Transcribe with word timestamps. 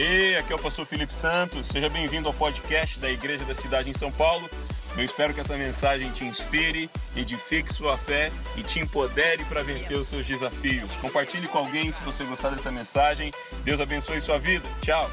Hey, 0.00 0.36
aqui 0.36 0.52
é 0.52 0.54
o 0.54 0.60
pastor 0.60 0.86
Felipe 0.86 1.12
Santos. 1.12 1.66
Seja 1.66 1.88
bem-vindo 1.88 2.28
ao 2.28 2.34
podcast 2.34 3.00
da 3.00 3.10
Igreja 3.10 3.44
da 3.44 3.52
Cidade 3.52 3.90
em 3.90 3.92
São 3.92 4.12
Paulo. 4.12 4.48
Eu 4.96 5.02
espero 5.02 5.34
que 5.34 5.40
essa 5.40 5.56
mensagem 5.56 6.08
te 6.12 6.24
inspire, 6.24 6.88
edifique 7.16 7.74
sua 7.74 7.98
fé 7.98 8.30
e 8.56 8.62
te 8.62 8.78
empodere 8.78 9.44
para 9.46 9.64
vencer 9.64 9.96
os 9.98 10.06
seus 10.06 10.24
desafios. 10.24 10.94
Compartilhe 11.00 11.48
com 11.48 11.58
alguém 11.58 11.90
se 11.90 12.00
você 12.02 12.22
gostar 12.22 12.50
dessa 12.50 12.70
mensagem. 12.70 13.32
Deus 13.64 13.80
abençoe 13.80 14.20
sua 14.20 14.38
vida. 14.38 14.64
Tchau. 14.80 15.10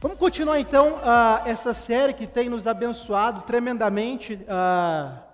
Vamos 0.00 0.16
continuar 0.16 0.60
então 0.60 0.92
uh, 0.92 1.44
essa 1.44 1.74
série 1.74 2.12
que 2.12 2.28
tem 2.28 2.48
nos 2.48 2.68
abençoado 2.68 3.40
tremendamente. 3.40 4.34
Uh, 4.34 5.29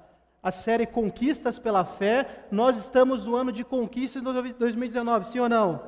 a 0.46 0.52
série 0.52 0.86
Conquistas 0.86 1.58
pela 1.58 1.84
Fé. 1.84 2.46
Nós 2.52 2.76
estamos 2.76 3.26
no 3.26 3.34
ano 3.34 3.50
de 3.50 3.64
conquista 3.64 4.20
de 4.20 4.52
2019, 4.52 5.26
sim 5.26 5.40
ou 5.40 5.48
não? 5.48 5.82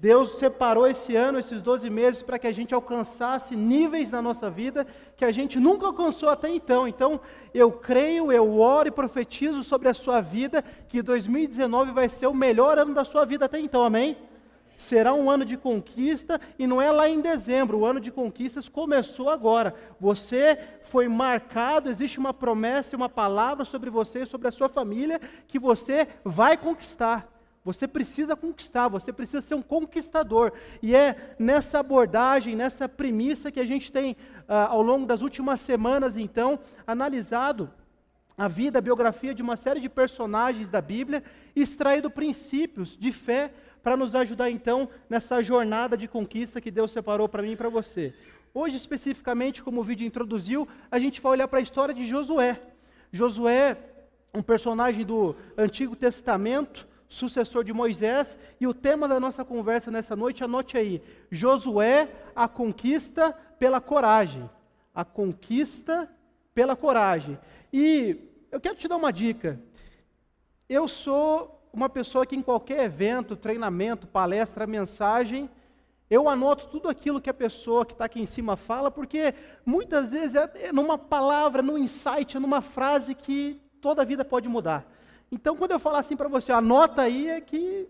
Deus 0.00 0.38
separou 0.38 0.86
esse 0.86 1.14
ano, 1.14 1.38
esses 1.38 1.60
12 1.60 1.90
meses, 1.90 2.22
para 2.22 2.38
que 2.38 2.46
a 2.46 2.52
gente 2.52 2.74
alcançasse 2.74 3.54
níveis 3.54 4.10
na 4.10 4.22
nossa 4.22 4.48
vida 4.48 4.86
que 5.18 5.24
a 5.24 5.30
gente 5.30 5.60
nunca 5.60 5.84
alcançou 5.84 6.30
até 6.30 6.48
então. 6.48 6.88
Então, 6.88 7.20
eu 7.52 7.70
creio, 7.70 8.32
eu 8.32 8.58
oro 8.58 8.88
e 8.88 8.90
profetizo 8.90 9.62
sobre 9.62 9.90
a 9.90 9.92
sua 9.92 10.22
vida 10.22 10.64
que 10.88 11.02
2019 11.02 11.92
vai 11.92 12.08
ser 12.08 12.26
o 12.26 12.32
melhor 12.32 12.78
ano 12.78 12.94
da 12.94 13.04
sua 13.04 13.26
vida 13.26 13.44
até 13.44 13.60
então, 13.60 13.84
amém? 13.84 14.16
Será 14.78 15.12
um 15.12 15.28
ano 15.28 15.44
de 15.44 15.56
conquista 15.56 16.40
e 16.58 16.66
não 16.66 16.80
é 16.80 16.90
lá 16.90 17.08
em 17.08 17.20
dezembro, 17.20 17.78
o 17.78 17.84
ano 17.84 18.00
de 18.00 18.10
conquistas 18.10 18.68
começou 18.68 19.28
agora. 19.28 19.74
Você 20.00 20.58
foi 20.82 21.08
marcado, 21.08 21.90
existe 21.90 22.18
uma 22.18 22.32
promessa, 22.32 22.96
uma 22.96 23.08
palavra 23.08 23.64
sobre 23.64 23.90
você, 23.90 24.24
sobre 24.24 24.48
a 24.48 24.52
sua 24.52 24.68
família, 24.68 25.20
que 25.48 25.58
você 25.58 26.06
vai 26.24 26.56
conquistar. 26.56 27.28
Você 27.64 27.86
precisa 27.86 28.34
conquistar, 28.34 28.88
você 28.88 29.12
precisa 29.12 29.42
ser 29.42 29.54
um 29.54 29.60
conquistador. 29.60 30.52
E 30.80 30.94
é 30.94 31.34
nessa 31.38 31.80
abordagem, 31.80 32.56
nessa 32.56 32.88
premissa 32.88 33.50
que 33.52 33.60
a 33.60 33.66
gente 33.66 33.92
tem, 33.92 34.16
ah, 34.48 34.68
ao 34.68 34.80
longo 34.80 35.04
das 35.04 35.20
últimas 35.20 35.60
semanas, 35.60 36.16
então, 36.16 36.58
analisado 36.86 37.70
a 38.38 38.46
vida, 38.46 38.78
a 38.78 38.82
biografia 38.82 39.34
de 39.34 39.42
uma 39.42 39.56
série 39.56 39.80
de 39.80 39.88
personagens 39.88 40.70
da 40.70 40.80
Bíblia, 40.80 41.24
extraído 41.56 42.08
princípios 42.08 42.96
de 42.96 43.10
fé 43.10 43.52
para 43.82 43.96
nos 43.96 44.14
ajudar 44.14 44.50
então 44.50 44.88
nessa 45.08 45.42
jornada 45.42 45.96
de 45.96 46.08
conquista 46.08 46.60
que 46.60 46.70
Deus 46.70 46.90
separou 46.90 47.28
para 47.28 47.42
mim 47.42 47.52
e 47.52 47.56
para 47.56 47.68
você. 47.68 48.14
Hoje, 48.52 48.76
especificamente, 48.76 49.62
como 49.62 49.80
o 49.80 49.84
vídeo 49.84 50.06
introduziu, 50.06 50.66
a 50.90 50.98
gente 50.98 51.20
vai 51.20 51.32
olhar 51.32 51.48
para 51.48 51.58
a 51.58 51.62
história 51.62 51.94
de 51.94 52.06
Josué. 52.06 52.60
Josué, 53.12 53.76
um 54.34 54.42
personagem 54.42 55.04
do 55.04 55.36
Antigo 55.56 55.94
Testamento, 55.94 56.86
sucessor 57.08 57.64
de 57.64 57.72
Moisés, 57.72 58.38
e 58.60 58.66
o 58.66 58.74
tema 58.74 59.08
da 59.08 59.18
nossa 59.18 59.44
conversa 59.44 59.90
nessa 59.90 60.14
noite, 60.16 60.44
anote 60.44 60.76
aí: 60.76 61.02
Josué, 61.30 62.08
a 62.34 62.48
conquista 62.48 63.32
pela 63.58 63.80
coragem. 63.80 64.48
A 64.94 65.04
conquista 65.04 66.10
pela 66.54 66.74
coragem. 66.74 67.38
E 67.72 68.16
eu 68.50 68.60
quero 68.60 68.76
te 68.76 68.88
dar 68.88 68.96
uma 68.96 69.12
dica. 69.12 69.60
Eu 70.68 70.88
sou 70.88 71.57
uma 71.72 71.88
pessoa 71.88 72.26
que 72.26 72.36
em 72.36 72.42
qualquer 72.42 72.84
evento, 72.84 73.36
treinamento, 73.36 74.06
palestra, 74.06 74.66
mensagem, 74.66 75.48
eu 76.10 76.28
anoto 76.28 76.68
tudo 76.68 76.88
aquilo 76.88 77.20
que 77.20 77.28
a 77.28 77.34
pessoa 77.34 77.84
que 77.84 77.92
está 77.92 78.06
aqui 78.06 78.20
em 78.20 78.26
cima 78.26 78.56
fala, 78.56 78.90
porque 78.90 79.34
muitas 79.64 80.10
vezes 80.10 80.34
é 80.36 80.72
numa 80.72 80.96
palavra, 80.96 81.62
num 81.62 81.76
insight, 81.76 82.36
é 82.36 82.40
numa 82.40 82.62
frase 82.62 83.14
que 83.14 83.60
toda 83.80 84.02
a 84.02 84.04
vida 84.04 84.24
pode 84.24 84.48
mudar. 84.48 84.90
Então, 85.30 85.54
quando 85.56 85.72
eu 85.72 85.78
falar 85.78 85.98
assim 85.98 86.16
para 86.16 86.28
você, 86.28 86.50
anota 86.50 87.02
aí, 87.02 87.28
é 87.28 87.40
que 87.40 87.86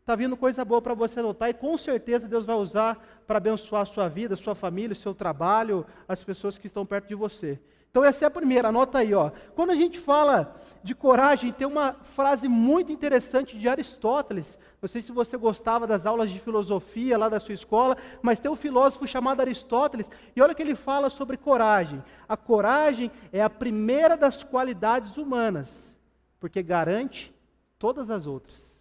está 0.00 0.14
vindo 0.14 0.36
coisa 0.36 0.62
boa 0.62 0.82
para 0.82 0.92
você 0.92 1.20
anotar, 1.20 1.48
e 1.48 1.54
com 1.54 1.78
certeza 1.78 2.28
Deus 2.28 2.44
vai 2.44 2.56
usar 2.56 3.02
para 3.26 3.38
abençoar 3.38 3.82
a 3.82 3.86
sua 3.86 4.06
vida, 4.06 4.34
a 4.34 4.36
sua 4.36 4.54
família, 4.54 4.92
o 4.92 4.96
seu 4.96 5.14
trabalho, 5.14 5.86
as 6.06 6.22
pessoas 6.22 6.58
que 6.58 6.66
estão 6.66 6.84
perto 6.84 7.08
de 7.08 7.14
você. 7.14 7.58
Então 7.94 8.02
essa 8.04 8.24
é 8.24 8.26
a 8.26 8.30
primeira, 8.30 8.70
anota 8.70 8.98
aí, 8.98 9.14
ó. 9.14 9.30
Quando 9.54 9.70
a 9.70 9.76
gente 9.76 10.00
fala 10.00 10.60
de 10.82 10.96
coragem, 10.96 11.52
tem 11.52 11.64
uma 11.64 11.92
frase 11.92 12.48
muito 12.48 12.90
interessante 12.90 13.56
de 13.56 13.68
Aristóteles. 13.68 14.58
Não 14.82 14.88
sei 14.88 15.00
se 15.00 15.12
você 15.12 15.36
gostava 15.36 15.86
das 15.86 16.04
aulas 16.04 16.28
de 16.32 16.40
filosofia 16.40 17.16
lá 17.16 17.28
da 17.28 17.38
sua 17.38 17.54
escola, 17.54 17.96
mas 18.20 18.40
tem 18.40 18.50
um 18.50 18.56
filósofo 18.56 19.06
chamado 19.06 19.42
Aristóteles, 19.42 20.10
e 20.34 20.42
olha 20.42 20.54
o 20.54 20.56
que 20.56 20.62
ele 20.62 20.74
fala 20.74 21.08
sobre 21.08 21.36
coragem. 21.36 22.02
A 22.28 22.36
coragem 22.36 23.12
é 23.32 23.40
a 23.40 23.48
primeira 23.48 24.16
das 24.16 24.42
qualidades 24.42 25.16
humanas, 25.16 25.94
porque 26.40 26.64
garante 26.64 27.32
todas 27.78 28.10
as 28.10 28.26
outras. 28.26 28.73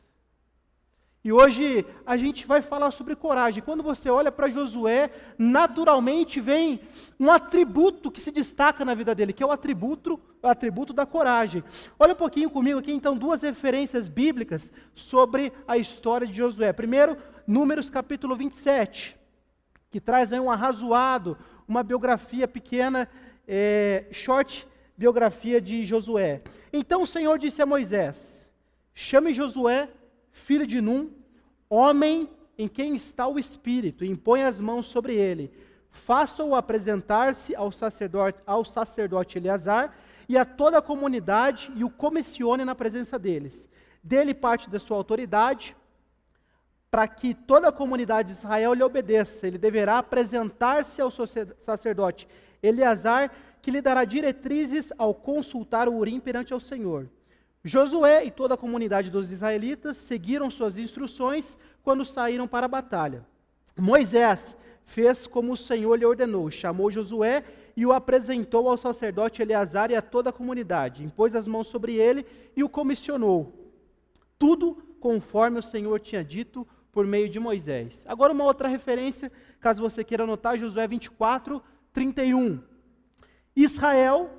E 1.23 1.31
hoje 1.31 1.85
a 2.05 2.17
gente 2.17 2.45
vai 2.45 2.61
falar 2.61 2.91
sobre 2.91 3.15
coragem. 3.15 3.63
Quando 3.63 3.81
você 3.81 4.09
olha 4.09 4.29
para 4.29 4.49
Josué, 4.49 5.09
naturalmente 5.37 6.41
vem 6.41 6.81
um 7.17 7.31
atributo 7.31 8.11
que 8.11 8.19
se 8.19 8.29
destaca 8.29 8.83
na 8.83 8.93
vida 8.93 9.15
dele, 9.15 9.31
que 9.31 9.41
é 9.41 9.45
o 9.45 9.51
atributo, 9.51 10.19
o 10.41 10.47
atributo 10.47 10.91
da 10.91 11.05
coragem. 11.05 11.63
Olha 11.97 12.11
um 12.11 12.17
pouquinho 12.17 12.49
comigo 12.49 12.79
aqui, 12.79 12.91
então, 12.91 13.15
duas 13.15 13.41
referências 13.41 14.09
bíblicas 14.09 14.69
sobre 14.93 15.53
a 15.65 15.77
história 15.77 16.27
de 16.27 16.33
Josué. 16.33 16.73
Primeiro, 16.73 17.15
Números 17.47 17.89
capítulo 17.89 18.35
27, 18.35 19.17
que 19.89 20.01
traz 20.01 20.33
aí 20.33 20.39
um 20.41 20.51
arrazoado, 20.51 21.37
uma 21.65 21.83
biografia 21.83 22.49
pequena, 22.49 23.09
é, 23.47 24.07
short 24.11 24.67
biografia 24.97 25.61
de 25.61 25.85
Josué. 25.85 26.41
Então 26.71 27.01
o 27.01 27.07
Senhor 27.07 27.37
disse 27.39 27.61
a 27.61 27.65
Moisés: 27.65 28.49
chame 28.93 29.33
Josué 29.33 29.89
filho 30.47 30.67
de 30.67 30.79
Num, 30.81 31.09
homem 31.69 32.29
em 32.57 32.67
quem 32.67 32.93
está 32.93 33.25
o 33.27 33.39
Espírito, 33.39 34.03
e 34.03 34.09
impõe 34.09 34.43
as 34.43 34.59
mãos 34.59 34.85
sobre 34.87 35.13
ele. 35.15 35.51
Faça-o 35.89 36.53
apresentar-se 36.53 37.55
ao 37.55 37.71
sacerdote, 37.71 38.39
ao 38.45 38.65
sacerdote 38.65 39.37
Eleazar 39.37 39.95
e 40.27 40.37
a 40.37 40.45
toda 40.45 40.77
a 40.79 40.81
comunidade 40.81 41.71
e 41.75 41.83
o 41.83 41.89
comissione 41.89 42.65
na 42.65 42.75
presença 42.75 43.17
deles. 43.17 43.69
Dele 44.03 44.33
parte 44.33 44.69
da 44.69 44.79
sua 44.79 44.97
autoridade, 44.97 45.75
para 46.91 47.07
que 47.07 47.33
toda 47.33 47.69
a 47.69 47.71
comunidade 47.71 48.27
de 48.27 48.33
Israel 48.39 48.73
lhe 48.73 48.83
obedeça. 48.83 49.47
Ele 49.47 49.57
deverá 49.57 49.97
apresentar-se 49.97 51.01
ao 51.01 51.09
sacerdote 51.59 52.27
Eleazar, 52.61 53.31
que 53.61 53.71
lhe 53.71 53.81
dará 53.81 54.03
diretrizes 54.03 54.91
ao 54.97 55.13
consultar 55.13 55.87
o 55.87 55.95
Urim 55.95 56.19
perante 56.19 56.53
ao 56.53 56.59
Senhor. 56.59 57.09
Josué 57.63 58.25
e 58.25 58.31
toda 58.31 58.55
a 58.55 58.57
comunidade 58.57 59.09
dos 59.09 59.31
israelitas 59.31 59.95
seguiram 59.95 60.51
suas 60.51 60.77
instruções 60.77 61.57
quando 61.81 62.03
saíram 62.03 62.47
para 62.47 62.65
a 62.65 62.69
batalha. 62.69 63.25
Moisés 63.77 64.57
fez 64.85 65.25
como 65.25 65.53
o 65.53 65.57
Senhor 65.57 65.95
lhe 65.95 66.05
ordenou, 66.05 66.51
chamou 66.51 66.91
Josué 66.91 67.43
e 67.75 67.85
o 67.85 67.93
apresentou 67.93 68.67
ao 68.67 68.77
sacerdote 68.77 69.41
Eleazar 69.41 69.89
e 69.91 69.95
a 69.95 70.01
toda 70.01 70.29
a 70.29 70.33
comunidade, 70.33 71.03
impôs 71.03 71.35
as 71.35 71.47
mãos 71.47 71.67
sobre 71.67 71.95
ele 71.95 72.25
e 72.55 72.63
o 72.63 72.69
comissionou. 72.69 73.71
Tudo 74.37 74.75
conforme 74.99 75.57
o 75.57 75.63
Senhor 75.63 75.99
tinha 76.01 76.23
dito 76.23 76.67
por 76.91 77.07
meio 77.07 77.29
de 77.29 77.39
Moisés. 77.39 78.03
Agora, 78.07 78.33
uma 78.33 78.43
outra 78.43 78.67
referência, 78.67 79.31
caso 79.59 79.81
você 79.81 80.03
queira 80.03 80.25
anotar, 80.25 80.57
Josué 80.57 80.85
24, 80.85 81.63
31. 81.91 82.61
Israel, 83.55 84.29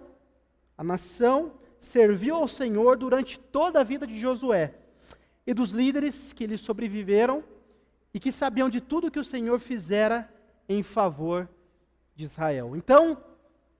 a 0.76 0.84
nação, 0.84 1.52
serviu 1.84 2.36
ao 2.36 2.48
Senhor 2.48 2.96
durante 2.96 3.38
toda 3.38 3.80
a 3.80 3.84
vida 3.84 4.06
de 4.06 4.18
Josué 4.18 4.74
e 5.46 5.52
dos 5.52 5.70
líderes 5.70 6.32
que 6.32 6.46
lhe 6.46 6.58
sobreviveram 6.58 7.44
e 8.12 8.18
que 8.18 8.32
sabiam 8.32 8.68
de 8.68 8.80
tudo 8.80 9.10
que 9.10 9.18
o 9.18 9.24
Senhor 9.24 9.58
fizera 9.58 10.28
em 10.68 10.82
favor 10.82 11.48
de 12.16 12.24
Israel. 12.24 12.74
Então, 12.76 13.18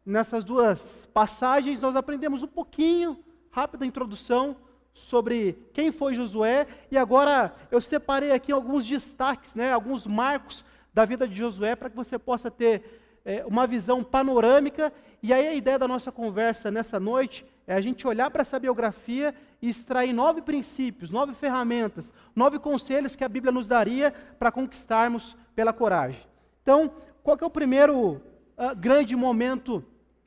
nessas 0.05 0.45
duas 0.45 1.07
passagens, 1.13 1.81
nós 1.81 1.97
aprendemos 1.97 2.43
um 2.43 2.47
pouquinho, 2.47 3.19
rápida 3.51 3.87
introdução, 3.87 4.57
sobre 4.93 5.59
quem 5.73 5.91
foi 5.91 6.15
Josué, 6.15 6.69
e 6.91 6.97
agora 6.97 7.55
eu 7.71 7.81
separei 7.81 8.31
aqui 8.31 8.53
alguns 8.53 8.87
destaques, 8.87 9.55
né, 9.55 9.73
alguns 9.73 10.07
marcos 10.07 10.65
da 10.93 11.05
vida 11.05 11.27
de 11.27 11.35
Josué, 11.35 11.75
para 11.75 11.91
que 11.91 11.97
você 11.97 12.17
possa 12.17 12.51
ter 12.51 13.01
é, 13.25 13.45
uma 13.45 13.67
visão 13.67 14.05
panorâmica. 14.05 14.93
E 15.21 15.33
aí 15.33 15.49
a 15.49 15.55
ideia 15.55 15.79
da 15.79 15.89
nossa 15.89 16.13
conversa 16.13 16.71
nessa 16.71 17.01
noite 17.01 17.45
é 17.67 17.75
a 17.75 17.81
gente 17.81 18.07
olhar 18.07 18.31
para 18.31 18.43
essa 18.43 18.59
biografia 18.59 19.35
e 19.61 19.71
extrair 19.71 20.13
nove 20.13 20.43
princípios, 20.43 21.11
nove 21.11 21.35
ferramentas, 21.35 22.13
nove 22.37 22.59
conselhos 22.59 23.17
que 23.17 23.25
a 23.25 23.29
Bíblia 23.29 23.53
nos 23.53 23.69
daria 23.69 24.13
para 24.39 24.53
conquistarmos 24.53 25.37
pela 25.55 25.73
coragem. 25.73 26.23
Então, 26.63 26.93
qual 27.23 27.39
é 27.41 27.45
o 27.45 27.51
primeiro 27.51 28.21
uh, 28.59 28.77
grande 28.77 29.17
momento 29.17 29.83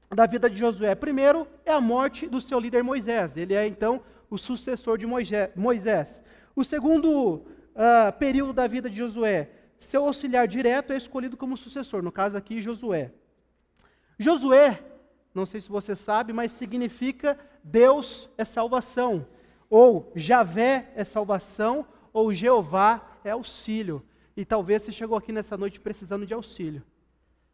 da 0.10 0.26
vida 0.26 0.50
de 0.50 0.58
Josué? 0.58 0.96
Primeiro 0.96 1.48
é 1.64 1.72
a 1.72 1.82
morte 1.82 2.28
do 2.28 2.42
seu 2.42 2.60
líder 2.60 2.84
Moisés. 2.84 3.38
Ele 3.38 3.54
é 3.54 3.68
então 3.68 4.02
o 4.30 4.38
sucessor 4.38 4.98
de 4.98 5.06
Moisés. 5.56 6.24
O 6.56 6.64
segundo 6.64 7.12
uh, 7.14 8.12
período 8.18 8.54
da 8.54 8.66
vida 8.66 8.90
de 8.90 8.98
Josué, 8.98 9.52
seu 9.80 10.06
auxiliar 10.06 10.48
direto 10.48 10.92
é 10.92 10.98
escolhido 10.98 11.38
como 11.38 11.56
sucessor, 11.56 12.02
no 12.02 12.12
caso 12.12 12.36
aqui 12.36 12.60
Josué. 12.60 13.12
Josué 14.18 14.84
não 15.38 15.46
sei 15.46 15.62
se 15.62 15.70
você 15.70 15.96
sabe, 15.96 16.34
mas 16.34 16.52
significa 16.52 17.40
Deus 17.64 18.28
é 18.38 18.44
salvação, 18.44 19.26
ou 19.70 20.12
Javé 20.16 20.92
é 20.96 21.04
salvação, 21.04 21.86
ou 22.12 22.34
Jeová 22.34 23.20
é 23.24 23.30
auxílio. 23.30 24.04
E 24.36 24.44
talvez 24.44 24.82
você 24.82 24.92
chegou 24.92 25.16
aqui 25.16 25.32
nessa 25.32 25.56
noite 25.56 25.80
precisando 25.80 26.26
de 26.26 26.34
auxílio. 26.34 26.82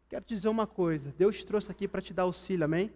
Quero 0.08 0.24
te 0.24 0.34
dizer 0.34 0.48
uma 0.48 0.66
coisa: 0.66 1.14
Deus 1.18 1.36
te 1.36 1.44
trouxe 1.44 1.70
aqui 1.70 1.86
para 1.86 2.00
te 2.00 2.14
dar 2.14 2.22
auxílio, 2.22 2.64
amém? 2.64 2.90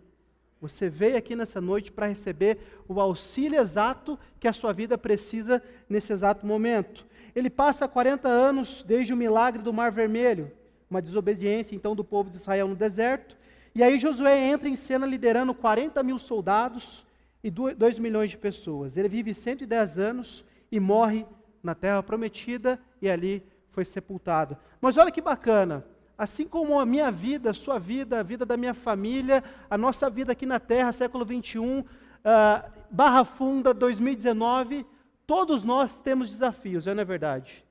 Você 0.61 0.89
veio 0.89 1.19
aqui 1.19 1.37
nessa 1.37 1.61
noite 1.61 1.93
para 1.93 2.07
receber 2.07 2.59
o 2.89 2.99
auxílio 3.01 3.61
exato 3.61 4.19
que 4.41 4.49
a 4.49 4.53
sua 4.53 4.73
vida 4.73 4.97
precisa 4.97 5.63
nesse 5.89 6.13
exato 6.13 6.47
momento. 6.47 7.07
Ele 7.37 7.51
passa 7.51 7.87
40 7.87 8.27
anos 8.27 8.83
desde 8.87 9.13
o 9.13 9.17
milagre 9.17 9.63
do 9.63 9.73
Mar 9.73 9.93
Vermelho, 9.93 10.51
uma 10.91 11.03
desobediência 11.03 11.77
então 11.77 11.95
do 11.95 12.03
povo 12.03 12.31
de 12.31 12.37
Israel 12.37 12.67
no 12.67 12.75
deserto. 12.75 13.37
E 13.79 13.83
aí 13.85 13.97
Josué 13.97 14.37
entra 14.49 14.69
em 14.69 14.75
cena 14.75 15.07
liderando 15.07 15.55
40 15.55 16.03
mil 16.03 16.19
soldados 16.19 17.07
e 17.45 17.49
2 17.49 18.01
milhões 18.01 18.29
de 18.29 18.37
pessoas. 18.37 18.97
Ele 18.97 19.09
vive 19.09 19.33
110 19.33 19.99
anos 20.01 20.45
e 20.69 20.81
morre 20.81 21.25
na 21.63 21.77
terra 21.77 22.03
prometida 22.03 22.77
e 23.01 23.09
ali 23.09 23.41
foi 23.71 23.85
sepultado. 23.85 24.57
Mas 24.81 24.97
olha 24.97 25.13
que 25.13 25.21
bacana, 25.21 25.87
assim 26.19 26.45
como 26.45 26.81
a 26.81 26.85
minha 26.85 27.09
vida, 27.13 27.51
a 27.51 27.55
sua 27.55 27.79
vida, 27.79 28.19
a 28.19 28.23
vida 28.25 28.45
da 28.45 28.57
minha 28.57 28.75
família, 28.75 29.45
a 29.71 29.79
nossa 29.79 30.11
vida 30.11 30.33
aqui 30.33 30.45
na 30.45 30.59
Terra, 30.59 30.91
século 30.91 31.25
21, 31.25 31.79
uh, 31.79 31.85
ah, 32.25 32.65
Barra 32.91 33.25
Funda 33.25 33.73
2019, 33.73 34.85
todos 35.25 35.63
nós 35.63 35.95
temos 36.01 36.29
desafios, 36.29 36.87
não 36.87 37.01
é 37.01 37.05
verdade? 37.05 37.65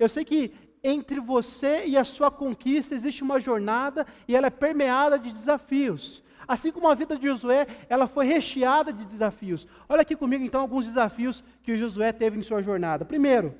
Eu 0.00 0.08
sei 0.08 0.24
que 0.24 0.52
entre 0.84 1.18
você 1.18 1.86
e 1.86 1.96
a 1.96 2.04
sua 2.04 2.30
conquista 2.30 2.94
existe 2.94 3.22
uma 3.22 3.40
jornada 3.40 4.06
e 4.28 4.36
ela 4.36 4.48
é 4.48 4.50
permeada 4.50 5.18
de 5.18 5.32
desafios. 5.32 6.22
Assim 6.46 6.70
como 6.70 6.86
a 6.88 6.94
vida 6.94 7.16
de 7.16 7.26
Josué, 7.26 7.66
ela 7.88 8.06
foi 8.06 8.26
recheada 8.26 8.92
de 8.92 9.06
desafios. 9.06 9.66
Olha 9.88 10.02
aqui 10.02 10.14
comigo 10.14 10.44
então 10.44 10.60
alguns 10.60 10.84
desafios 10.84 11.42
que 11.62 11.72
o 11.72 11.76
Josué 11.76 12.12
teve 12.12 12.38
em 12.38 12.42
sua 12.42 12.62
jornada. 12.62 13.02
Primeiro, 13.02 13.54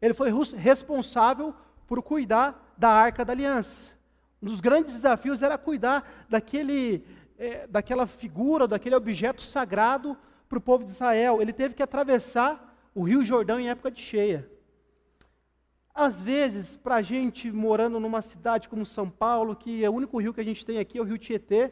ele 0.00 0.12
foi 0.12 0.32
responsável 0.56 1.54
por 1.86 2.02
cuidar 2.02 2.74
da 2.76 2.88
arca 2.88 3.24
da 3.24 3.32
aliança. 3.32 3.92
Um 4.42 4.46
dos 4.46 4.60
grandes 4.60 4.92
desafios 4.92 5.42
era 5.42 5.56
cuidar 5.56 6.26
daquele, 6.28 7.04
é, 7.38 7.68
daquela 7.68 8.04
figura, 8.08 8.66
daquele 8.66 8.96
objeto 8.96 9.42
sagrado 9.42 10.16
para 10.48 10.58
o 10.58 10.60
povo 10.60 10.82
de 10.82 10.90
Israel. 10.90 11.40
Ele 11.40 11.52
teve 11.52 11.74
que 11.74 11.82
atravessar 11.84 12.76
o 12.92 13.04
rio 13.04 13.24
Jordão 13.24 13.60
em 13.60 13.70
época 13.70 13.92
de 13.92 14.00
cheia. 14.00 14.50
Às 15.94 16.22
vezes, 16.22 16.74
para 16.74 16.96
a 16.96 17.02
gente 17.02 17.52
morando 17.52 18.00
numa 18.00 18.22
cidade 18.22 18.68
como 18.68 18.86
São 18.86 19.10
Paulo, 19.10 19.54
que 19.54 19.84
é 19.84 19.90
o 19.90 19.92
único 19.92 20.18
rio 20.18 20.32
que 20.32 20.40
a 20.40 20.44
gente 20.44 20.64
tem 20.64 20.78
aqui 20.78 20.96
é 20.96 21.00
o 21.02 21.04
rio 21.04 21.18
Tietê, 21.18 21.70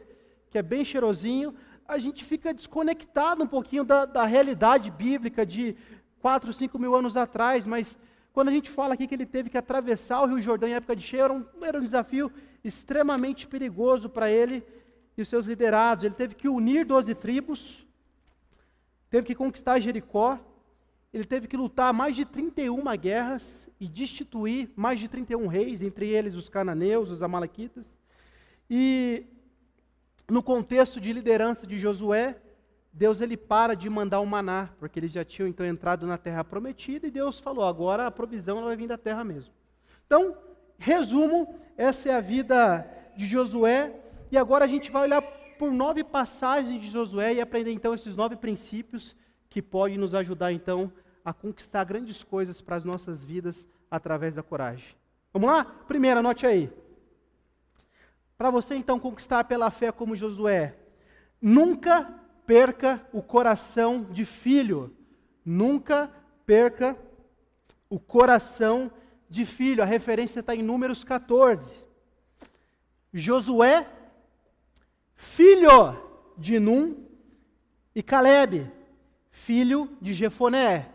que 0.49 0.59
é 0.59 0.61
bem 0.61 0.85
cheirosinho, 0.85 1.55
a 1.87 1.97
gente 1.97 2.23
fica 2.23 2.53
desconectado 2.53 3.43
um 3.43 3.47
pouquinho 3.47 3.83
da, 3.83 4.05
da 4.05 4.25
realidade 4.25 4.91
bíblica 4.91 5.43
de 5.43 5.75
4, 6.19 6.53
5 6.53 6.77
mil 6.77 6.95
anos 6.95 7.17
atrás, 7.17 7.65
mas 7.65 7.99
quando 8.31 8.49
a 8.49 8.51
gente 8.51 8.69
fala 8.69 8.93
aqui 8.93 9.07
que 9.07 9.15
ele 9.15 9.25
teve 9.25 9.49
que 9.49 9.57
atravessar 9.57 10.21
o 10.21 10.27
Rio 10.27 10.41
Jordão 10.41 10.69
em 10.69 10.73
época 10.73 10.95
de 10.95 11.01
cheia, 11.01 11.23
era 11.23 11.33
um, 11.33 11.45
era 11.61 11.77
um 11.79 11.81
desafio 11.81 12.31
extremamente 12.63 13.47
perigoso 13.47 14.07
para 14.07 14.29
ele 14.29 14.63
e 15.17 15.21
os 15.21 15.27
seus 15.27 15.47
liderados. 15.47 16.05
Ele 16.05 16.13
teve 16.13 16.35
que 16.35 16.47
unir 16.47 16.85
12 16.85 17.15
tribos, 17.15 17.85
teve 19.09 19.25
que 19.25 19.35
conquistar 19.35 19.79
Jericó, 19.79 20.39
ele 21.13 21.23
teve 21.25 21.47
que 21.47 21.57
lutar 21.57 21.93
mais 21.93 22.15
de 22.15 22.23
31 22.23 22.83
guerras 22.97 23.69
e 23.79 23.87
destituir 23.87 24.69
mais 24.75 24.99
de 24.99 25.09
31 25.09 25.45
reis, 25.47 25.81
entre 25.81 26.07
eles 26.07 26.35
os 26.35 26.47
cananeus, 26.47 27.09
os 27.09 27.21
amalequitas. 27.21 27.99
E 28.69 29.25
no 30.29 30.41
contexto 30.41 31.01
de 31.01 31.11
liderança 31.11 31.67
de 31.67 31.77
Josué, 31.77 32.37
Deus 32.93 33.19
ele 33.19 33.35
para 33.35 33.75
de 33.75 33.89
mandar 33.89 34.21
o 34.21 34.25
maná, 34.25 34.69
porque 34.79 34.99
eles 34.99 35.11
já 35.11 35.25
tinham 35.25 35.47
então 35.47 35.65
entrado 35.65 36.07
na 36.07 36.17
terra 36.17 36.43
prometida 36.43 37.07
e 37.07 37.11
Deus 37.11 37.39
falou: 37.39 37.65
agora 37.65 38.07
a 38.07 38.11
provisão 38.11 38.63
vai 38.63 38.75
vir 38.77 38.87
da 38.87 38.97
terra 38.97 39.23
mesmo. 39.23 39.53
Então, 40.05 40.37
resumo, 40.77 41.55
essa 41.77 42.09
é 42.09 42.13
a 42.13 42.21
vida 42.21 42.87
de 43.17 43.25
Josué, 43.25 43.93
e 44.31 44.37
agora 44.37 44.63
a 44.63 44.67
gente 44.67 44.89
vai 44.89 45.03
olhar 45.03 45.21
por 45.21 45.71
nove 45.71 46.03
passagens 46.03 46.81
de 46.81 46.89
Josué 46.89 47.33
e 47.33 47.41
aprender 47.41 47.71
então 47.71 47.93
esses 47.93 48.15
nove 48.15 48.37
princípios 48.37 49.15
que 49.51 49.61
podem 49.61 49.97
nos 49.97 50.15
ajudar 50.15 50.53
então 50.53 50.91
a 51.23 51.33
conquistar 51.33 51.83
grandes 51.83 52.23
coisas 52.23 52.61
para 52.61 52.77
as 52.77 52.85
nossas 52.85 53.21
vidas 53.23 53.67
através 53.91 54.35
da 54.35 54.41
coragem. 54.41 54.95
Vamos 55.33 55.49
lá? 55.49 55.65
Primeiro, 55.65 56.21
anote 56.21 56.47
aí. 56.47 56.71
Para 58.37 58.49
você 58.49 58.75
então 58.75 58.97
conquistar 58.97 59.43
pela 59.43 59.69
fé 59.69 59.91
como 59.91 60.15
Josué, 60.15 60.75
nunca 61.41 62.11
perca 62.45 63.05
o 63.11 63.21
coração 63.21 64.03
de 64.05 64.23
filho. 64.23 64.95
Nunca 65.43 66.09
perca 66.45 66.97
o 67.89 67.99
coração 67.99 68.89
de 69.29 69.45
filho. 69.45 69.83
A 69.83 69.85
referência 69.85 70.39
está 70.39 70.55
em 70.55 70.63
Números 70.63 71.03
14. 71.03 71.75
Josué, 73.13 73.85
filho 75.13 75.97
de 76.37 76.57
Num, 76.57 77.11
e 77.93 78.01
Caleb, 78.01 78.71
filho 79.45 79.89
de 80.01 80.13
Jefoné. 80.13 80.89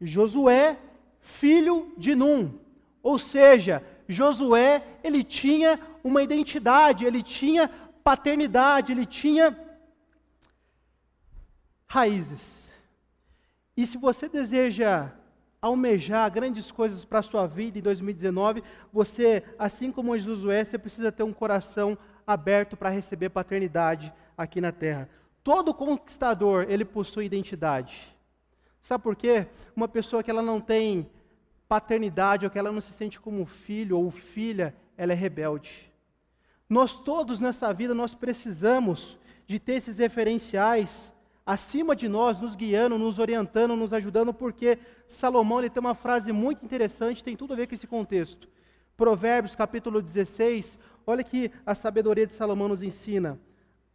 Josué, 0.00 0.78
filho 1.20 1.92
de 1.96 2.14
Num. 2.14 2.58
Ou 3.02 3.18
seja, 3.18 3.82
Josué, 4.08 4.82
ele 5.02 5.22
tinha 5.22 5.78
uma 6.02 6.22
identidade, 6.22 7.04
ele 7.04 7.22
tinha 7.22 7.70
paternidade, 8.02 8.92
ele 8.92 9.06
tinha 9.06 9.56
raízes. 11.86 12.68
E 13.76 13.86
se 13.86 13.96
você 13.98 14.28
deseja 14.28 15.12
almejar 15.60 16.30
grandes 16.30 16.70
coisas 16.70 17.04
para 17.04 17.20
a 17.20 17.22
sua 17.22 17.46
vida 17.46 17.78
em 17.78 17.82
2019, 17.82 18.62
você, 18.92 19.42
assim 19.58 19.90
como 19.90 20.16
Josué, 20.16 20.64
você 20.64 20.78
precisa 20.78 21.10
ter 21.10 21.22
um 21.22 21.32
coração 21.32 21.96
aberto 22.26 22.76
para 22.76 22.90
receber 22.90 23.30
paternidade 23.30 24.12
aqui 24.36 24.60
na 24.60 24.72
terra. 24.72 25.08
Todo 25.44 25.74
conquistador, 25.74 26.64
ele 26.70 26.86
possui 26.86 27.26
identidade. 27.26 28.08
Sabe 28.80 29.04
por 29.04 29.14
quê? 29.14 29.46
Uma 29.76 29.86
pessoa 29.86 30.22
que 30.22 30.30
ela 30.30 30.42
não 30.42 30.58
tem 30.58 31.08
paternidade 31.68 32.46
ou 32.46 32.50
que 32.50 32.58
ela 32.58 32.72
não 32.72 32.80
se 32.80 32.92
sente 32.92 33.20
como 33.20 33.44
filho 33.44 33.98
ou 33.98 34.10
filha, 34.10 34.74
ela 34.96 35.12
é 35.12 35.14
rebelde. 35.14 35.92
Nós 36.68 36.98
todos 36.98 37.40
nessa 37.40 37.72
vida, 37.74 37.92
nós 37.94 38.14
precisamos 38.14 39.18
de 39.46 39.58
ter 39.58 39.74
esses 39.74 39.98
referenciais 39.98 41.12
acima 41.44 41.94
de 41.94 42.08
nós, 42.08 42.40
nos 42.40 42.54
guiando, 42.54 42.98
nos 42.98 43.18
orientando, 43.18 43.76
nos 43.76 43.92
ajudando, 43.92 44.32
porque 44.32 44.78
Salomão 45.06 45.58
ele 45.58 45.68
tem 45.68 45.80
uma 45.80 45.94
frase 45.94 46.32
muito 46.32 46.64
interessante, 46.64 47.22
tem 47.22 47.36
tudo 47.36 47.52
a 47.52 47.56
ver 47.56 47.66
com 47.66 47.74
esse 47.74 47.86
contexto. 47.86 48.48
Provérbios 48.96 49.54
capítulo 49.54 50.00
16, 50.00 50.78
olha 51.06 51.22
que 51.22 51.50
a 51.66 51.74
sabedoria 51.74 52.26
de 52.26 52.32
Salomão 52.32 52.68
nos 52.68 52.82
ensina. 52.82 53.38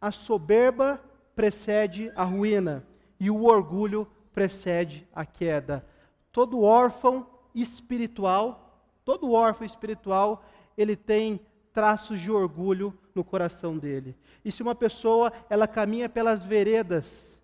A 0.00 0.12
soberba 0.12 1.00
precede 1.40 2.12
a 2.14 2.22
ruína 2.22 2.84
e 3.18 3.30
o 3.30 3.44
orgulho 3.44 4.06
precede 4.30 5.08
a 5.10 5.24
queda. 5.24 5.82
Todo 6.30 6.60
órfão 6.60 7.26
espiritual, 7.54 8.78
todo 9.06 9.32
órfão 9.32 9.64
espiritual, 9.64 10.44
ele 10.76 10.94
tem 10.94 11.40
traços 11.72 12.20
de 12.20 12.30
orgulho 12.30 12.92
no 13.14 13.24
coração 13.24 13.78
dele. 13.78 14.14
E 14.44 14.52
se 14.52 14.62
uma 14.62 14.74
pessoa, 14.74 15.32
ela 15.48 15.66
caminha 15.66 16.10
pelas 16.10 16.44
veredas 16.44 17.40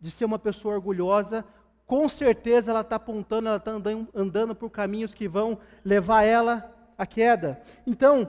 de 0.00 0.10
ser 0.10 0.24
uma 0.24 0.38
pessoa 0.38 0.76
orgulhosa, 0.76 1.44
com 1.84 2.08
certeza 2.08 2.70
ela 2.70 2.80
está 2.80 2.96
apontando, 2.96 3.48
ela 3.48 3.58
está 3.58 3.72
andando, 3.72 4.08
andando 4.14 4.54
por 4.54 4.70
caminhos 4.70 5.12
que 5.12 5.28
vão 5.28 5.58
levar 5.84 6.22
ela 6.22 6.74
à 6.96 7.04
queda. 7.04 7.60
Então, 7.86 8.26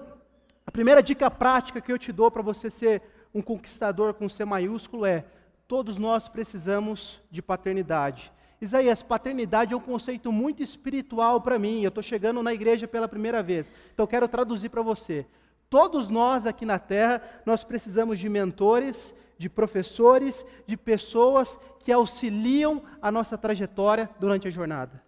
a 0.65 0.71
primeira 0.71 1.01
dica 1.01 1.31
prática 1.31 1.79
que 1.79 1.93
eu 1.93 1.97
te 1.97 2.11
dou 2.11 2.29
para 2.29 2.41
você 2.41 2.69
ser 2.69 3.01
um 3.33 3.41
conquistador 3.41 4.13
com 4.13 4.29
C 4.29 4.45
maiúsculo 4.45 5.05
é: 5.05 5.25
todos 5.67 5.97
nós 5.97 6.27
precisamos 6.27 7.21
de 7.29 7.41
paternidade. 7.41 8.31
Isaías, 8.59 9.03
paternidade 9.03 9.73
é 9.73 9.77
um 9.77 9.81
conceito 9.81 10.31
muito 10.31 10.63
espiritual 10.63 11.41
para 11.41 11.59
mim. 11.59 11.81
Eu 11.81 11.89
estou 11.89 12.01
chegando 12.03 12.41
na 12.41 12.53
igreja 12.53 12.87
pela 12.87 13.07
primeira 13.07 13.43
vez, 13.43 13.71
então 13.93 14.03
eu 14.03 14.07
quero 14.07 14.27
traduzir 14.27 14.69
para 14.69 14.81
você. 14.81 15.25
Todos 15.69 16.09
nós 16.09 16.45
aqui 16.45 16.65
na 16.65 16.79
Terra, 16.79 17.21
nós 17.45 17.63
precisamos 17.63 18.17
de 18.17 18.29
mentores, 18.29 19.13
de 19.37 19.49
professores, 19.49 20.45
de 20.65 20.75
pessoas 20.75 21.59
que 21.79 21.91
auxiliam 21.91 22.81
a 23.01 23.11
nossa 23.11 23.37
trajetória 23.37 24.09
durante 24.19 24.47
a 24.47 24.51
jornada. 24.51 25.03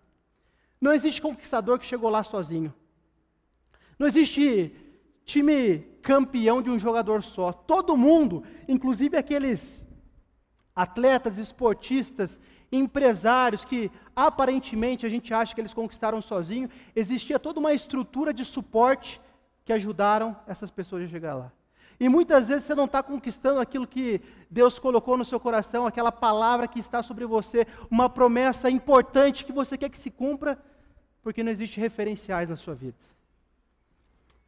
Não 0.80 0.94
existe 0.94 1.22
conquistador 1.22 1.80
que 1.80 1.86
chegou 1.86 2.10
lá 2.10 2.24
sozinho. 2.24 2.74
Não 3.98 4.08
existe 4.08 4.76
time 5.30 5.86
campeão 6.02 6.60
de 6.60 6.72
um 6.72 6.80
jogador 6.80 7.22
só. 7.22 7.54
Todo 7.54 7.96
mundo, 7.96 8.44
inclusive 8.68 9.16
aqueles 9.16 9.80
atletas, 10.76 11.38
esportistas, 11.38 12.40
empresários 12.72 13.64
que 13.64 13.92
aparentemente 14.16 15.06
a 15.06 15.10
gente 15.10 15.32
acha 15.34 15.54
que 15.54 15.62
eles 15.62 15.74
conquistaram 15.74 16.20
sozinho, 16.22 16.70
existia 16.96 17.38
toda 17.38 17.60
uma 17.60 17.74
estrutura 17.74 18.34
de 18.34 18.44
suporte 18.44 19.22
que 19.64 19.74
ajudaram 19.74 20.36
essas 20.48 20.72
pessoas 20.72 21.04
a 21.04 21.08
chegar 21.08 21.36
lá. 21.36 21.52
E 22.00 22.10
muitas 22.10 22.48
vezes 22.48 22.64
você 22.64 22.74
não 22.74 22.86
está 22.86 23.04
conquistando 23.04 23.60
aquilo 23.60 23.86
que 23.86 24.22
Deus 24.50 24.80
colocou 24.80 25.16
no 25.16 25.26
seu 25.26 25.40
coração, 25.40 25.86
aquela 25.86 26.12
palavra 26.12 26.68
que 26.68 26.80
está 26.80 27.04
sobre 27.04 27.26
você, 27.26 27.68
uma 27.92 28.10
promessa 28.10 28.70
importante 28.70 29.46
que 29.46 29.52
você 29.52 29.78
quer 29.78 29.90
que 29.90 29.98
se 29.98 30.10
cumpra, 30.10 30.58
porque 31.22 31.44
não 31.44 31.52
existe 31.52 31.80
referenciais 31.80 32.50
na 32.50 32.56
sua 32.56 32.74
vida. 32.74 32.98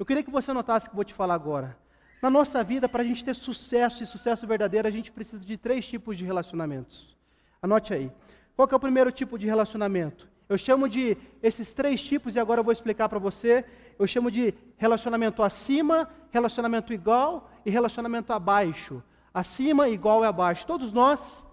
Eu 0.02 0.06
queria 0.06 0.24
que 0.24 0.32
você 0.32 0.52
notasse 0.52 0.88
o 0.88 0.90
que 0.90 0.94
eu 0.94 0.96
vou 0.96 1.06
te 1.06 1.14
falar 1.14 1.36
agora. 1.36 1.78
Na 2.24 2.28
nossa 2.28 2.64
vida, 2.64 2.90
para 2.90 3.04
a 3.04 3.06
gente 3.06 3.24
ter 3.24 3.36
sucesso 3.36 4.02
e 4.02 4.06
sucesso 4.08 4.48
verdadeiro, 4.48 4.88
a 4.88 4.92
gente 4.92 5.12
precisa 5.12 5.46
de 5.46 5.56
três 5.58 5.86
tipos 5.86 6.18
de 6.18 6.26
relacionamentos. 6.26 7.16
Anote 7.62 7.94
aí. 7.94 8.12
Qual 8.56 8.68
é 8.72 8.76
o 8.76 8.80
primeiro 8.80 9.12
tipo 9.12 9.38
de 9.38 9.46
relacionamento? 9.46 10.28
Eu 10.50 10.58
chamo 10.58 10.90
de 10.90 11.16
esses 11.44 11.72
três 11.72 12.02
tipos, 12.02 12.36
e 12.36 12.40
agora 12.40 12.62
eu 12.62 12.64
vou 12.64 12.74
explicar 12.74 13.08
para 13.10 13.20
você. 13.20 13.64
Eu 14.00 14.08
chamo 14.08 14.32
de 14.32 14.56
relacionamento 14.76 15.44
acima, 15.44 16.10
relacionamento 16.32 16.92
igual 16.92 17.52
e 17.64 17.70
relacionamento 17.70 18.34
abaixo. 18.34 19.04
Acima, 19.32 19.88
igual 19.88 20.24
e 20.24 20.26
abaixo. 20.26 20.66
Todos 20.66 20.92
nós 20.92 21.46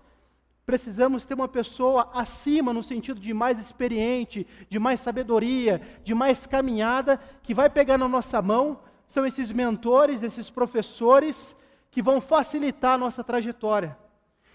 precisamos 0.68 1.24
ter 1.24 1.32
uma 1.32 1.48
pessoa 1.48 2.10
acima, 2.12 2.74
no 2.74 2.82
sentido 2.82 3.18
de 3.18 3.32
mais 3.32 3.58
experiente, 3.58 4.46
de 4.68 4.78
mais 4.78 5.00
sabedoria, 5.00 5.80
de 6.04 6.14
mais 6.14 6.46
caminhada, 6.46 7.18
que 7.42 7.54
vai 7.54 7.70
pegar 7.70 7.96
na 7.96 8.06
nossa 8.06 8.42
mão. 8.42 8.78
São 9.06 9.24
esses 9.24 9.50
mentores, 9.50 10.22
esses 10.22 10.50
professores 10.50 11.56
que 11.90 12.02
vão 12.02 12.20
facilitar 12.20 12.92
a 12.92 12.98
nossa 12.98 13.24
trajetória. 13.24 13.96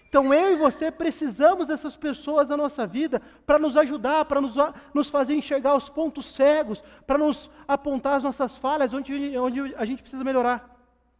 Então 0.08 0.32
eu 0.32 0.52
e 0.52 0.56
você 0.56 0.88
precisamos 0.88 1.66
dessas 1.66 1.96
pessoas 1.96 2.48
na 2.48 2.56
nossa 2.56 2.86
vida 2.86 3.20
para 3.44 3.58
nos 3.58 3.76
ajudar, 3.76 4.24
para 4.26 4.40
nos, 4.40 4.54
nos, 4.94 5.08
fazer 5.08 5.34
enxergar 5.34 5.74
os 5.74 5.88
pontos 5.88 6.32
cegos, 6.32 6.84
para 7.08 7.18
nos 7.18 7.50
apontar 7.66 8.18
as 8.18 8.22
nossas 8.22 8.56
falhas, 8.56 8.94
onde, 8.94 9.36
onde 9.36 9.74
a 9.74 9.84
gente 9.84 10.00
precisa 10.00 10.22
melhorar. 10.22 10.78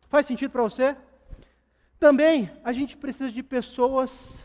Faz 0.08 0.24
sentido 0.24 0.52
para 0.52 0.62
você? 0.62 0.96
Também 1.98 2.48
a 2.62 2.72
gente 2.72 2.96
precisa 2.96 3.32
de 3.32 3.42
pessoas 3.42 4.43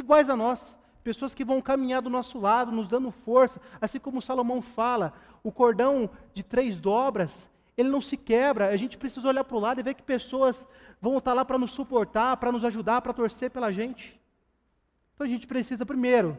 iguais 0.00 0.28
a 0.28 0.36
nós, 0.36 0.76
pessoas 1.02 1.34
que 1.34 1.44
vão 1.44 1.62
caminhar 1.62 2.02
do 2.02 2.10
nosso 2.10 2.38
lado, 2.38 2.72
nos 2.72 2.88
dando 2.88 3.10
força, 3.10 3.60
assim 3.80 3.98
como 3.98 4.20
Salomão 4.20 4.60
fala, 4.60 5.12
o 5.42 5.50
cordão 5.50 6.10
de 6.34 6.42
três 6.42 6.80
dobras, 6.80 7.48
ele 7.76 7.88
não 7.88 8.00
se 8.00 8.16
quebra. 8.16 8.68
A 8.68 8.76
gente 8.76 8.98
precisa 8.98 9.28
olhar 9.28 9.44
para 9.44 9.56
o 9.56 9.60
lado 9.60 9.80
e 9.80 9.82
ver 9.82 9.94
que 9.94 10.02
pessoas 10.02 10.66
vão 11.00 11.18
estar 11.18 11.32
lá 11.32 11.44
para 11.44 11.58
nos 11.58 11.72
suportar, 11.72 12.36
para 12.36 12.52
nos 12.52 12.64
ajudar, 12.64 13.00
para 13.00 13.12
torcer 13.12 13.50
pela 13.50 13.72
gente. 13.72 14.20
Então 15.14 15.26
a 15.26 15.30
gente 15.30 15.46
precisa, 15.46 15.86
primeiro, 15.86 16.36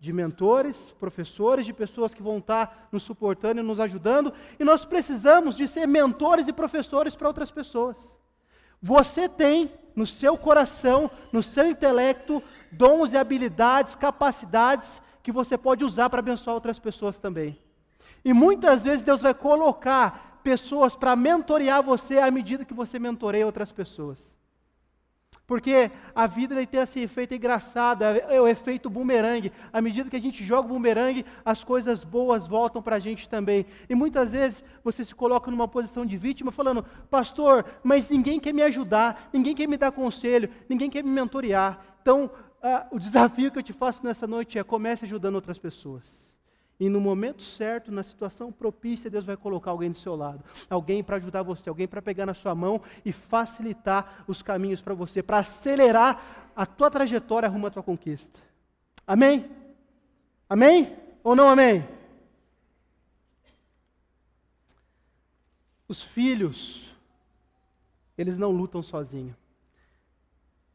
de 0.00 0.12
mentores, 0.12 0.92
professores, 0.98 1.66
de 1.66 1.72
pessoas 1.72 2.14
que 2.14 2.22
vão 2.22 2.38
estar 2.38 2.88
nos 2.92 3.02
suportando 3.02 3.60
e 3.60 3.64
nos 3.64 3.80
ajudando, 3.80 4.32
e 4.58 4.64
nós 4.64 4.84
precisamos 4.84 5.56
de 5.56 5.66
ser 5.66 5.86
mentores 5.86 6.46
e 6.46 6.52
professores 6.52 7.16
para 7.16 7.28
outras 7.28 7.50
pessoas. 7.50 8.18
Você 8.80 9.28
tem 9.28 9.72
no 9.94 10.06
seu 10.06 10.38
coração, 10.38 11.10
no 11.32 11.42
seu 11.42 11.68
intelecto, 11.68 12.42
dons 12.70 13.12
e 13.12 13.16
habilidades, 13.16 13.96
capacidades 13.96 15.02
que 15.22 15.32
você 15.32 15.58
pode 15.58 15.84
usar 15.84 16.08
para 16.08 16.20
abençoar 16.20 16.54
outras 16.54 16.78
pessoas 16.78 17.18
também. 17.18 17.60
E 18.24 18.32
muitas 18.32 18.84
vezes 18.84 19.02
Deus 19.02 19.20
vai 19.20 19.34
colocar 19.34 20.40
pessoas 20.42 20.94
para 20.94 21.16
mentorear 21.16 21.82
você 21.82 22.18
à 22.18 22.30
medida 22.30 22.64
que 22.64 22.72
você 22.72 22.98
mentoreia 22.98 23.44
outras 23.44 23.72
pessoas. 23.72 24.37
Porque 25.48 25.90
a 26.14 26.26
vida 26.26 26.54
tem 26.66 26.78
esse 26.78 27.00
efeito 27.00 27.32
engraçado, 27.34 28.04
é, 28.04 28.36
é 28.36 28.38
o 28.38 28.46
efeito 28.46 28.90
bumerangue. 28.90 29.50
À 29.72 29.80
medida 29.80 30.10
que 30.10 30.16
a 30.16 30.20
gente 30.20 30.44
joga 30.44 30.68
o 30.68 30.74
bumerangue, 30.74 31.24
as 31.42 31.64
coisas 31.64 32.04
boas 32.04 32.46
voltam 32.46 32.82
para 32.82 32.96
a 32.96 32.98
gente 32.98 33.26
também. 33.26 33.64
E 33.88 33.94
muitas 33.94 34.32
vezes 34.32 34.62
você 34.84 35.02
se 35.02 35.14
coloca 35.14 35.50
numa 35.50 35.66
posição 35.66 36.04
de 36.04 36.18
vítima, 36.18 36.52
falando, 36.52 36.84
pastor, 37.10 37.64
mas 37.82 38.10
ninguém 38.10 38.38
quer 38.38 38.52
me 38.52 38.60
ajudar, 38.60 39.30
ninguém 39.32 39.54
quer 39.54 39.66
me 39.66 39.78
dar 39.78 39.90
conselho, 39.90 40.50
ninguém 40.68 40.90
quer 40.90 41.02
me 41.02 41.10
mentorear. 41.10 41.80
Então, 42.02 42.30
ah, 42.62 42.86
o 42.90 42.98
desafio 42.98 43.50
que 43.50 43.58
eu 43.58 43.62
te 43.62 43.72
faço 43.72 44.04
nessa 44.04 44.26
noite 44.26 44.58
é 44.58 44.62
comece 44.62 45.06
ajudando 45.06 45.36
outras 45.36 45.58
pessoas. 45.58 46.27
E 46.80 46.88
no 46.88 47.00
momento 47.00 47.42
certo, 47.42 47.90
na 47.90 48.04
situação 48.04 48.52
propícia, 48.52 49.10
Deus 49.10 49.24
vai 49.24 49.36
colocar 49.36 49.72
alguém 49.72 49.90
do 49.90 49.98
seu 49.98 50.14
lado. 50.14 50.44
Alguém 50.70 51.02
para 51.02 51.16
ajudar 51.16 51.42
você, 51.42 51.68
alguém 51.68 51.88
para 51.88 52.00
pegar 52.00 52.24
na 52.24 52.34
sua 52.34 52.54
mão 52.54 52.80
e 53.04 53.12
facilitar 53.12 54.24
os 54.28 54.42
caminhos 54.42 54.80
para 54.80 54.94
você, 54.94 55.20
para 55.20 55.38
acelerar 55.38 56.50
a 56.54 56.64
tua 56.64 56.90
trajetória 56.90 57.48
rumo 57.48 57.66
à 57.66 57.70
tua 57.70 57.82
conquista. 57.82 58.38
Amém? 59.04 59.50
Amém? 60.48 60.96
Ou 61.24 61.34
não 61.34 61.48
amém? 61.48 61.86
Os 65.88 66.02
filhos, 66.02 66.94
eles 68.16 68.38
não 68.38 68.52
lutam 68.52 68.82
sozinhos. 68.82 69.34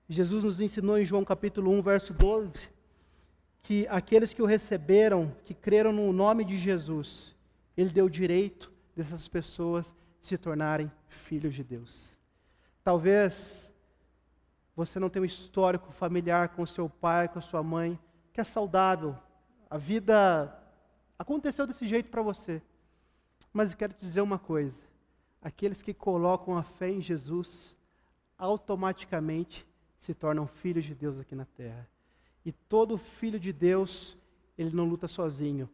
Jesus 0.10 0.44
nos 0.44 0.60
ensinou 0.60 0.98
em 0.98 1.06
João 1.06 1.24
capítulo 1.24 1.72
1, 1.72 1.82
verso 1.82 2.14
12, 2.14 2.70
que 3.63 3.88
aqueles 3.89 4.34
que 4.34 4.41
o 4.41 4.46
receberam, 4.46 5.34
que 5.46 5.53
creram 5.53 5.93
no 5.93 6.12
nome 6.12 6.43
de 6.43 6.58
Jesus, 6.58 7.34
ele 7.75 7.89
deu 7.89 8.10
direito 8.10 8.72
dessas 8.96 9.27
pessoas 9.27 9.96
se 10.22 10.38
tornarem 10.38 10.91
filhos 11.08 11.55
de 11.55 11.63
Deus. 11.63 12.15
Talvez 12.84 13.74
você 14.75 15.00
não 15.00 15.10
tenha 15.10 15.24
um 15.24 15.25
histórico 15.25 15.91
familiar 15.93 16.50
com 16.50 16.65
seu 16.65 16.89
pai, 16.89 17.29
com 17.29 17.39
a 17.39 17.41
sua 17.41 17.63
mãe, 17.63 17.98
que 18.34 18.41
é 18.41 18.43
saudável. 18.43 19.15
A 19.70 19.77
vida 19.77 20.53
aconteceu 21.17 21.65
desse 21.65 21.88
jeito 21.88 22.10
para 22.10 22.22
você. 22.22 22.62
Mas 23.51 23.72
eu 23.72 23.77
quero 23.77 23.93
te 23.93 24.01
dizer 24.01 24.22
uma 24.22 24.39
coisa: 24.39 24.82
aqueles 25.41 25.82
que 25.82 25.93
colocam 25.93 26.58
a 26.58 26.63
fé 26.63 26.89
em 26.89 27.00
Jesus, 27.00 27.77
automaticamente 28.38 29.65
se 29.98 30.13
tornam 30.13 30.48
filhos 30.48 30.84
de 30.84 30.93
Deus 30.93 31.17
aqui 31.17 31.34
na 31.34 31.46
terra. 31.46 31.88
E 32.46 32.52
todo 32.52 32.98
filho 32.98 33.40
de 33.40 33.54
Deus, 33.54 34.18
ele 34.58 34.76
não 34.76 34.88
luta 34.88 35.08
sozinho. 35.08 35.70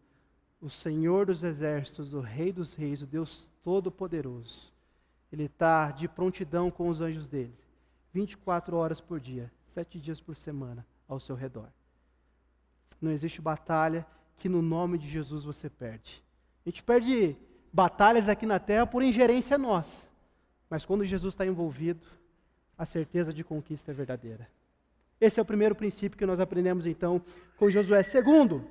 O 0.62 0.70
Senhor 0.70 1.26
dos 1.26 1.44
exércitos, 1.44 2.14
o 2.14 2.20
Rei 2.20 2.52
dos 2.52 2.74
reis, 2.74 3.02
o 3.02 3.08
Deus 3.08 3.50
Todo-Poderoso, 3.64 4.72
ele 5.32 5.46
está 5.46 5.92
de 5.92 6.08
prontidão 6.08 6.70
com 6.70 6.90
os 6.90 7.02
anjos 7.02 7.28
dele, 7.28 7.54
24 8.14 8.76
horas 8.76 9.00
por 9.00 9.20
dia, 9.20 9.52
sete 9.66 10.00
dias 10.00 10.20
por 10.20 10.36
semana, 10.36 10.86
ao 11.08 11.20
seu 11.20 11.36
redor. 11.36 11.70
Não 13.02 13.12
existe 13.12 13.42
batalha 13.42 14.06
que 14.38 14.50
no 14.50 14.62
nome 14.62 14.98
de 14.98 15.08
Jesus 15.08 15.44
você 15.44 15.70
perde. 15.70 16.24
A 16.66 16.70
gente 16.70 16.84
perde 16.84 17.38
batalhas 17.72 18.28
aqui 18.28 18.46
na 18.46 18.60
terra 18.60 18.86
por 18.86 19.04
ingerência 19.04 19.58
nossa, 19.58 20.08
mas 20.70 20.86
quando 20.86 21.06
Jesus 21.06 21.34
está 21.34 21.46
envolvido, 21.46 22.06
a 22.78 22.86
certeza 22.86 23.34
de 23.34 23.44
conquista 23.44 23.92
é 23.92 23.94
verdadeira. 23.94 24.50
Esse 25.20 25.40
é 25.40 25.44
o 25.44 25.46
primeiro 25.46 25.76
princípio 25.76 26.18
que 26.18 26.26
nós 26.26 26.40
aprendemos 26.40 26.86
então 26.86 27.22
com 27.58 27.70
Josué. 27.70 28.04
Segundo, 28.04 28.66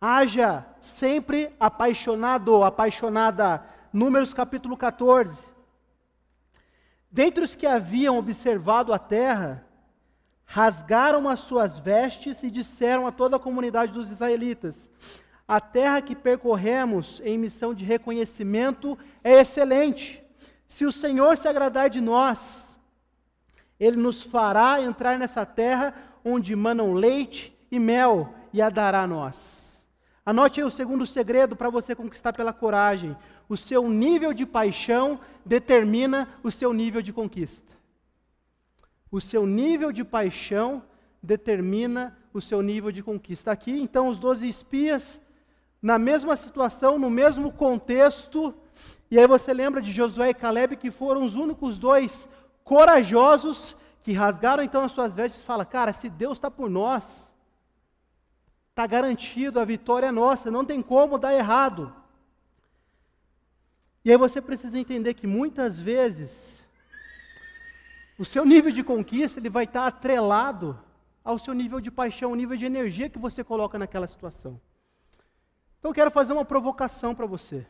haja 0.00 0.66
sempre 0.80 1.50
apaixonado, 1.58 2.62
apaixonada. 2.62 3.64
Números 3.90 4.34
capítulo 4.34 4.76
14. 4.76 5.48
Dentre 7.10 7.42
os 7.42 7.54
que 7.54 7.66
haviam 7.66 8.18
observado 8.18 8.92
a 8.92 8.98
terra, 8.98 9.66
rasgaram 10.44 11.26
as 11.26 11.40
suas 11.40 11.78
vestes 11.78 12.42
e 12.42 12.50
disseram 12.50 13.06
a 13.06 13.12
toda 13.12 13.36
a 13.36 13.40
comunidade 13.40 13.92
dos 13.92 14.10
israelitas: 14.10 14.90
A 15.48 15.58
terra 15.58 16.02
que 16.02 16.14
percorremos 16.14 17.22
em 17.24 17.38
missão 17.38 17.72
de 17.72 17.82
reconhecimento 17.82 18.98
é 19.24 19.40
excelente. 19.40 20.22
Se 20.68 20.84
o 20.84 20.92
Senhor 20.92 21.36
se 21.38 21.48
agradar 21.48 21.88
de 21.88 22.02
nós, 22.02 22.75
ele 23.78 23.96
nos 23.96 24.22
fará 24.22 24.80
entrar 24.80 25.18
nessa 25.18 25.44
terra 25.44 25.94
onde 26.24 26.56
manam 26.56 26.94
leite 26.94 27.56
e 27.70 27.78
mel 27.78 28.34
e 28.52 28.60
a 28.62 28.70
dará 28.70 29.02
a 29.02 29.06
nós. 29.06 29.84
Anote 30.24 30.60
aí 30.60 30.66
o 30.66 30.70
segundo 30.70 31.06
segredo 31.06 31.54
para 31.54 31.70
você 31.70 31.94
conquistar 31.94 32.32
pela 32.32 32.52
coragem. 32.52 33.16
O 33.48 33.56
seu 33.56 33.88
nível 33.88 34.34
de 34.34 34.44
paixão 34.44 35.20
determina 35.44 36.28
o 36.42 36.50
seu 36.50 36.72
nível 36.72 37.00
de 37.00 37.12
conquista. 37.12 37.72
O 39.10 39.20
seu 39.20 39.46
nível 39.46 39.92
de 39.92 40.02
paixão 40.02 40.82
determina 41.22 42.18
o 42.34 42.40
seu 42.40 42.60
nível 42.60 42.90
de 42.90 43.02
conquista. 43.02 43.52
Aqui, 43.52 43.78
então, 43.80 44.08
os 44.08 44.18
doze 44.18 44.48
espias, 44.48 45.20
na 45.80 45.98
mesma 45.98 46.34
situação, 46.34 46.98
no 46.98 47.08
mesmo 47.08 47.52
contexto, 47.52 48.52
e 49.10 49.18
aí 49.18 49.26
você 49.26 49.54
lembra 49.54 49.80
de 49.80 49.92
Josué 49.92 50.30
e 50.30 50.34
Caleb, 50.34 50.76
que 50.76 50.90
foram 50.90 51.22
os 51.24 51.34
únicos 51.34 51.78
dois 51.78 52.28
corajosos 52.66 53.76
que 54.02 54.12
rasgaram 54.12 54.62
então 54.62 54.82
as 54.82 54.92
suas 54.92 55.14
vestes 55.14 55.42
fala: 55.42 55.64
Cara, 55.64 55.92
se 55.92 56.10
Deus 56.10 56.36
está 56.36 56.50
por 56.50 56.68
nós, 56.68 57.30
está 58.70 58.86
garantido, 58.86 59.60
a 59.60 59.64
vitória 59.64 60.06
é 60.08 60.10
nossa, 60.10 60.50
não 60.50 60.64
tem 60.64 60.82
como 60.82 61.16
dar 61.16 61.32
errado. 61.32 61.94
E 64.04 64.10
aí 64.10 64.18
você 64.18 64.40
precisa 64.40 64.78
entender 64.78 65.14
que 65.14 65.26
muitas 65.26 65.80
vezes 65.80 66.62
o 68.18 68.24
seu 68.24 68.44
nível 68.44 68.72
de 68.72 68.82
conquista 68.82 69.38
ele 69.38 69.48
vai 69.48 69.64
estar 69.64 69.86
atrelado 69.86 70.78
ao 71.24 71.38
seu 71.38 71.54
nível 71.54 71.80
de 71.80 71.90
paixão, 71.90 72.32
o 72.32 72.36
nível 72.36 72.56
de 72.56 72.66
energia 72.66 73.08
que 73.08 73.18
você 73.18 73.44
coloca 73.44 73.78
naquela 73.78 74.08
situação. 74.08 74.60
Então 75.78 75.90
eu 75.90 75.94
quero 75.94 76.10
fazer 76.10 76.32
uma 76.32 76.44
provocação 76.44 77.14
para 77.14 77.26
você. 77.26 77.64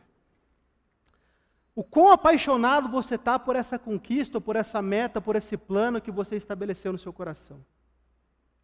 O 1.77 1.83
quão 1.83 2.11
apaixonado 2.11 2.89
você 2.89 3.13
está 3.13 3.37
por 3.37 3.55
essa 3.55 3.77
conquista, 3.77 4.41
por 4.41 4.55
essa 4.55 4.81
meta, 4.81 5.21
por 5.21 5.35
esse 5.35 5.55
plano 5.55 6.01
que 6.01 6.09
você 6.09 6.35
estabeleceu 6.35 6.91
no 6.91 6.97
seu 6.97 7.13
coração. 7.13 7.63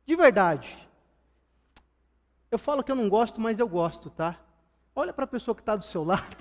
De 0.04 0.16
verdade. 0.16 0.90
Eu 2.50 2.58
falo 2.58 2.84
que 2.84 2.92
eu 2.92 2.96
não 2.96 3.08
gosto, 3.08 3.40
mas 3.40 3.60
eu 3.60 3.68
gosto, 3.68 4.10
tá? 4.10 4.40
Olha 4.96 5.14
para 5.14 5.26
a 5.26 5.28
pessoa 5.28 5.54
que 5.54 5.62
está 5.62 5.76
do 5.76 5.86
seu 5.86 6.02
lado 6.04 6.36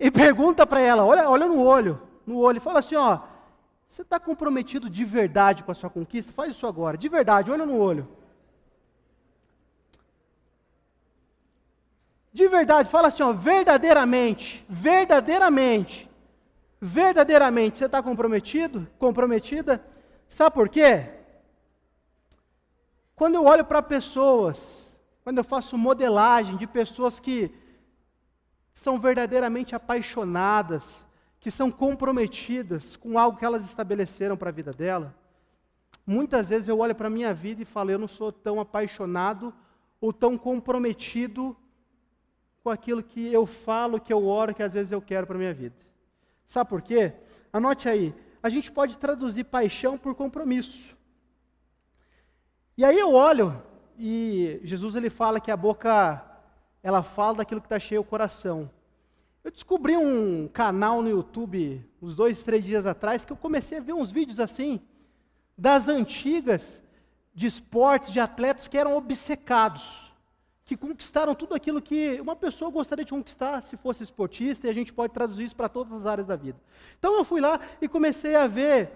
e 0.00 0.10
pergunta 0.10 0.66
para 0.66 0.80
ela, 0.80 1.04
olha, 1.04 1.30
olha 1.30 1.46
no 1.46 1.62
olho, 1.62 2.02
no 2.26 2.40
olho, 2.40 2.56
e 2.56 2.60
fala 2.60 2.80
assim, 2.80 2.96
ó, 2.96 3.20
você 3.86 4.02
está 4.02 4.18
comprometido 4.18 4.90
de 4.90 5.04
verdade 5.04 5.62
com 5.62 5.70
a 5.70 5.76
sua 5.76 5.90
conquista? 5.90 6.32
Faz 6.32 6.50
isso 6.50 6.66
agora, 6.66 6.98
de 6.98 7.08
verdade, 7.08 7.52
olha 7.52 7.64
no 7.64 7.78
olho. 7.78 8.08
De 12.32 12.46
verdade, 12.46 12.88
fala 12.88 13.08
assim, 13.08 13.22
ó, 13.22 13.32
verdadeiramente, 13.32 14.64
verdadeiramente, 14.68 16.08
verdadeiramente, 16.80 17.78
você 17.78 17.86
está 17.86 18.00
comprometido, 18.02 18.86
comprometida? 18.98 19.84
Sabe 20.28 20.54
por 20.54 20.68
quê? 20.68 21.10
Quando 23.16 23.34
eu 23.34 23.44
olho 23.44 23.64
para 23.64 23.82
pessoas, 23.82 24.88
quando 25.24 25.38
eu 25.38 25.44
faço 25.44 25.76
modelagem 25.76 26.56
de 26.56 26.66
pessoas 26.66 27.18
que 27.18 27.52
são 28.72 28.98
verdadeiramente 28.98 29.74
apaixonadas, 29.74 31.04
que 31.40 31.50
são 31.50 31.70
comprometidas 31.70 32.94
com 32.94 33.18
algo 33.18 33.36
que 33.38 33.44
elas 33.44 33.64
estabeleceram 33.64 34.36
para 34.36 34.50
a 34.50 34.52
vida 34.52 34.72
dela, 34.72 35.14
muitas 36.06 36.48
vezes 36.48 36.68
eu 36.68 36.78
olho 36.78 36.94
para 36.94 37.08
a 37.08 37.10
minha 37.10 37.34
vida 37.34 37.60
e 37.60 37.66
falo, 37.66 37.90
eu 37.90 37.98
não 37.98 38.08
sou 38.08 38.30
tão 38.30 38.60
apaixonado 38.60 39.52
ou 40.00 40.12
tão 40.12 40.38
comprometido 40.38 41.56
com 42.70 42.74
aquilo 42.74 43.02
que 43.02 43.32
eu 43.32 43.46
falo, 43.46 44.00
que 44.00 44.12
eu 44.12 44.24
oro, 44.24 44.54
que 44.54 44.62
às 44.62 44.74
vezes 44.74 44.92
eu 44.92 45.02
quero 45.02 45.26
para 45.26 45.34
a 45.34 45.38
minha 45.38 45.52
vida. 45.52 45.74
Sabe 46.46 46.70
por 46.70 46.80
quê? 46.80 47.12
Anote 47.52 47.88
aí. 47.88 48.14
A 48.40 48.48
gente 48.48 48.70
pode 48.70 48.96
traduzir 48.96 49.44
paixão 49.44 49.98
por 49.98 50.14
compromisso. 50.14 50.96
E 52.78 52.84
aí 52.84 52.96
eu 52.96 53.12
olho 53.12 53.60
e 53.98 54.60
Jesus 54.62 54.94
ele 54.94 55.10
fala 55.10 55.40
que 55.40 55.50
a 55.50 55.56
boca 55.56 56.24
ela 56.80 57.02
fala 57.02 57.38
daquilo 57.38 57.60
que 57.60 57.66
está 57.66 57.78
cheio 57.80 58.02
o 58.02 58.04
coração. 58.04 58.70
Eu 59.42 59.50
descobri 59.50 59.96
um 59.96 60.46
canal 60.46 61.02
no 61.02 61.10
YouTube 61.10 61.84
uns 62.00 62.14
dois, 62.14 62.44
três 62.44 62.64
dias 62.64 62.86
atrás 62.86 63.24
que 63.24 63.32
eu 63.32 63.36
comecei 63.36 63.78
a 63.78 63.82
ver 63.82 63.94
uns 63.94 64.12
vídeos 64.12 64.38
assim 64.38 64.80
das 65.58 65.88
antigas 65.88 66.80
de 67.34 67.48
esportes 67.48 68.12
de 68.12 68.20
atletas 68.20 68.68
que 68.68 68.78
eram 68.78 68.96
obcecados 68.96 70.09
que 70.70 70.76
conquistaram 70.76 71.34
tudo 71.34 71.52
aquilo 71.52 71.82
que 71.82 72.20
uma 72.20 72.36
pessoa 72.36 72.70
gostaria 72.70 73.04
de 73.04 73.10
conquistar 73.10 73.60
se 73.60 73.76
fosse 73.76 74.04
esportista, 74.04 74.68
e 74.68 74.70
a 74.70 74.72
gente 74.72 74.92
pode 74.92 75.12
traduzir 75.12 75.42
isso 75.42 75.56
para 75.56 75.68
todas 75.68 75.92
as 75.92 76.06
áreas 76.06 76.28
da 76.28 76.36
vida. 76.36 76.56
Então 76.96 77.16
eu 77.16 77.24
fui 77.24 77.40
lá 77.40 77.58
e 77.82 77.88
comecei 77.88 78.36
a 78.36 78.46
ver 78.46 78.88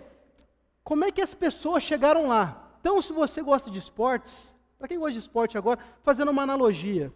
como 0.85 1.05
é 1.05 1.11
que 1.11 1.21
as 1.21 1.35
pessoas 1.35 1.83
chegaram 1.83 2.29
lá. 2.29 2.77
Então, 2.81 3.03
se 3.03 3.13
você 3.13 3.43
gosta 3.43 3.73
de 3.73 3.81
esportes, 3.81 4.55
para 4.79 4.87
quem 4.87 5.01
gosta 5.01 5.15
de 5.15 5.19
esporte 5.19 5.59
agora, 5.59 5.81
fazendo 6.01 6.31
uma 6.31 6.43
analogia. 6.43 7.13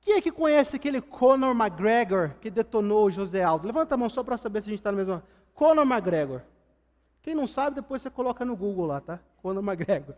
Quem 0.00 0.14
é 0.14 0.20
que 0.20 0.32
conhece 0.32 0.74
aquele 0.74 1.00
Conor 1.00 1.54
McGregor 1.54 2.32
que 2.40 2.50
detonou 2.50 3.06
o 3.06 3.10
José 3.12 3.44
Aldo? 3.44 3.68
Levanta 3.68 3.94
a 3.94 3.98
mão 3.98 4.10
só 4.10 4.24
para 4.24 4.36
saber 4.36 4.62
se 4.62 4.68
a 4.68 4.72
gente 4.72 4.80
está 4.80 4.90
na 4.90 4.98
mesma. 4.98 5.22
Conor 5.54 5.86
McGregor. 5.86 6.40
Quem 7.22 7.36
não 7.36 7.46
sabe, 7.46 7.76
depois 7.76 8.02
você 8.02 8.10
coloca 8.10 8.44
no 8.44 8.56
Google 8.56 8.86
lá, 8.86 9.00
tá? 9.00 9.20
Conor 9.40 9.62
McGregor. 9.62 10.16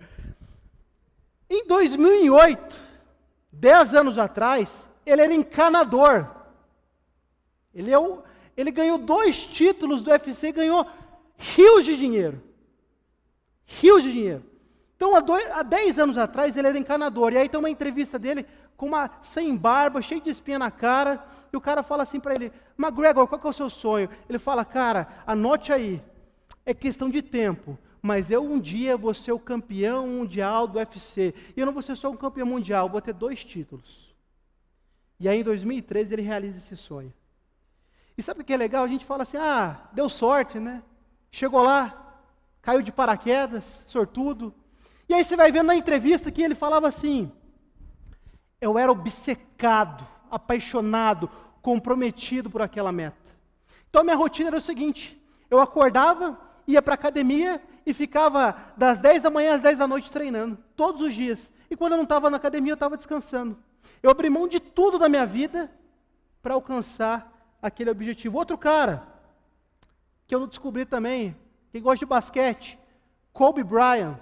Em 1.51 1.67
2008, 1.67 2.90
Dez 3.53 3.95
anos 3.95 4.19
atrás, 4.19 4.89
ele 5.05 5.23
era 5.23 5.35
encanador. 5.35 6.27
Ele, 7.75 7.91
é 7.91 7.99
o, 7.99 8.23
ele 8.57 8.71
ganhou 8.71 8.99
dois 8.99 9.45
títulos 9.45 10.03
do 10.03 10.11
UFC 10.11 10.49
e 10.49 10.53
ganhou 10.53 10.87
rios 11.37 11.85
de 11.85 11.97
dinheiro. 11.97 12.43
Rios 13.67 14.03
de 14.03 14.13
dinheiro. 14.13 14.45
Então, 14.97 15.17
há, 15.17 15.21
dois, 15.21 15.51
há 15.51 15.63
dez 15.63 15.99
anos 15.99 16.19
atrás, 16.19 16.57
ele 16.57 16.69
era 16.69 16.79
encanador. 16.79 17.33
E 17.33 17.39
aí 17.39 17.49
tem 17.49 17.59
uma 17.59 17.71
entrevista 17.71 18.19
dele 18.19 18.47
com 18.77 18.87
uma 18.87 19.11
sem 19.23 19.57
barba, 19.57 20.03
cheio 20.03 20.21
de 20.21 20.31
espinha 20.31 20.59
na 20.59 20.71
cara. 20.71 21.25
E 21.53 21.57
o 21.57 21.61
cara 21.61 21.83
fala 21.83 22.03
assim 22.03 22.21
para 22.21 22.35
ele: 22.35 22.53
McGregor, 22.79 23.27
qual 23.27 23.41
é 23.43 23.49
o 23.49 23.53
seu 23.53 23.71
sonho? 23.71 24.11
Ele 24.29 24.39
fala: 24.39 24.65
Cara, 24.65 25.09
anote 25.27 25.73
aí. 25.73 26.03
É 26.67 26.75
questão 26.75 27.09
de 27.09 27.23
tempo 27.23 27.79
mas 28.03 28.31
eu 28.31 28.43
um 28.43 28.59
dia 28.59 28.97
vou 28.97 29.13
ser 29.13 29.33
o 29.33 29.39
campeão 29.39 30.07
mundial 30.07 30.67
do 30.67 30.79
UFC. 30.79 31.35
E 31.57 31.61
eu 31.61 31.67
não 31.67 31.73
vou 31.73 31.83
ser 31.83 31.97
só 31.97 32.11
um 32.11 32.17
campeão 32.17 32.47
mundial, 32.47 32.89
vou 32.89 33.01
ter 33.01 33.13
dois 33.13 33.45
títulos. 33.45 34.15
E 35.19 35.29
aí 35.29 35.41
em 35.41 35.45
2013 35.45 36.15
ele 36.15 36.23
realiza 36.23 36.59
esse 36.59 36.77
sonho. 36.77 37.13
E 38.17 38.23
sabe 38.23 38.41
o 38.41 38.45
que 38.45 38.53
é 38.53 38.57
legal? 38.57 38.85
A 38.85 38.89
gente 38.89 39.05
fala 39.05 39.23
assim: 39.23 39.37
ah, 39.37 39.89
deu 39.93 40.09
sorte, 40.09 40.59
né? 40.59 40.83
Chegou 41.31 41.63
lá, 41.63 42.19
caiu 42.63 42.83
de 42.83 42.91
paraquedas, 42.91 43.83
sortudo. 43.87 44.55
E 45.09 45.15
aí 45.15 45.25
você 45.25 45.37
vai 45.37 45.53
vendo 45.53 45.67
na 45.67 45.77
entrevista 45.77 46.31
que 46.31 46.43
ele 46.43 46.55
falava 46.55 46.89
assim: 46.89 47.31
eu 48.61 48.79
era 48.79 48.91
obcecado, 48.91 50.07
apaixonado, 50.31 51.31
comprometido 51.61 52.49
por 52.49 52.63
aquela 52.63 52.93
meta. 52.93 53.17
Então 53.89 54.05
minha 54.05 54.17
rotina 54.17 54.49
era 54.49 54.59
o 54.59 54.63
seguinte: 54.63 55.21
eu 55.51 55.61
acordava, 55.61 56.39
ia 56.67 56.81
para 56.81 56.95
a 56.95 57.01
academia 57.01 57.61
e 57.91 57.95
ficava 57.95 58.57
das 58.77 59.01
10 59.01 59.23
da 59.23 59.31
manhã 59.31 59.55
às 59.55 59.61
10 59.61 59.79
da 59.79 59.87
noite 59.87 60.11
treinando, 60.11 60.57
todos 60.77 61.03
os 61.03 61.13
dias. 61.13 61.53
E 61.69 61.77
quando 61.77 61.93
eu 61.93 61.97
não 61.97 62.05
estava 62.05 62.31
na 62.31 62.37
academia, 62.37 62.73
eu 62.73 62.75
estava 62.75 62.97
descansando. 62.97 63.59
Eu 64.03 64.11
abri 64.11 64.31
mão 64.31 64.49
de 64.49 64.61
tudo 64.61 64.99
da 64.99 65.09
minha 65.09 65.27
vida 65.27 65.71
para 66.41 66.55
alcançar 66.55 67.57
aquele 67.61 67.91
objetivo. 67.91 68.39
Outro 68.39 68.57
cara, 68.57 69.07
que 70.27 70.35
eu 70.35 70.41
não 70.41 70.49
descobri 70.49 70.87
também, 70.87 71.37
quem 71.71 71.83
gosta 71.83 71.99
de 71.99 72.07
basquete, 72.07 72.79
Kobe 73.33 73.63
Bryant. 73.63 74.17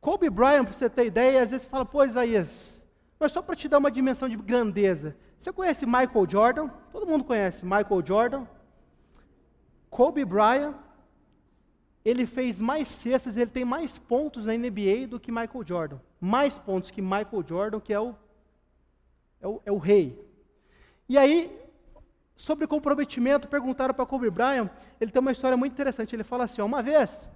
Kobe 0.00 0.28
Bryant, 0.28 0.64
para 0.64 0.72
você 0.72 0.90
ter 0.90 1.06
ideia, 1.06 1.42
às 1.42 1.50
vezes 1.50 1.66
fala, 1.66 1.84
pô, 1.84 2.04
Isaías, 2.04 2.80
mas 3.18 3.32
só 3.32 3.40
para 3.40 3.56
te 3.56 3.68
dar 3.68 3.78
uma 3.78 3.90
dimensão 3.90 4.28
de 4.28 4.36
grandeza. 4.36 5.16
Você 5.38 5.52
conhece 5.52 5.86
Michael 5.86 6.28
Jordan? 6.28 6.68
Todo 6.92 7.06
mundo 7.06 7.24
conhece 7.24 7.64
Michael 7.64 8.04
Jordan. 8.04 8.46
Kobe 9.90 10.24
Bryant 10.24 10.74
ele 12.08 12.24
fez 12.24 12.58
mais 12.58 12.88
cestas, 12.88 13.36
ele 13.36 13.50
tem 13.50 13.66
mais 13.66 13.98
pontos 13.98 14.46
na 14.46 14.54
NBA 14.54 15.06
do 15.06 15.20
que 15.20 15.30
Michael 15.30 15.62
Jordan. 15.66 15.98
Mais 16.18 16.58
pontos 16.58 16.90
que 16.90 17.02
Michael 17.02 17.44
Jordan, 17.46 17.80
que 17.80 17.92
é 17.92 18.00
o, 18.00 18.14
é 19.42 19.46
o, 19.46 19.62
é 19.66 19.72
o 19.72 19.76
rei. 19.76 20.18
E 21.06 21.18
aí, 21.18 21.54
sobre 22.34 22.66
comprometimento, 22.66 23.46
perguntaram 23.46 23.92
para 23.92 24.06
Kobe 24.06 24.30
Bryant, 24.30 24.70
ele 24.98 25.10
tem 25.10 25.20
uma 25.20 25.32
história 25.32 25.54
muito 25.54 25.74
interessante. 25.74 26.16
Ele 26.16 26.24
fala 26.24 26.44
assim: 26.44 26.62
uma 26.62 26.82
vez, 26.82 27.28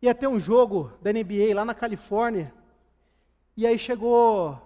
ia 0.00 0.14
ter 0.14 0.28
um 0.28 0.38
jogo 0.38 0.92
da 1.02 1.12
NBA 1.12 1.56
lá 1.56 1.64
na 1.64 1.74
Califórnia, 1.74 2.54
e 3.56 3.66
aí 3.66 3.76
chegou, 3.76 4.60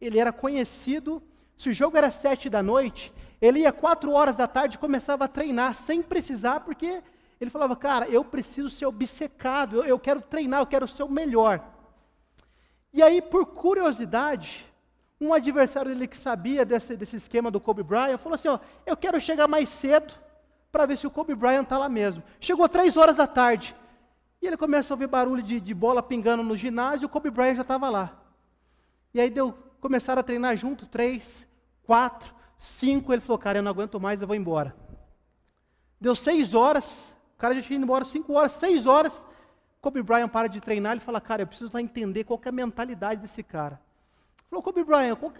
ele 0.00 0.18
era 0.18 0.32
conhecido, 0.32 1.22
se 1.54 1.68
o 1.68 1.72
jogo 1.72 1.98
era 1.98 2.10
sete 2.10 2.48
da 2.48 2.62
noite, 2.62 3.12
ele 3.42 3.60
ia 3.60 3.72
quatro 3.72 4.12
horas 4.12 4.38
da 4.38 4.46
tarde 4.46 4.76
e 4.76 4.78
começava 4.78 5.26
a 5.26 5.28
treinar 5.28 5.74
sem 5.74 6.02
precisar, 6.02 6.60
porque 6.60 7.02
ele 7.40 7.50
falava, 7.50 7.74
cara, 7.74 8.06
eu 8.08 8.24
preciso 8.24 8.68
ser 8.68 8.86
obcecado, 8.86 9.76
eu, 9.76 9.84
eu 9.84 9.98
quero 9.98 10.20
treinar, 10.20 10.60
eu 10.60 10.66
quero 10.66 10.86
ser 10.86 11.02
o 11.02 11.08
melhor. 11.08 11.64
E 12.92 13.02
aí, 13.02 13.22
por 13.22 13.46
curiosidade, 13.46 14.66
um 15.20 15.32
adversário 15.32 15.92
dele 15.92 16.06
que 16.06 16.16
sabia 16.16 16.64
desse, 16.64 16.96
desse 16.96 17.16
esquema 17.16 17.50
do 17.50 17.60
Kobe 17.60 17.82
Bryant 17.82 18.18
falou 18.18 18.34
assim: 18.34 18.48
ó, 18.48 18.58
eu 18.84 18.96
quero 18.96 19.20
chegar 19.20 19.46
mais 19.48 19.68
cedo 19.68 20.14
para 20.72 20.86
ver 20.86 20.98
se 20.98 21.06
o 21.06 21.10
Kobe 21.10 21.34
Bryant 21.34 21.62
está 21.62 21.78
lá 21.78 21.88
mesmo. 21.88 22.22
Chegou 22.40 22.68
três 22.68 22.96
horas 22.96 23.16
da 23.16 23.26
tarde. 23.26 23.76
E 24.42 24.46
ele 24.46 24.56
começa 24.56 24.92
a 24.92 24.94
ouvir 24.94 25.06
barulho 25.06 25.42
de, 25.42 25.60
de 25.60 25.74
bola 25.74 26.02
pingando 26.02 26.42
no 26.42 26.56
ginásio 26.56 27.06
o 27.06 27.10
Kobe 27.10 27.30
Bryant 27.30 27.56
já 27.56 27.62
estava 27.62 27.90
lá. 27.90 28.18
E 29.12 29.20
aí 29.20 29.28
deu, 29.28 29.52
começaram 29.80 30.20
a 30.20 30.22
treinar 30.22 30.56
junto, 30.56 30.86
três, 30.86 31.46
quatro, 31.82 32.34
cinco. 32.56 33.12
Ele 33.12 33.20
falou, 33.20 33.38
cara, 33.38 33.58
eu 33.58 33.62
não 33.62 33.70
aguento 33.70 34.00
mais, 34.00 34.20
eu 34.20 34.26
vou 34.26 34.36
embora. 34.36 34.74
Deu 36.00 36.16
seis 36.16 36.54
horas, 36.54 37.12
cara 37.40 37.54
já 37.54 37.62
tinha 37.62 37.76
ido 37.76 37.84
embora 37.84 38.04
5 38.04 38.32
horas, 38.32 38.52
6 38.52 38.86
horas. 38.86 39.24
Kobe 39.80 40.02
Bryant 40.02 40.28
para 40.28 40.46
de 40.46 40.60
treinar, 40.60 40.92
ele 40.92 41.00
fala, 41.00 41.20
cara, 41.20 41.42
eu 41.42 41.46
preciso 41.46 41.70
lá 41.72 41.80
entender 41.80 42.24
qual 42.24 42.38
é 42.44 42.48
a 42.48 42.52
mentalidade 42.52 43.22
desse 43.22 43.42
cara. 43.42 43.80
Ele 44.38 44.48
falou, 44.50 44.62
Kobe 44.62 44.84
Bryant, 44.84 45.16
o 45.20 45.30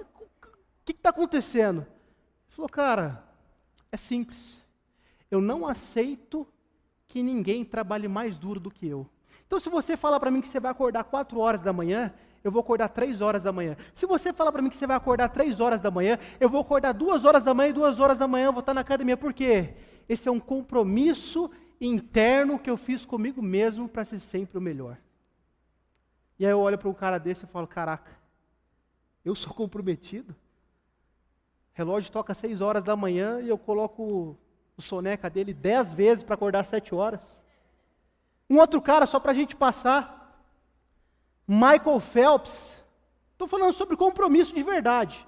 que 0.84 0.92
está 0.92 1.10
acontecendo? 1.10 1.80
Ele 1.80 2.56
falou, 2.56 2.68
cara, 2.68 3.22
é 3.92 3.96
simples. 3.96 4.56
Eu 5.30 5.40
não 5.40 5.66
aceito 5.66 6.46
que 7.06 7.22
ninguém 7.22 7.64
trabalhe 7.64 8.08
mais 8.08 8.38
duro 8.38 8.58
do 8.58 8.70
que 8.70 8.88
eu. 8.88 9.06
Então, 9.46 9.60
se 9.60 9.68
você 9.68 9.96
falar 9.96 10.18
para 10.18 10.30
mim 10.30 10.40
que 10.40 10.48
você 10.48 10.58
vai 10.58 10.70
acordar 10.70 11.04
4 11.04 11.38
horas 11.38 11.60
da 11.60 11.72
manhã, 11.72 12.12
eu 12.42 12.50
vou 12.50 12.60
acordar 12.60 12.88
3 12.88 13.20
horas 13.20 13.42
da 13.42 13.52
manhã. 13.52 13.76
Se 13.94 14.06
você 14.06 14.32
falar 14.32 14.52
para 14.52 14.62
mim 14.62 14.70
que 14.70 14.76
você 14.76 14.86
vai 14.86 14.96
acordar 14.96 15.28
3 15.28 15.60
horas 15.60 15.80
da 15.80 15.90
manhã, 15.90 16.18
eu 16.38 16.48
vou 16.48 16.60
acordar 16.60 16.92
2 16.92 17.24
horas 17.24 17.42
da 17.42 17.52
manhã 17.52 17.70
e 17.70 17.72
2 17.74 18.00
horas 18.00 18.16
da 18.16 18.26
manhã 18.26 18.46
eu 18.46 18.52
vou 18.52 18.60
estar 18.60 18.72
na 18.72 18.80
academia. 18.80 19.16
Por 19.16 19.34
quê? 19.34 19.74
Esse 20.08 20.28
é 20.28 20.32
um 20.32 20.40
compromisso 20.40 21.50
interno 21.80 22.58
que 22.58 22.68
eu 22.68 22.76
fiz 22.76 23.04
comigo 23.04 23.40
mesmo 23.40 23.88
para 23.88 24.04
ser 24.04 24.20
sempre 24.20 24.58
o 24.58 24.60
melhor. 24.60 24.98
E 26.38 26.44
aí 26.44 26.52
eu 26.52 26.60
olho 26.60 26.78
para 26.78 26.88
um 26.88 26.94
cara 26.94 27.18
desse 27.18 27.44
e 27.44 27.48
falo: 27.48 27.66
caraca, 27.66 28.10
eu 29.24 29.34
sou 29.34 29.52
comprometido? 29.54 30.34
relógio 31.80 32.12
toca 32.12 32.34
6 32.34 32.60
horas 32.60 32.84
da 32.84 32.94
manhã 32.94 33.40
e 33.40 33.48
eu 33.48 33.56
coloco 33.56 34.36
o 34.76 34.82
soneca 34.82 35.30
dele 35.30 35.54
10 35.54 35.92
vezes 35.92 36.22
para 36.22 36.34
acordar 36.34 36.64
7 36.64 36.94
horas. 36.94 37.40
Um 38.48 38.58
outro 38.58 38.82
cara, 38.82 39.06
só 39.06 39.18
para 39.18 39.32
a 39.32 39.34
gente 39.34 39.56
passar, 39.56 40.44
Michael 41.46 42.00
Phelps. 42.00 42.74
Estou 43.32 43.48
falando 43.48 43.72
sobre 43.72 43.96
compromisso 43.96 44.54
de 44.54 44.62
verdade. 44.62 45.26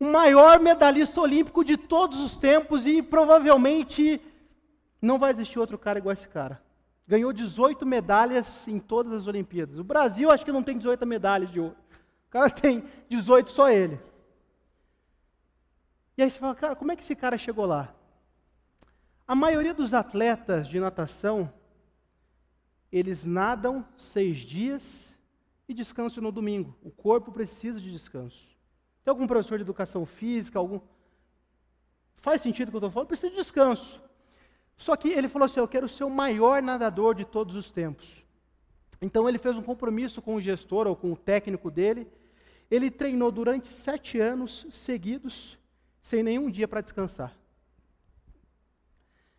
O 0.00 0.06
maior 0.06 0.58
medalhista 0.58 1.20
olímpico 1.20 1.64
de 1.64 1.76
todos 1.76 2.18
os 2.18 2.36
tempos 2.36 2.86
e 2.86 3.00
provavelmente 3.00 4.20
não 5.00 5.18
vai 5.18 5.32
existir 5.32 5.58
outro 5.58 5.78
cara 5.78 5.98
igual 5.98 6.12
esse 6.12 6.28
cara. 6.28 6.60
Ganhou 7.06 7.32
18 7.32 7.86
medalhas 7.86 8.66
em 8.68 8.78
todas 8.78 9.12
as 9.12 9.26
Olimpíadas. 9.26 9.78
O 9.78 9.84
Brasil 9.84 10.30
acho 10.30 10.44
que 10.44 10.52
não 10.52 10.62
tem 10.62 10.76
18 10.76 11.06
medalhas 11.06 11.50
de 11.50 11.60
ouro. 11.60 11.76
O 12.26 12.30
cara 12.30 12.50
tem 12.50 12.84
18 13.08 13.50
só 13.50 13.70
ele. 13.70 13.98
E 16.16 16.22
aí 16.22 16.30
você 16.30 16.38
fala, 16.38 16.54
cara, 16.54 16.76
como 16.76 16.92
é 16.92 16.96
que 16.96 17.02
esse 17.02 17.14
cara 17.14 17.38
chegou 17.38 17.64
lá? 17.64 17.94
A 19.26 19.34
maioria 19.34 19.72
dos 19.72 19.94
atletas 19.94 20.66
de 20.68 20.80
natação, 20.80 21.52
eles 22.90 23.24
nadam 23.24 23.86
seis 23.96 24.38
dias 24.38 25.16
e 25.68 25.74
descansam 25.74 26.22
no 26.22 26.32
domingo. 26.32 26.74
O 26.82 26.90
corpo 26.90 27.30
precisa 27.30 27.80
de 27.80 27.90
descanso. 27.90 28.48
Tem 29.04 29.10
algum 29.10 29.26
professor 29.26 29.58
de 29.58 29.62
educação 29.62 30.04
física, 30.04 30.58
algum. 30.58 30.80
Faz 32.16 32.42
sentido 32.42 32.68
o 32.68 32.70
que 32.72 32.76
eu 32.76 32.78
estou 32.78 32.90
falando? 32.90 33.08
Precisa 33.08 33.30
de 33.30 33.36
descanso. 33.36 34.00
Só 34.78 34.96
que 34.96 35.08
ele 35.08 35.28
falou 35.28 35.44
assim: 35.44 35.58
Eu 35.58 35.68
quero 35.68 35.88
ser 35.88 36.04
o 36.04 36.10
maior 36.10 36.62
nadador 36.62 37.14
de 37.14 37.24
todos 37.24 37.56
os 37.56 37.70
tempos. 37.70 38.24
Então 39.02 39.28
ele 39.28 39.36
fez 39.36 39.56
um 39.56 39.62
compromisso 39.62 40.22
com 40.22 40.36
o 40.36 40.40
gestor 40.40 40.86
ou 40.86 40.96
com 40.96 41.12
o 41.12 41.16
técnico 41.16 41.70
dele. 41.70 42.06
Ele 42.70 42.90
treinou 42.90 43.32
durante 43.32 43.68
sete 43.68 44.20
anos 44.20 44.66
seguidos, 44.70 45.58
sem 46.00 46.22
nenhum 46.22 46.50
dia 46.50 46.68
para 46.68 46.80
descansar. 46.80 47.34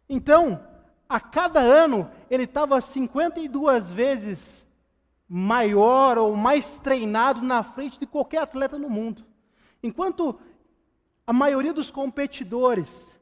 Então, 0.07 0.65
a 1.07 1.19
cada 1.19 1.59
ano, 1.59 2.09
ele 2.29 2.43
estava 2.43 2.81
52 2.81 3.91
vezes 3.91 4.65
maior 5.27 6.17
ou 6.17 6.35
mais 6.35 6.79
treinado 6.79 7.41
na 7.41 7.63
frente 7.63 7.99
de 7.99 8.07
qualquer 8.07 8.39
atleta 8.39 8.79
no 8.79 8.89
mundo. 8.89 9.23
Enquanto 9.83 10.39
a 11.25 11.31
maioria 11.31 11.71
dos 11.71 11.91
competidores 11.91 13.15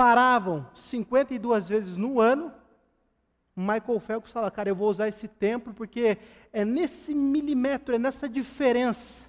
paravam 0.00 0.66
52 0.74 1.68
vezes 1.68 1.94
no 1.98 2.22
ano, 2.22 2.50
Michael 3.54 4.00
Phelps 4.00 4.32
fala, 4.32 4.50
cara, 4.50 4.70
eu 4.70 4.74
vou 4.74 4.88
usar 4.88 5.08
esse 5.08 5.28
tempo 5.28 5.74
porque 5.74 6.16
é 6.50 6.64
nesse 6.64 7.14
milímetro, 7.14 7.94
é 7.94 7.98
nessa 7.98 8.26
diferença, 8.26 9.22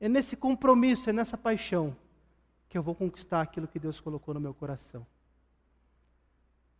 é 0.00 0.08
nesse 0.08 0.38
compromisso, 0.38 1.10
é 1.10 1.12
nessa 1.12 1.36
paixão 1.36 1.94
que 2.66 2.78
eu 2.78 2.82
vou 2.82 2.94
conquistar 2.94 3.42
aquilo 3.42 3.68
que 3.68 3.78
Deus 3.78 4.00
colocou 4.00 4.32
no 4.32 4.40
meu 4.40 4.54
coração. 4.54 5.06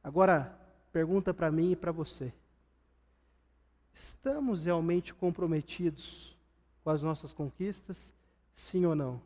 Agora, 0.02 0.58
pergunta 0.90 1.34
para 1.34 1.52
mim 1.52 1.72
e 1.72 1.76
para 1.76 1.92
você. 1.92 2.32
Estamos 3.92 4.64
realmente 4.64 5.12
comprometidos 5.12 6.34
com 6.82 6.88
as 6.88 7.02
nossas 7.02 7.34
conquistas? 7.34 8.14
Sim 8.54 8.86
ou 8.86 8.94
não? 8.94 9.20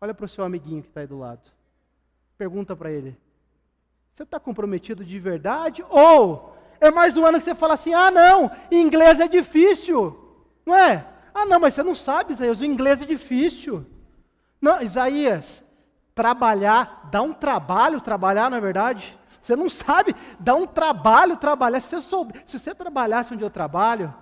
Olha 0.00 0.14
para 0.14 0.24
o 0.24 0.28
seu 0.28 0.42
amiguinho 0.42 0.80
que 0.80 0.88
está 0.88 1.02
aí 1.02 1.06
do 1.06 1.18
lado. 1.18 1.54
Pergunta 2.36 2.76
para 2.76 2.90
ele: 2.90 3.16
Você 4.14 4.22
está 4.22 4.38
comprometido 4.38 5.04
de 5.04 5.18
verdade? 5.18 5.84
Ou 5.88 6.56
é 6.80 6.90
mais 6.90 7.16
um 7.16 7.24
ano 7.24 7.38
que 7.38 7.44
você 7.44 7.54
fala 7.54 7.74
assim: 7.74 7.94
Ah, 7.94 8.10
não, 8.10 8.50
inglês 8.70 9.20
é 9.20 9.28
difícil. 9.28 10.22
Não 10.64 10.74
é? 10.74 11.06
Ah, 11.34 11.44
não, 11.44 11.60
mas 11.60 11.74
você 11.74 11.82
não 11.82 11.94
sabe, 11.94 12.32
Isaías, 12.32 12.60
o 12.60 12.64
inglês 12.64 13.02
é 13.02 13.04
difícil. 13.04 13.86
Não, 14.60 14.80
Isaías, 14.80 15.62
trabalhar, 16.14 17.08
dá 17.10 17.20
um 17.20 17.32
trabalho 17.32 18.00
trabalhar, 18.00 18.50
não 18.50 18.56
é 18.56 18.60
verdade? 18.60 19.18
Você 19.38 19.54
não 19.54 19.68
sabe, 19.68 20.16
dá 20.40 20.54
um 20.54 20.66
trabalho 20.66 21.36
trabalhar. 21.36 21.78
Se 21.80 21.90
você, 21.90 22.00
soube, 22.00 22.42
se 22.46 22.58
você 22.58 22.74
trabalhasse 22.74 23.32
onde 23.32 23.44
eu 23.44 23.50
trabalho. 23.50 24.12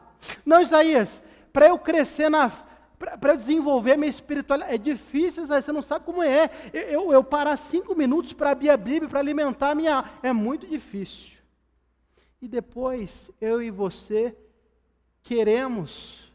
Não, 0.44 0.60
Isaías, 0.60 1.22
para 1.52 1.68
eu 1.68 1.78
crescer 1.78 2.28
na, 2.28 2.50
para 2.98 3.32
eu 3.32 3.36
desenvolver 3.36 3.92
a 3.92 3.96
minha 3.96 4.08
espiritualidade. 4.08 4.74
É 4.74 4.78
difícil, 4.78 5.46
você 5.46 5.72
não 5.72 5.82
sabe 5.82 6.04
como 6.04 6.22
é. 6.22 6.50
Eu, 6.72 7.12
eu 7.12 7.22
parar 7.22 7.56
cinco 7.56 7.94
minutos 7.94 8.32
para 8.32 8.50
abrir 8.50 8.70
a 8.70 8.76
Bíblia, 8.76 9.08
para 9.08 9.20
alimentar 9.20 9.70
a 9.70 9.74
minha. 9.74 10.04
É 10.22 10.32
muito 10.32 10.66
difícil. 10.66 11.32
E 12.40 12.48
depois, 12.48 13.30
eu 13.40 13.62
e 13.62 13.70
você 13.70 14.36
queremos 15.22 16.32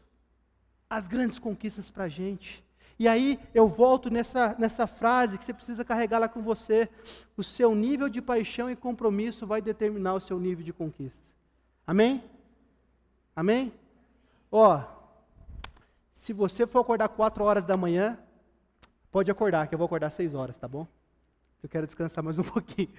as 0.88 1.06
grandes 1.06 1.38
conquistas 1.38 1.88
para 1.88 2.04
a 2.04 2.08
gente. 2.08 2.62
E 2.98 3.08
aí 3.08 3.40
eu 3.54 3.66
volto 3.66 4.10
nessa, 4.10 4.54
nessa 4.58 4.86
frase 4.86 5.38
que 5.38 5.44
você 5.44 5.54
precisa 5.54 5.84
carregar 5.84 6.18
lá 6.18 6.28
com 6.28 6.42
você. 6.42 6.88
O 7.36 7.42
seu 7.42 7.74
nível 7.74 8.10
de 8.10 8.20
paixão 8.20 8.68
e 8.70 8.76
compromisso 8.76 9.46
vai 9.46 9.62
determinar 9.62 10.14
o 10.14 10.20
seu 10.20 10.38
nível 10.38 10.62
de 10.64 10.72
conquista. 10.72 11.24
Amém? 11.86 12.22
Amém? 13.34 13.72
Ó, 14.52 14.82
se 16.20 16.34
você 16.34 16.66
for 16.66 16.80
acordar 16.80 17.08
4 17.08 17.42
horas 17.42 17.64
da 17.64 17.78
manhã, 17.78 18.18
pode 19.10 19.30
acordar, 19.30 19.66
que 19.66 19.74
eu 19.74 19.78
vou 19.78 19.86
acordar 19.86 20.10
6 20.10 20.34
horas, 20.34 20.58
tá 20.58 20.68
bom? 20.68 20.86
Eu 21.62 21.68
quero 21.68 21.86
descansar 21.86 22.22
mais 22.22 22.38
um 22.38 22.42
pouquinho. 22.44 22.90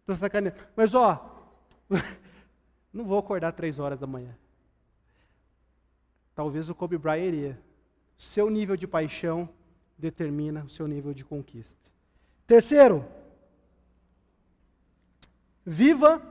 Estou 0.00 0.16
sacaneando. 0.16 0.56
Mas, 0.74 0.94
ó, 0.94 1.46
não 2.90 3.04
vou 3.04 3.18
acordar 3.18 3.52
3 3.52 3.78
horas 3.78 4.00
da 4.00 4.06
manhã. 4.06 4.34
Talvez 6.34 6.70
o 6.70 6.74
Kobe 6.74 6.96
Bryant 6.96 7.26
iria. 7.26 7.60
Seu 8.16 8.48
nível 8.48 8.78
de 8.78 8.86
paixão 8.86 9.46
determina 9.98 10.64
o 10.64 10.70
seu 10.70 10.88
nível 10.88 11.12
de 11.12 11.22
conquista. 11.22 11.76
Terceiro, 12.46 13.04
viva 15.66 16.22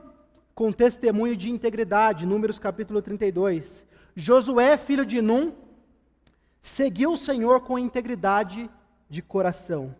com 0.52 0.72
testemunho 0.72 1.36
de 1.36 1.48
integridade. 1.48 2.26
Números 2.26 2.58
capítulo 2.58 3.00
32. 3.00 3.84
Josué, 4.16 4.76
filho 4.76 5.06
de 5.06 5.22
Num, 5.22 5.62
seguiu 6.64 7.12
o 7.12 7.18
Senhor 7.18 7.60
com 7.60 7.78
integridade 7.78 8.70
de 9.08 9.20
coração. 9.20 9.94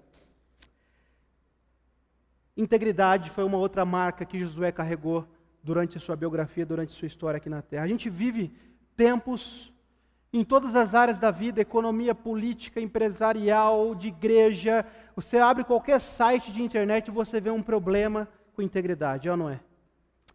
Integridade 2.56 3.28
foi 3.28 3.44
uma 3.44 3.58
outra 3.58 3.84
marca 3.84 4.24
que 4.24 4.40
Josué 4.40 4.72
carregou 4.72 5.28
durante 5.62 5.98
a 5.98 6.00
sua 6.00 6.16
biografia, 6.16 6.64
durante 6.64 6.94
a 6.94 6.98
sua 6.98 7.06
história 7.06 7.36
aqui 7.36 7.50
na 7.50 7.60
terra. 7.60 7.84
A 7.84 7.86
gente 7.86 8.08
vive 8.08 8.50
tempos 8.96 9.70
em 10.32 10.42
todas 10.42 10.74
as 10.74 10.94
áreas 10.94 11.18
da 11.18 11.30
vida, 11.30 11.60
economia, 11.60 12.14
política, 12.14 12.80
empresarial, 12.80 13.94
de 13.94 14.08
igreja. 14.08 14.86
Você 15.14 15.36
abre 15.36 15.64
qualquer 15.64 16.00
site 16.00 16.50
de 16.50 16.62
internet 16.62 17.08
e 17.08 17.10
você 17.10 17.40
vê 17.42 17.50
um 17.50 17.62
problema 17.62 18.26
com 18.54 18.62
integridade, 18.62 19.28
é 19.28 19.30
ou 19.30 19.36
não 19.36 19.50
é? 19.50 19.60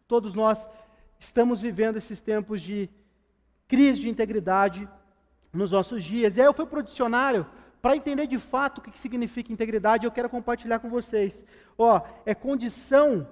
Todos 0.07 0.35
nós 0.35 0.69
estamos 1.17 1.59
vivendo 1.59 1.97
esses 1.97 2.21
tempos 2.21 2.61
de 2.61 2.87
crise 3.67 3.99
de 4.01 4.09
integridade, 4.09 4.87
nos 5.51 5.71
nossos 5.71 6.03
dias. 6.03 6.37
E 6.37 6.41
aí 6.41 6.47
eu 6.47 6.53
fui 6.53 6.65
para 6.65 6.79
o 6.79 6.83
dicionário 6.83 7.45
para 7.81 7.95
entender 7.95 8.27
de 8.27 8.37
fato 8.37 8.79
o 8.79 8.81
que 8.81 8.97
significa 8.99 9.53
integridade, 9.53 10.05
eu 10.05 10.11
quero 10.11 10.29
compartilhar 10.29 10.79
com 10.79 10.89
vocês. 10.89 11.45
Ó, 11.77 12.01
é 12.25 12.35
condição 12.35 13.27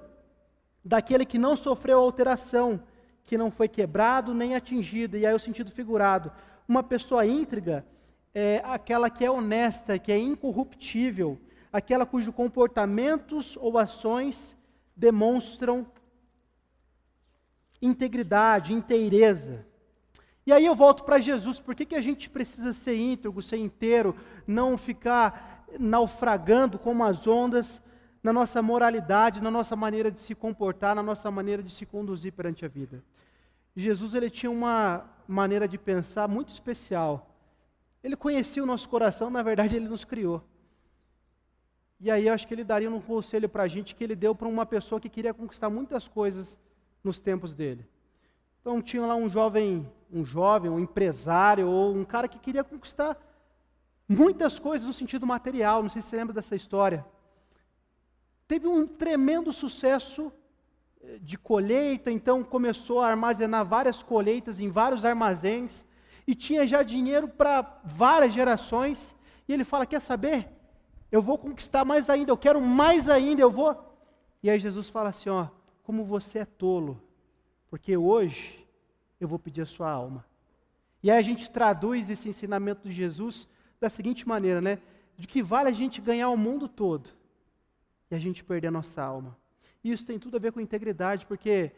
daquele 0.84 1.26
que 1.26 1.38
não 1.38 1.56
sofreu 1.56 2.00
alteração, 2.00 2.82
que 3.26 3.38
não 3.38 3.52
foi 3.52 3.68
quebrado 3.68 4.34
nem 4.34 4.56
atingido, 4.56 5.18
e 5.18 5.26
aí 5.26 5.36
o 5.36 5.40
sentido 5.40 5.70
figurado. 5.70 6.32
Uma 6.68 6.82
pessoa 6.82 7.26
íntegra 7.26 7.86
é 8.34 8.62
aquela 8.64 9.10
que 9.10 9.26
é 9.26 9.30
honesta, 9.30 10.00
que 10.00 10.12
é 10.12 10.18
incorruptível, 10.18 11.38
aquela 11.72 12.06
cujos 12.06 12.34
comportamentos 12.34 13.58
ou 13.58 13.78
ações 13.78 14.56
demonstram 14.96 15.86
integridade, 17.82 18.74
inteireza. 18.74 19.66
E 20.48 20.54
aí 20.54 20.66
eu 20.66 20.74
volto 20.74 21.04
para 21.04 21.20
Jesus, 21.20 21.60
por 21.60 21.76
que, 21.76 21.86
que 21.86 21.94
a 21.94 22.00
gente 22.00 22.30
precisa 22.30 22.72
ser 22.72 22.96
íntegro, 22.96 23.42
ser 23.42 23.58
inteiro, 23.58 24.16
não 24.48 24.78
ficar 24.78 25.66
naufragando 25.78 26.80
como 26.80 27.04
as 27.04 27.28
ondas 27.28 27.82
na 28.24 28.32
nossa 28.32 28.62
moralidade, 28.62 29.42
na 29.42 29.52
nossa 29.52 29.76
maneira 29.76 30.10
de 30.10 30.22
se 30.22 30.34
comportar, 30.34 30.96
na 30.96 31.04
nossa 31.04 31.30
maneira 31.30 31.62
de 31.62 31.70
se 31.70 31.86
conduzir 31.86 32.32
perante 32.32 32.64
a 32.64 32.70
vida? 32.70 33.04
Jesus 33.76 34.14
ele 34.14 34.30
tinha 34.30 34.50
uma 34.50 35.04
maneira 35.28 35.68
de 35.68 35.78
pensar 35.78 36.30
muito 36.30 36.48
especial. 36.48 37.30
Ele 38.02 38.16
conhecia 38.16 38.64
o 38.64 38.66
nosso 38.66 38.88
coração, 38.88 39.30
na 39.30 39.44
verdade 39.44 39.76
ele 39.76 39.90
nos 39.90 40.06
criou. 40.06 40.42
E 42.00 42.10
aí 42.10 42.28
eu 42.28 42.34
acho 42.34 42.48
que 42.48 42.54
ele 42.54 42.64
daria 42.64 42.90
um 42.90 43.02
conselho 43.02 43.50
para 43.50 43.64
a 43.64 43.68
gente 43.68 43.94
que 43.94 44.02
ele 44.02 44.16
deu 44.16 44.34
para 44.34 44.48
uma 44.48 44.66
pessoa 44.66 45.02
que 45.02 45.10
queria 45.10 45.34
conquistar 45.34 45.70
muitas 45.70 46.08
coisas 46.08 46.58
nos 47.04 47.20
tempos 47.20 47.54
dele. 47.54 47.86
Então 48.62 48.82
tinha 48.82 49.06
lá 49.06 49.16
um 49.16 49.28
jovem, 49.28 49.86
um 50.12 50.26
jovem, 50.26 50.72
um 50.72 50.80
empresário 50.80 51.68
ou 51.68 51.96
um 51.96 52.06
cara 52.06 52.28
que 52.28 52.40
queria 52.40 52.64
conquistar 52.64 53.18
muitas 54.08 54.58
coisas 54.58 54.88
no 54.88 54.94
sentido 54.94 55.26
material. 55.26 55.84
Não 55.84 55.90
sei 55.90 56.02
se 56.02 56.10
você 56.10 56.16
lembra 56.16 56.34
dessa 56.34 56.56
história. 56.56 57.06
Teve 58.48 58.68
um 58.68 58.88
tremendo 58.88 59.52
sucesso 59.52 60.32
eh, 61.02 61.20
de 61.22 61.38
colheita, 61.38 62.10
então 62.10 62.44
começou 62.44 63.02
a 63.02 63.08
armazenar 63.08 63.66
várias 63.66 64.02
colheitas 64.02 64.60
em 64.60 64.70
vários 64.70 65.04
armazéns 65.04 65.86
e 66.26 66.34
tinha 66.34 66.66
já 66.66 66.82
dinheiro 66.84 67.28
para 67.28 67.82
várias 67.84 68.34
gerações. 68.34 69.16
E 69.48 69.54
ele 69.54 69.66
fala: 69.66 69.86
Quer 69.86 70.00
saber? 70.00 70.50
Eu 71.12 71.22
vou 71.22 71.38
conquistar 71.38 71.84
mais 71.84 72.10
ainda, 72.10 72.32
eu 72.32 72.38
quero 72.38 72.62
mais 72.62 73.10
ainda, 73.10 73.42
eu 73.42 73.52
vou. 73.52 73.76
E 74.42 74.50
aí 74.50 74.60
Jesus 74.60 74.88
fala 74.90 75.10
assim: 75.10 75.30
Ó, 75.30 75.48
como 75.84 76.06
você 76.06 76.40
é 76.40 76.46
tolo, 76.46 77.02
porque 77.70 77.98
hoje 77.98 78.67
eu 79.20 79.28
vou 79.28 79.40
pedir 79.40 79.62
a 79.62 79.66
sua 79.66 79.90
alma. 79.90 80.26
E 81.02 81.12
aí 81.12 81.18
a 81.18 81.22
gente 81.22 81.50
traduz 81.50 82.10
esse 82.10 82.28
ensinamento 82.28 82.88
de 82.88 82.94
Jesus 82.94 83.48
da 83.80 83.90
seguinte 83.90 84.28
maneira, 84.28 84.60
né? 84.62 84.80
De 85.18 85.28
que 85.28 85.42
vale 85.42 85.70
a 85.70 85.74
gente 85.74 86.02
ganhar 86.02 86.30
o 86.30 86.38
mundo 86.38 86.68
todo 86.68 87.10
e 88.10 88.16
a 88.16 88.20
gente 88.20 88.44
perder 88.44 88.68
a 88.68 88.72
nossa 88.72 89.02
alma. 89.02 89.38
E 89.84 89.92
isso 89.92 90.06
tem 90.06 90.20
tudo 90.20 90.38
a 90.38 90.40
ver 90.40 90.52
com 90.52 90.60
integridade, 90.60 91.26
porque 91.26 91.72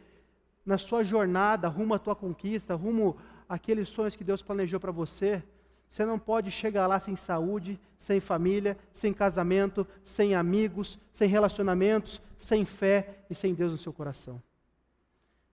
na 0.64 0.78
sua 0.78 1.02
jornada 1.02 1.68
rumo 1.68 1.94
à 1.94 1.98
tua 1.98 2.14
conquista, 2.14 2.74
rumo 2.74 3.16
àqueles 3.48 3.88
sonhos 3.88 4.16
que 4.16 4.24
Deus 4.24 4.42
planejou 4.42 4.80
para 4.80 4.92
você, 4.92 5.42
você 5.88 6.04
não 6.04 6.18
pode 6.18 6.50
chegar 6.50 6.86
lá 6.86 7.00
sem 7.00 7.16
saúde, 7.16 7.78
sem 7.98 8.20
família, 8.20 8.78
sem 8.92 9.12
casamento, 9.12 9.86
sem 10.04 10.34
amigos, 10.36 10.98
sem 11.12 11.28
relacionamentos, 11.28 12.20
sem 12.38 12.64
fé 12.64 13.24
e 13.28 13.34
sem 13.34 13.54
Deus 13.54 13.72
no 13.72 13.78
seu 13.78 13.92
coração. 13.92 14.40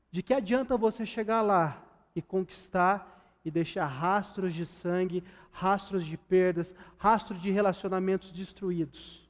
De 0.10 0.24
que 0.24 0.34
adianta 0.34 0.78
você 0.78 1.06
chegar 1.06 1.41
lá 1.41 1.84
e 2.15 2.22
conquistar 2.22 3.39
e 3.43 3.52
deixar 3.52 3.86
rastros 3.86 4.54
de 4.54 4.65
sangue, 4.65 5.24
rastros 5.52 6.06
de 6.06 6.17
perdas, 6.17 6.74
rastros 6.98 7.41
de 7.41 7.52
relacionamentos 7.52 8.32
destruídos? 8.32 9.28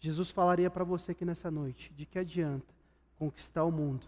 Jesus 0.00 0.30
falaria 0.30 0.70
para 0.70 0.84
você 0.84 1.12
aqui 1.12 1.24
nessa 1.24 1.50
noite: 1.50 1.92
de 1.94 2.06
que 2.06 2.18
adianta 2.18 2.74
conquistar 3.16 3.64
o 3.64 3.70
mundo 3.70 4.06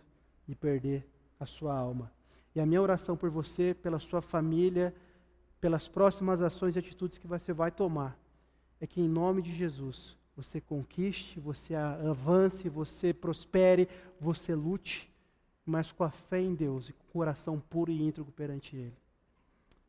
e 0.49 0.55
perder 0.55 1.07
a 1.39 1.47
sua 1.47 1.77
alma? 1.77 2.11
E 2.55 2.61
a 2.61 2.67
minha 2.67 2.81
oração 2.81 3.17
por 3.17 3.31
você, 3.31 3.75
pela 3.75 3.99
sua 3.99 4.23
família, 4.23 4.95
pelas 5.61 5.89
próximas 5.89 6.43
ações 6.43 6.75
e 6.75 6.79
atitudes 6.79 7.19
que 7.19 7.27
você 7.27 7.53
vai 7.53 7.71
tomar, 7.71 8.19
é 8.81 8.87
que 8.87 9.01
em 9.01 9.09
nome 9.09 9.43
de 9.43 9.55
Jesus 9.55 10.17
você 10.35 10.61
conquiste, 10.61 11.39
você 11.39 11.75
avance, 11.75 12.69
você 12.69 13.13
prospere, 13.13 13.89
você 14.19 14.55
lute, 14.55 15.12
mas 15.65 15.93
com 15.93 16.05
a 16.05 16.11
fé 16.11 16.41
em 16.41 16.55
Deus 16.55 16.89
e 16.89 16.93
com 16.93 17.05
o 17.05 17.13
coração 17.13 17.61
puro 17.61 17.91
e 17.91 18.03
íntegro 18.03 18.33
perante 18.33 18.77
Ele. 18.77 18.97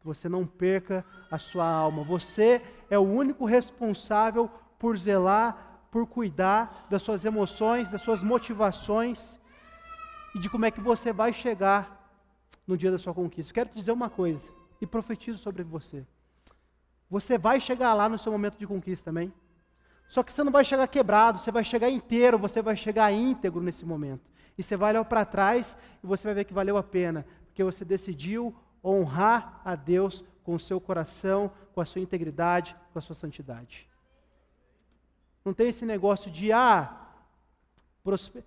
Você 0.04 0.28
não 0.28 0.46
perca 0.46 1.06
a 1.32 1.38
sua 1.38 1.66
alma. 1.66 2.04
Você 2.04 2.62
é 2.90 2.98
o 2.98 3.02
único 3.02 3.46
responsável 3.46 4.50
por 4.78 4.98
zelar 4.98 5.74
por 5.94 6.08
cuidar 6.08 6.88
das 6.90 7.04
suas 7.04 7.24
emoções, 7.24 7.92
das 7.92 8.02
suas 8.02 8.24
motivações 8.24 9.40
e 10.34 10.40
de 10.40 10.50
como 10.50 10.66
é 10.66 10.72
que 10.72 10.82
você 10.82 11.14
vai 11.14 11.32
chegar 11.32 12.10
no 12.66 12.76
dia 12.76 12.90
da 12.90 12.98
sua 12.98 13.14
conquista. 13.14 13.54
Quero 13.54 13.70
te 13.70 13.76
dizer 13.76 13.92
uma 13.92 14.10
coisa 14.10 14.50
e 14.82 14.88
profetizo 14.88 15.38
sobre 15.38 15.62
você. 15.62 16.04
Você 17.12 17.38
vai 17.38 17.60
chegar 17.60 17.94
lá 17.94 18.10
no 18.10 18.18
seu 18.18 18.32
momento 18.32 18.58
de 18.58 18.66
conquista, 18.66 19.12
amém? 19.12 19.32
Só 20.08 20.24
que 20.24 20.34
você 20.34 20.44
não 20.44 20.52
vai 20.52 20.66
chegar 20.66 20.88
quebrado, 20.88 21.38
você 21.38 21.52
vai 21.52 21.64
chegar 21.64 21.92
inteiro, 21.92 22.40
você 22.40 22.60
vai 22.60 22.76
chegar 22.76 23.14
íntegro 23.14 23.62
nesse 23.62 23.86
momento. 23.86 24.33
E 24.58 24.64
você 24.64 24.76
vai 24.76 24.92
olhar 24.92 25.06
para 25.06 25.26
trás 25.26 25.78
e 26.04 26.08
você 26.08 26.28
vai 26.28 26.36
ver 26.36 26.46
que 26.46 26.54
valeu 26.54 26.78
a 26.78 26.84
pena, 26.84 27.26
porque 27.48 27.64
você 27.64 27.84
decidiu 27.84 28.56
honrar 28.84 29.62
a 29.64 29.76
Deus 29.76 30.24
com 30.44 30.56
o 30.56 30.60
seu 30.60 30.80
coração, 30.80 31.52
com 31.74 31.82
a 31.82 31.86
sua 31.86 32.02
integridade, 32.02 32.76
com 32.92 33.00
a 33.00 33.02
sua 33.02 33.16
santidade. 33.16 33.90
Não 35.44 35.54
tem 35.54 35.70
esse 35.70 35.86
negócio 35.86 36.30
de, 36.30 36.52
ah, 36.52 37.10
prosper... 38.04 38.44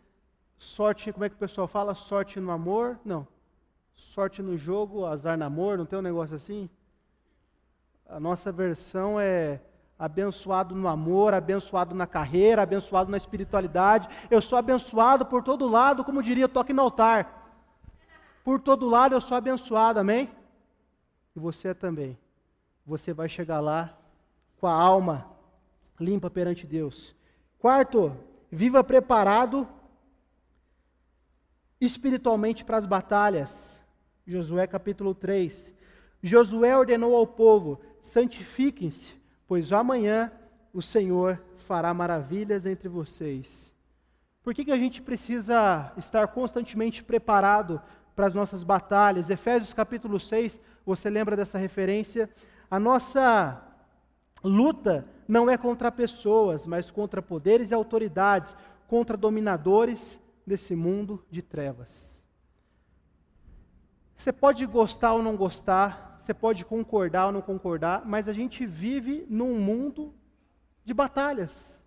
sorte, 0.59 1.13
como 1.13 1.25
é 1.25 1.29
que 1.29 1.35
o 1.35 1.39
pessoal 1.39 1.67
fala? 1.67 1.95
Sorte 1.95 2.39
no 2.41 2.51
amor? 2.51 2.99
Não. 3.05 3.27
Sorte 3.95 4.43
no 4.43 4.57
jogo, 4.57 5.07
azar 5.07 5.37
no 5.37 5.45
amor, 5.45 5.79
não 5.79 5.87
tem 5.87 5.99
um 5.99 6.03
negócio 6.03 6.37
assim? 6.37 6.69
A 8.09 8.21
nossa 8.21 8.53
versão 8.53 9.19
é 9.19 9.61
abençoado 9.99 10.75
no 10.75 10.89
amor, 10.89 11.33
abençoado 11.33 11.95
na 11.95 12.07
carreira, 12.07 12.63
abençoado 12.63 13.11
na 13.11 13.17
espiritualidade. 13.17 14.09
Eu 14.31 14.43
sou 14.43 14.59
abençoado 14.59 15.25
por 15.27 15.43
todo 15.43 15.69
lado, 15.69 16.05
como 16.05 16.23
diria, 16.23 16.49
toque 16.49 16.73
no 16.73 16.83
altar. 16.83 17.61
Por 18.45 18.61
todo 18.61 18.89
lado 18.89 19.15
eu 19.15 19.21
sou 19.21 19.37
abençoado, 19.37 19.99
amém? 19.99 20.31
E 21.35 21.39
você 21.39 21.75
também. 21.75 22.17
Você 22.87 23.13
vai 23.13 23.29
chegar 23.29 23.61
lá 23.61 23.97
com 24.61 24.67
a 24.67 24.73
alma 24.73 25.37
limpa 25.99 26.31
perante 26.31 26.67
Deus. 26.67 27.15
Quarto, 27.59 28.17
viva 28.51 28.85
preparado 28.85 29.67
espiritualmente 31.81 32.65
para 32.65 32.77
as 32.77 32.87
batalhas. 32.87 33.81
Josué 34.27 34.67
capítulo 34.67 35.15
3. 35.15 35.75
Josué 36.23 36.77
ordenou 36.77 37.15
ao 37.15 37.27
povo: 37.27 37.81
santifiquem-se, 38.03 39.15
pois 39.47 39.73
amanhã 39.73 40.33
o 40.73 40.83
Senhor 40.83 41.41
fará 41.67 41.93
maravilhas 41.93 42.67
entre 42.67 42.89
vocês. 42.89 43.73
Por 44.43 44.55
que, 44.55 44.65
que 44.65 44.73
a 44.73 44.79
gente 44.79 45.03
precisa 45.03 45.93
estar 45.97 46.29
constantemente 46.29 47.03
preparado 47.03 47.81
para 48.15 48.27
as 48.27 48.35
nossas 48.35 48.63
batalhas? 48.63 49.29
Efésios 49.29 49.75
capítulo 49.75 50.21
6, 50.21 50.61
você 50.85 51.11
lembra 51.11 51.35
dessa 51.35 51.59
referência? 51.59 52.31
A 52.71 52.79
nossa 52.79 53.61
luta 54.45 55.05
não 55.27 55.51
é 55.51 55.57
contra 55.57 55.91
pessoas, 55.91 56.67
mas 56.67 56.91
contra 56.91 57.21
poderes 57.21 57.71
e 57.71 57.75
autoridades, 57.75 58.57
contra 58.87 59.17
dominadores 59.17 60.19
desse 60.47 60.77
mundo 60.77 61.25
de 61.29 61.43
trevas. 61.43 62.23
Você 64.17 64.33
pode 64.33 64.65
gostar 64.65 65.13
ou 65.13 65.23
não 65.23 65.37
gostar, 65.37 66.06
você 66.27 66.35
pode 66.35 66.65
concordar 66.65 67.27
ou 67.27 67.33
não 67.33 67.41
concordar, 67.41 68.05
mas 68.05 68.29
a 68.29 68.33
gente 68.33 68.67
vive 68.67 69.25
num 69.31 69.61
mundo 69.61 70.13
de 70.85 70.93
batalhas. 70.93 71.81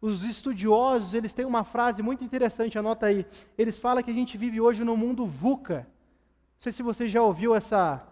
Os 0.00 0.22
estudiosos, 0.22 1.14
eles 1.14 1.32
têm 1.32 1.46
uma 1.46 1.64
frase 1.64 2.02
muito 2.02 2.22
interessante, 2.22 2.78
anota 2.78 3.06
aí. 3.06 3.26
Eles 3.56 3.78
falam 3.78 4.02
que 4.02 4.10
a 4.10 4.14
gente 4.14 4.36
vive 4.36 4.60
hoje 4.60 4.84
no 4.84 4.96
mundo 4.96 5.26
VUCA. 5.26 5.78
Não 5.78 6.60
sei 6.60 6.72
se 6.72 6.82
você 6.82 7.08
já 7.08 7.22
ouviu 7.22 7.54
essa, 7.54 8.06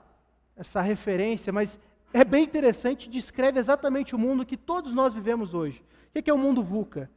essa 0.56 0.80
referência, 0.80 1.52
mas 1.52 1.78
é 2.14 2.24
bem 2.24 2.44
interessante, 2.44 3.10
descreve 3.10 3.60
exatamente 3.60 4.14
o 4.14 4.18
mundo 4.18 4.46
que 4.46 4.56
todos 4.56 4.94
nós 4.94 5.12
vivemos 5.12 5.52
hoje. 5.52 5.84
O 6.08 6.22
que 6.22 6.30
é 6.30 6.34
o 6.34 6.38
mundo 6.38 6.62
VUCA? 6.62 7.10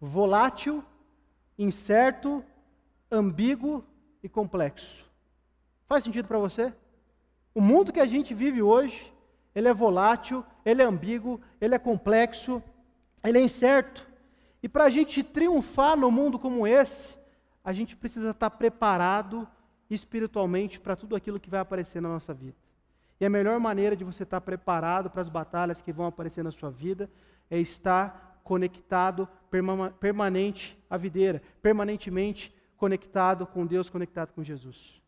Volátil, 0.00 0.84
incerto, 1.58 2.44
ambíguo 3.10 3.84
e 4.22 4.28
complexo. 4.28 5.04
Faz 5.88 6.04
sentido 6.04 6.28
para 6.28 6.38
você? 6.38 6.72
O 7.54 7.60
mundo 7.60 7.92
que 7.92 8.00
a 8.00 8.06
gente 8.06 8.34
vive 8.34 8.60
hoje, 8.60 9.12
ele 9.54 9.68
é 9.68 9.72
volátil, 9.72 10.44
ele 10.64 10.82
é 10.82 10.84
ambíguo, 10.84 11.40
ele 11.60 11.74
é 11.74 11.78
complexo, 11.78 12.60
ele 13.22 13.38
é 13.38 13.40
incerto. 13.40 14.04
E 14.60 14.68
para 14.68 14.84
a 14.84 14.90
gente 14.90 15.22
triunfar 15.22 15.96
no 15.96 16.10
mundo 16.10 16.38
como 16.38 16.66
esse, 16.66 17.14
a 17.62 17.72
gente 17.72 17.94
precisa 17.94 18.30
estar 18.30 18.50
preparado 18.50 19.46
espiritualmente 19.88 20.80
para 20.80 20.96
tudo 20.96 21.14
aquilo 21.14 21.38
que 21.38 21.48
vai 21.48 21.60
aparecer 21.60 22.02
na 22.02 22.08
nossa 22.08 22.34
vida. 22.34 22.56
E 23.20 23.24
a 23.24 23.30
melhor 23.30 23.60
maneira 23.60 23.94
de 23.94 24.02
você 24.02 24.24
estar 24.24 24.40
preparado 24.40 25.08
para 25.08 25.22
as 25.22 25.28
batalhas 25.28 25.80
que 25.80 25.92
vão 25.92 26.06
aparecer 26.06 26.42
na 26.42 26.50
sua 26.50 26.70
vida 26.70 27.08
é 27.48 27.58
estar 27.58 28.40
conectado, 28.42 29.28
permanente 30.00 30.76
à 30.90 30.96
videira, 30.96 31.40
permanentemente 31.62 32.52
conectado 32.76 33.46
com 33.46 33.64
Deus, 33.64 33.88
conectado 33.88 34.32
com 34.32 34.42
Jesus. 34.42 35.03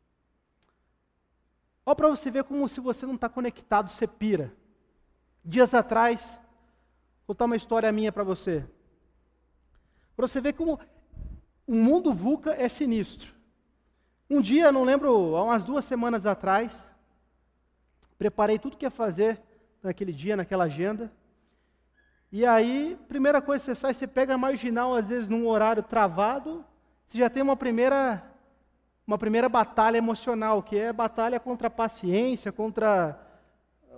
Olha 1.87 1.97
para 1.97 2.09
você 2.09 2.31
ver 2.31 2.45
como 2.45 2.69
se 2.69 2.81
você 2.81 3.07
não 3.07 3.15
está 3.15 3.29
conectado, 3.29 3.89
você 3.89 4.07
pira. 4.07 4.53
Dias 5.43 5.73
atrás, 5.73 6.39
vou 7.19 7.29
contar 7.29 7.45
uma 7.47 7.57
história 7.57 7.91
minha 7.93 8.13
para 8.13 8.25
você. 8.25 8.63
Para 10.15 10.27
você 10.27 10.41
ver 10.41 10.53
como 10.55 10.79
o 11.67 11.75
mundo 11.75 12.13
VUCA 12.13 12.51
é 12.53 12.69
sinistro. 12.69 13.33
Um 14.29 14.41
dia, 14.41 14.73
não 14.73 14.83
lembro, 14.83 15.37
há 15.37 15.45
umas 15.45 15.65
duas 15.65 15.85
semanas 15.85 16.27
atrás, 16.27 16.91
Preparei 18.19 18.59
tudo 18.59 18.77
que 18.77 18.87
ia 18.87 18.91
fazer 18.91 19.41
naquele 19.83 20.13
dia, 20.13 20.37
naquela 20.37 20.65
agenda. 20.65 21.13
E 22.33 22.45
aí, 22.47 22.99
primeira 23.09 23.41
coisa 23.43 23.65
que 23.65 23.71
você 23.71 23.75
sai, 23.75 23.95
você 23.95 24.07
pega 24.07 24.35
a 24.35 24.39
marginal, 24.39 24.95
às 24.95 25.09
vezes 25.09 25.29
num 25.29 25.47
horário 25.47 25.83
travado, 25.83 26.65
você 27.07 27.19
já 27.19 27.31
tem 27.31 27.43
uma 27.43 27.57
primeira, 27.57 28.25
uma 29.07 29.17
primeira 29.17 29.49
batalha 29.49 29.97
emocional, 29.97 30.63
que 30.63 30.77
é 30.77 30.93
batalha 30.93 31.39
contra 31.39 31.69
a 31.69 31.71
paciência, 31.71 32.51
contra 32.51 33.19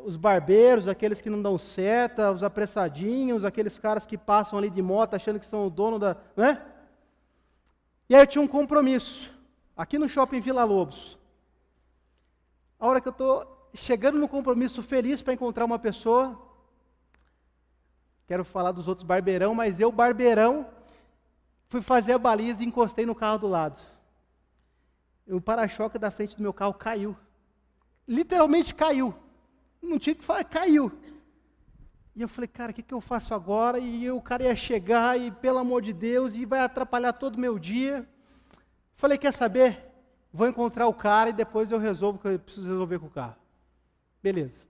os 0.04 0.16
barbeiros, 0.16 0.86
aqueles 0.86 1.20
que 1.20 1.30
não 1.30 1.40
dão 1.40 1.56
seta, 1.56 2.30
os 2.30 2.42
apressadinhos, 2.42 3.44
aqueles 3.44 3.78
caras 3.78 4.06
que 4.06 4.18
passam 4.18 4.58
ali 4.58 4.68
de 4.68 4.82
moto 4.82 5.14
achando 5.14 5.40
que 5.40 5.46
são 5.46 5.66
o 5.66 5.70
dono 5.70 5.98
da. 5.98 6.16
Né? 6.36 6.62
E 8.08 8.14
aí 8.14 8.22
eu 8.22 8.26
tinha 8.26 8.42
um 8.42 8.48
compromisso, 8.48 9.30
aqui 9.76 9.98
no 9.98 10.08
shopping 10.08 10.40
Vila 10.40 10.64
Lobos. 10.64 11.18
A 12.78 12.86
hora 12.86 13.00
que 13.00 13.08
eu 13.08 13.12
estou 13.12 13.70
chegando 13.74 14.18
no 14.18 14.28
compromisso 14.28 14.82
feliz 14.82 15.22
para 15.22 15.34
encontrar 15.34 15.64
uma 15.64 15.78
pessoa. 15.78 16.38
Quero 18.26 18.44
falar 18.44 18.72
dos 18.72 18.86
outros 18.86 19.06
barbeirão, 19.06 19.54
mas 19.54 19.80
eu, 19.80 19.90
barbeirão, 19.90 20.66
fui 21.68 21.80
fazer 21.80 22.12
a 22.12 22.18
baliza 22.18 22.62
e 22.62 22.66
encostei 22.66 23.06
no 23.06 23.14
carro 23.14 23.38
do 23.38 23.48
lado. 23.48 23.78
O 25.28 25.40
para-choque 25.40 25.98
da 25.98 26.10
frente 26.10 26.36
do 26.36 26.42
meu 26.42 26.52
carro 26.52 26.74
caiu. 26.74 27.16
Literalmente 28.06 28.74
caiu. 28.74 29.14
Não 29.82 29.98
tinha 29.98 30.14
que 30.14 30.24
falar, 30.24 30.44
caiu. 30.44 30.90
E 32.16 32.22
eu 32.22 32.28
falei, 32.28 32.48
cara, 32.48 32.72
o 32.72 32.74
que, 32.74 32.82
que 32.82 32.94
eu 32.94 33.00
faço 33.00 33.32
agora? 33.34 33.78
E 33.78 34.10
o 34.10 34.20
cara 34.20 34.42
ia 34.42 34.56
chegar 34.56 35.20
e, 35.20 35.30
pelo 35.30 35.58
amor 35.58 35.82
de 35.82 35.92
Deus, 35.92 36.34
e 36.34 36.44
vai 36.44 36.60
atrapalhar 36.60 37.12
todo 37.12 37.36
o 37.36 37.40
meu 37.40 37.58
dia. 37.58 38.08
Falei, 38.96 39.16
quer 39.16 39.32
saber? 39.32 39.84
Vou 40.32 40.48
encontrar 40.48 40.88
o 40.88 40.94
cara 40.94 41.30
e 41.30 41.32
depois 41.32 41.70
eu 41.70 41.78
resolvo 41.78 42.18
o 42.18 42.20
que 42.20 42.28
eu 42.28 42.38
preciso 42.38 42.66
resolver 42.66 42.98
com 42.98 43.06
o 43.06 43.10
carro. 43.10 43.36
Beleza. 44.22 44.66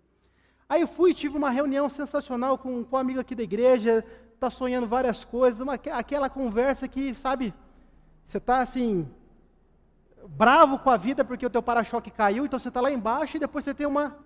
Aí 0.69 0.83
eu 0.83 0.87
fui, 0.87 1.15
tive 1.15 1.39
uma 1.39 1.51
reunião 1.51 1.89
sensacional 1.89 2.59
com, 2.59 2.85
com 2.85 2.97
um 2.97 2.99
amigo 2.99 3.19
aqui 3.21 3.35
da 3.35 3.43
igreja, 3.43 4.05
tá 4.39 4.51
sonhando 4.51 4.87
várias 4.87 5.25
coisas, 5.25 5.61
uma, 5.61 5.75
aquela 5.75 6.29
conversa 6.29 6.87
que, 6.87 7.15
sabe, 7.15 7.55
você 8.27 8.37
está 8.37 8.61
assim, 8.61 9.09
bravo 10.29 10.79
com 10.79 10.91
a 10.91 10.97
vida 10.97 11.25
porque 11.25 11.47
o 11.47 11.51
teu 11.51 11.63
para-choque 11.63 12.11
caiu, 12.11 12.45
então 12.45 12.59
você 12.59 12.69
está 12.69 12.81
lá 12.81 12.91
embaixo 12.91 13.37
e 13.37 13.41
depois 13.41 13.65
você 13.65 13.75
tem 13.75 13.87
uma 13.87 14.17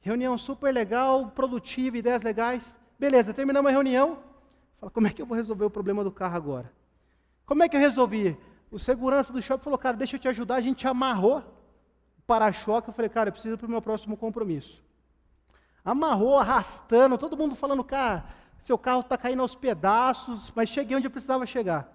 reunião 0.00 0.36
super 0.38 0.72
legal, 0.72 1.28
produtiva, 1.28 1.98
ideias 1.98 2.22
legais. 2.22 2.78
Beleza, 2.98 3.34
terminamos 3.34 3.68
a 3.68 3.72
reunião. 3.72 4.18
Fala, 4.78 4.90
como 4.90 5.06
é 5.06 5.10
que 5.10 5.20
eu 5.20 5.26
vou 5.26 5.36
resolver 5.36 5.64
o 5.64 5.70
problema 5.70 6.04
do 6.04 6.12
carro 6.12 6.36
agora? 6.36 6.72
Como 7.44 7.62
é 7.62 7.68
que 7.68 7.76
eu 7.76 7.80
resolvi? 7.80 8.36
O 8.70 8.78
segurança 8.78 9.32
do 9.32 9.42
shopping 9.42 9.62
falou, 9.62 9.78
cara, 9.78 9.96
deixa 9.96 10.16
eu 10.16 10.20
te 10.20 10.28
ajudar. 10.28 10.56
A 10.56 10.60
gente 10.60 10.86
amarrou 10.86 11.38
o 11.38 12.22
para-choque. 12.26 12.88
Eu 12.88 12.94
falei, 12.94 13.08
cara, 13.08 13.28
eu 13.28 13.32
preciso 13.32 13.58
para 13.58 13.66
o 13.66 13.70
meu 13.70 13.82
próximo 13.82 14.16
compromisso. 14.16 14.82
Amarrou, 15.84 16.38
arrastando, 16.38 17.18
todo 17.18 17.36
mundo 17.36 17.54
falando, 17.54 17.84
cara, 17.84 18.24
seu 18.60 18.78
carro 18.78 19.00
está 19.00 19.18
caindo 19.18 19.42
aos 19.42 19.54
pedaços, 19.54 20.50
mas 20.54 20.70
cheguei 20.70 20.96
onde 20.96 21.06
eu 21.06 21.10
precisava 21.10 21.44
chegar. 21.44 21.92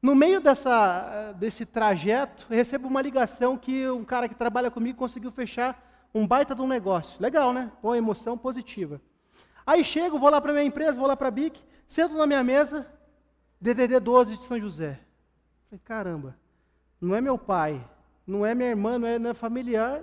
No 0.00 0.14
meio 0.14 0.40
dessa, 0.40 1.32
desse 1.32 1.66
trajeto, 1.66 2.46
eu 2.48 2.56
recebo 2.56 2.86
uma 2.86 3.02
ligação 3.02 3.58
que 3.58 3.88
um 3.88 4.04
cara 4.04 4.28
que 4.28 4.34
trabalha 4.34 4.70
comigo 4.70 4.98
conseguiu 4.98 5.32
fechar 5.32 6.08
um 6.14 6.26
baita 6.26 6.54
de 6.54 6.62
um 6.62 6.68
negócio. 6.68 7.20
Legal, 7.20 7.52
né? 7.52 7.72
Com 7.82 7.94
emoção 7.94 8.38
positiva. 8.38 9.00
Aí 9.66 9.82
chego, 9.82 10.18
vou 10.18 10.30
lá 10.30 10.40
para 10.40 10.52
minha 10.52 10.64
empresa, 10.64 10.98
vou 10.98 11.06
lá 11.06 11.16
para 11.16 11.28
a 11.28 11.32
BIC, 11.32 11.60
sento 11.86 12.14
na 12.14 12.26
minha 12.26 12.42
mesa, 12.44 12.86
DDD 13.60 13.98
12 14.00 14.36
de 14.36 14.44
São 14.44 14.58
José. 14.58 15.00
Falei, 15.68 15.80
caramba, 15.84 16.36
não 17.00 17.14
é 17.14 17.20
meu 17.20 17.36
pai, 17.36 17.84
não 18.26 18.46
é 18.46 18.54
minha 18.54 18.70
irmã, 18.70 18.98
não 18.98 19.08
é, 19.08 19.18
não 19.18 19.30
é 19.30 19.34
familiar, 19.34 20.02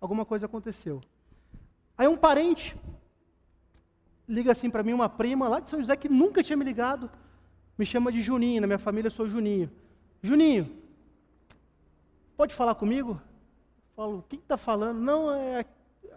alguma 0.00 0.24
coisa 0.24 0.46
aconteceu. 0.46 1.00
Aí 1.96 2.06
um 2.06 2.16
parente 2.16 2.76
liga 4.28 4.52
assim 4.52 4.70
para 4.70 4.82
mim, 4.82 4.92
uma 4.92 5.08
prima 5.08 5.48
lá 5.48 5.60
de 5.60 5.70
São 5.70 5.78
José 5.78 5.96
que 5.96 6.08
nunca 6.08 6.42
tinha 6.42 6.56
me 6.56 6.64
ligado, 6.64 7.10
me 7.76 7.84
chama 7.84 8.12
de 8.12 8.22
Juninho, 8.22 8.60
na 8.60 8.66
minha 8.66 8.78
família 8.78 9.08
eu 9.08 9.12
sou 9.12 9.28
Juninho. 9.28 9.70
Juninho, 10.22 10.70
pode 12.36 12.54
falar 12.54 12.74
comigo? 12.74 13.20
Falo, 13.96 14.24
quem 14.28 14.38
está 14.38 14.56
falando? 14.56 15.00
Não, 15.00 15.32
é 15.32 15.64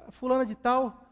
a 0.08 0.12
fulana 0.12 0.46
de 0.46 0.56
tal. 0.56 1.04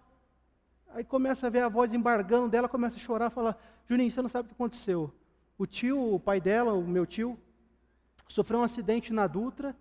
Aí 0.90 1.04
começa 1.04 1.48
a 1.48 1.50
ver 1.50 1.62
a 1.62 1.70
voz 1.70 1.94
embargando 1.94 2.48
dela, 2.48 2.70
começa 2.70 2.96
a 2.96 3.00
chorar, 3.00 3.30
fala, 3.30 3.58
Juninho, 3.88 4.10
você 4.10 4.22
não 4.22 4.30
sabe 4.30 4.46
o 4.46 4.50
que 4.50 4.56
aconteceu. 4.56 5.12
O 5.58 5.66
tio, 5.66 6.14
o 6.16 6.20
pai 6.20 6.40
dela, 6.40 6.74
o 6.74 6.88
meu 6.88 7.06
tio, 7.06 7.38
sofreu 8.28 8.60
um 8.60 8.64
acidente 8.64 9.12
na 9.12 9.28
Dutra, 9.28 9.76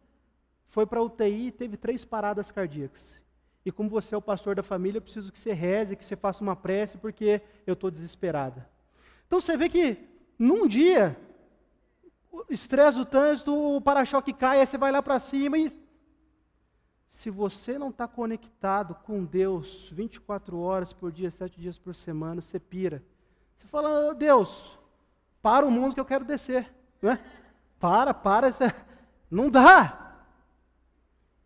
foi 0.68 0.86
para 0.86 0.98
a 0.98 1.02
UTI 1.02 1.48
e 1.48 1.52
teve 1.52 1.76
três 1.76 2.04
paradas 2.04 2.50
cardíacas. 2.50 3.20
E 3.64 3.72
como 3.72 3.88
você 3.88 4.14
é 4.14 4.18
o 4.18 4.22
pastor 4.22 4.54
da 4.54 4.62
família, 4.62 4.98
eu 4.98 5.02
preciso 5.02 5.32
que 5.32 5.38
você 5.38 5.52
reze, 5.52 5.96
que 5.96 6.04
você 6.04 6.16
faça 6.16 6.42
uma 6.42 6.54
prece, 6.54 6.98
porque 6.98 7.40
eu 7.66 7.74
estou 7.74 7.90
desesperada. 7.90 8.68
Então 9.26 9.40
você 9.40 9.56
vê 9.56 9.68
que 9.68 10.13
num 10.38 10.66
dia, 10.66 11.18
o 12.30 12.44
estresse 12.50 12.98
do 12.98 13.04
trânsito, 13.04 13.52
o 13.54 13.80
para-choque 13.80 14.32
cai, 14.32 14.60
aí 14.60 14.66
você 14.66 14.76
vai 14.76 14.90
lá 14.90 15.02
para 15.02 15.18
cima 15.18 15.58
e. 15.58 15.84
Se 17.08 17.30
você 17.30 17.78
não 17.78 17.90
está 17.90 18.08
conectado 18.08 18.96
com 19.04 19.24
Deus 19.24 19.88
24 19.92 20.58
horas 20.58 20.92
por 20.92 21.12
dia, 21.12 21.30
7 21.30 21.60
dias 21.60 21.78
por 21.78 21.94
semana, 21.94 22.42
você 22.42 22.58
pira. 22.58 23.04
Você 23.56 23.68
fala, 23.68 24.12
Deus, 24.14 24.76
para 25.40 25.64
o 25.64 25.70
mundo 25.70 25.94
que 25.94 26.00
eu 26.00 26.04
quero 26.04 26.24
descer. 26.24 26.74
Né? 27.00 27.20
Para, 27.78 28.12
para, 28.12 28.52
não 29.30 29.48
dá. 29.48 30.04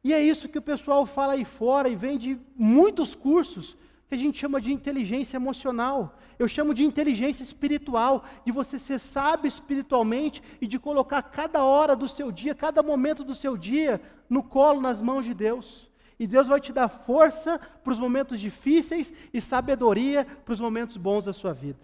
E 0.03 0.15
é 0.15 0.23
isso 0.23 0.49
que 0.49 0.57
o 0.57 0.63
pessoal 0.63 1.05
fala 1.05 1.35
aí 1.35 1.45
fora 1.45 1.87
e 1.89 1.95
vem 1.95 2.17
de 2.17 2.41
muitos 2.57 3.15
cursos 3.15 3.77
que 4.09 4.15
a 4.15 4.19
gente 4.19 4.39
chama 4.39 4.61
de 4.61 4.73
inteligência 4.73 5.37
emocional. 5.37 6.17
Eu 6.39 6.49
chamo 6.49 6.73
de 6.73 6.83
inteligência 6.83 7.43
espiritual, 7.43 8.25
de 8.45 8.51
você 8.51 8.79
ser 8.79 8.99
sábio 8.99 9.47
espiritualmente 9.47 10.43
e 10.61 10.67
de 10.67 10.79
colocar 10.79 11.23
cada 11.23 11.63
hora 11.63 11.95
do 11.95 12.09
seu 12.09 12.33
dia, 12.33 12.55
cada 12.55 12.83
momento 12.83 13.23
do 13.23 13.35
seu 13.35 13.57
dia 13.57 14.01
no 14.29 14.43
colo, 14.43 14.81
nas 14.81 15.03
mãos 15.03 15.27
de 15.27 15.35
Deus. 15.35 15.91
E 16.19 16.27
Deus 16.27 16.49
vai 16.49 16.61
te 16.61 16.73
dar 16.73 16.89
força 16.89 17.59
para 17.59 17.93
os 17.93 18.01
momentos 18.01 18.41
difíceis 18.41 19.13
e 19.33 19.41
sabedoria 19.43 20.25
para 20.25 20.55
os 20.55 20.61
momentos 20.61 20.97
bons 20.97 21.27
da 21.27 21.33
sua 21.33 21.53
vida. 21.53 21.79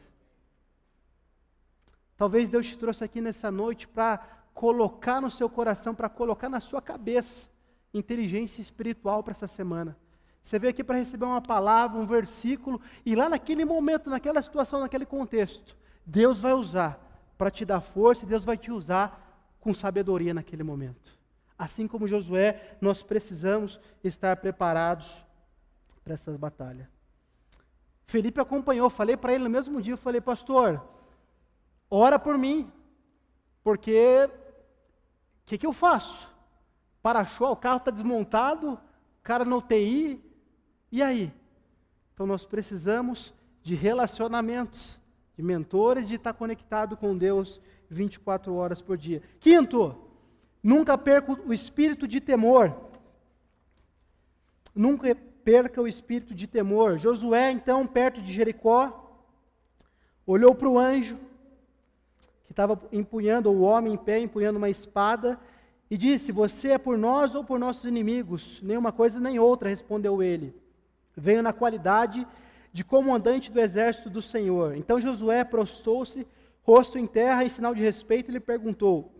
Talvez 2.16 2.48
Deus 2.48 2.66
te 2.66 2.78
trouxe 2.78 3.04
aqui 3.04 3.20
nessa 3.20 3.50
noite 3.50 3.86
para 3.86 4.18
colocar 4.54 5.20
no 5.20 5.30
seu 5.30 5.50
coração, 5.50 5.94
para 5.94 6.08
colocar 6.08 6.48
na 6.48 6.60
sua 6.60 6.80
cabeça 6.80 7.48
inteligência 7.92 8.60
espiritual 8.60 9.22
para 9.22 9.32
essa 9.32 9.46
semana. 9.46 9.96
Você 10.44 10.58
veio 10.58 10.70
aqui 10.70 10.84
para 10.84 10.98
receber 10.98 11.24
uma 11.24 11.40
palavra, 11.40 11.98
um 11.98 12.06
versículo, 12.06 12.80
e 13.04 13.16
lá 13.16 13.28
naquele 13.28 13.64
momento, 13.64 14.08
naquela 14.08 14.40
situação, 14.40 14.80
naquele 14.80 15.04
contexto, 15.04 15.76
Deus 16.06 16.38
vai 16.38 16.52
usar 16.52 17.00
para 17.36 17.50
te 17.50 17.64
dar 17.64 17.80
força 17.80 18.24
e 18.24 18.28
Deus 18.28 18.44
vai 18.44 18.56
te 18.56 18.70
usar 18.70 19.56
com 19.58 19.74
sabedoria 19.74 20.32
naquele 20.32 20.62
momento. 20.62 21.18
Assim 21.58 21.88
como 21.88 22.06
Josué, 22.06 22.76
nós 22.80 23.02
precisamos 23.02 23.80
estar 24.04 24.36
preparados 24.36 25.24
para 26.04 26.14
essas 26.14 26.36
batalhas. 26.36 26.86
Felipe 28.06 28.38
acompanhou, 28.40 28.90
falei 28.90 29.16
para 29.16 29.32
ele 29.32 29.44
no 29.44 29.50
mesmo 29.50 29.80
dia, 29.80 29.96
falei, 29.96 30.20
pastor, 30.20 30.80
ora 31.90 32.18
por 32.18 32.36
mim, 32.36 32.70
porque 33.64 34.28
o 34.28 35.46
que, 35.46 35.56
que 35.56 35.66
eu 35.66 35.72
faço? 35.72 36.34
para-choque, 37.04 37.52
o 37.52 37.56
carro 37.56 37.76
está 37.76 37.90
desmontado, 37.90 38.80
cara 39.22 39.44
no 39.44 39.60
TI, 39.60 40.24
e 40.98 41.02
aí? 41.02 41.32
Então 42.12 42.24
nós 42.24 42.44
precisamos 42.44 43.34
de 43.62 43.74
relacionamentos, 43.74 45.00
de 45.36 45.42
mentores, 45.42 46.06
de 46.06 46.14
estar 46.14 46.32
conectado 46.34 46.96
com 46.96 47.18
Deus 47.18 47.60
24 47.90 48.54
horas 48.54 48.80
por 48.80 48.96
dia. 48.96 49.20
Quinto, 49.40 49.96
nunca 50.62 50.96
perca 50.96 51.32
o 51.32 51.52
espírito 51.52 52.06
de 52.06 52.20
temor. 52.20 52.72
Nunca 54.72 55.16
perca 55.44 55.82
o 55.82 55.88
espírito 55.88 56.32
de 56.32 56.46
temor. 56.46 56.96
Josué, 56.96 57.50
então, 57.50 57.86
perto 57.86 58.22
de 58.22 58.32
Jericó, 58.32 59.18
olhou 60.24 60.54
para 60.54 60.68
o 60.68 60.78
anjo, 60.78 61.18
que 62.46 62.52
estava 62.52 62.80
empunhando, 62.92 63.50
o 63.50 63.62
homem 63.62 63.94
em 63.94 63.96
pé, 63.96 64.20
empunhando 64.20 64.58
uma 64.58 64.70
espada, 64.70 65.40
e 65.90 65.96
disse: 65.96 66.30
Você 66.30 66.68
é 66.68 66.78
por 66.78 66.96
nós 66.96 67.34
ou 67.34 67.42
por 67.42 67.58
nossos 67.58 67.84
inimigos? 67.84 68.60
Nenhuma 68.62 68.92
coisa 68.92 69.18
nem 69.18 69.40
outra, 69.40 69.68
respondeu 69.68 70.22
ele. 70.22 70.54
Venho 71.16 71.42
na 71.42 71.52
qualidade 71.52 72.26
de 72.72 72.82
comandante 72.82 73.52
do 73.52 73.60
exército 73.60 74.10
do 74.10 74.20
Senhor. 74.20 74.76
Então 74.76 75.00
Josué 75.00 75.44
prostou-se, 75.44 76.26
rosto 76.62 76.98
em 76.98 77.06
terra, 77.06 77.44
em 77.44 77.48
sinal 77.48 77.74
de 77.74 77.82
respeito, 77.82 78.30
e 78.30 78.32
lhe 78.32 78.40
perguntou: 78.40 79.12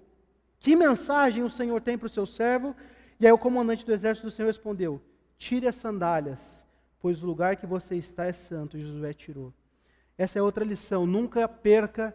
Que 0.59 0.75
mensagem 0.75 1.43
o 1.43 1.51
Senhor 1.51 1.81
tem 1.81 1.97
para 1.97 2.07
o 2.07 2.11
seu 2.11 2.27
servo? 2.27 2.75
E 3.21 3.27
aí 3.27 3.33
o 3.33 3.39
comandante 3.39 3.87
do 3.87 3.93
exército 3.93 4.27
do 4.27 4.31
Senhor 4.31 4.49
respondeu: 4.49 5.01
Tire 5.39 5.69
as 5.69 5.77
sandálias, 5.77 6.67
pois 7.01 7.23
o 7.23 7.27
lugar 7.27 7.57
que 7.57 7.67
você 7.67 7.97
está 7.97 8.25
é 8.25 8.33
santo. 8.33 8.79
Josué 8.79 9.13
tirou. 9.13 9.53
Essa 10.19 10.39
é 10.39 10.43
outra 10.43 10.65
lição: 10.65 11.07
nunca 11.07 11.47
perca 11.47 12.13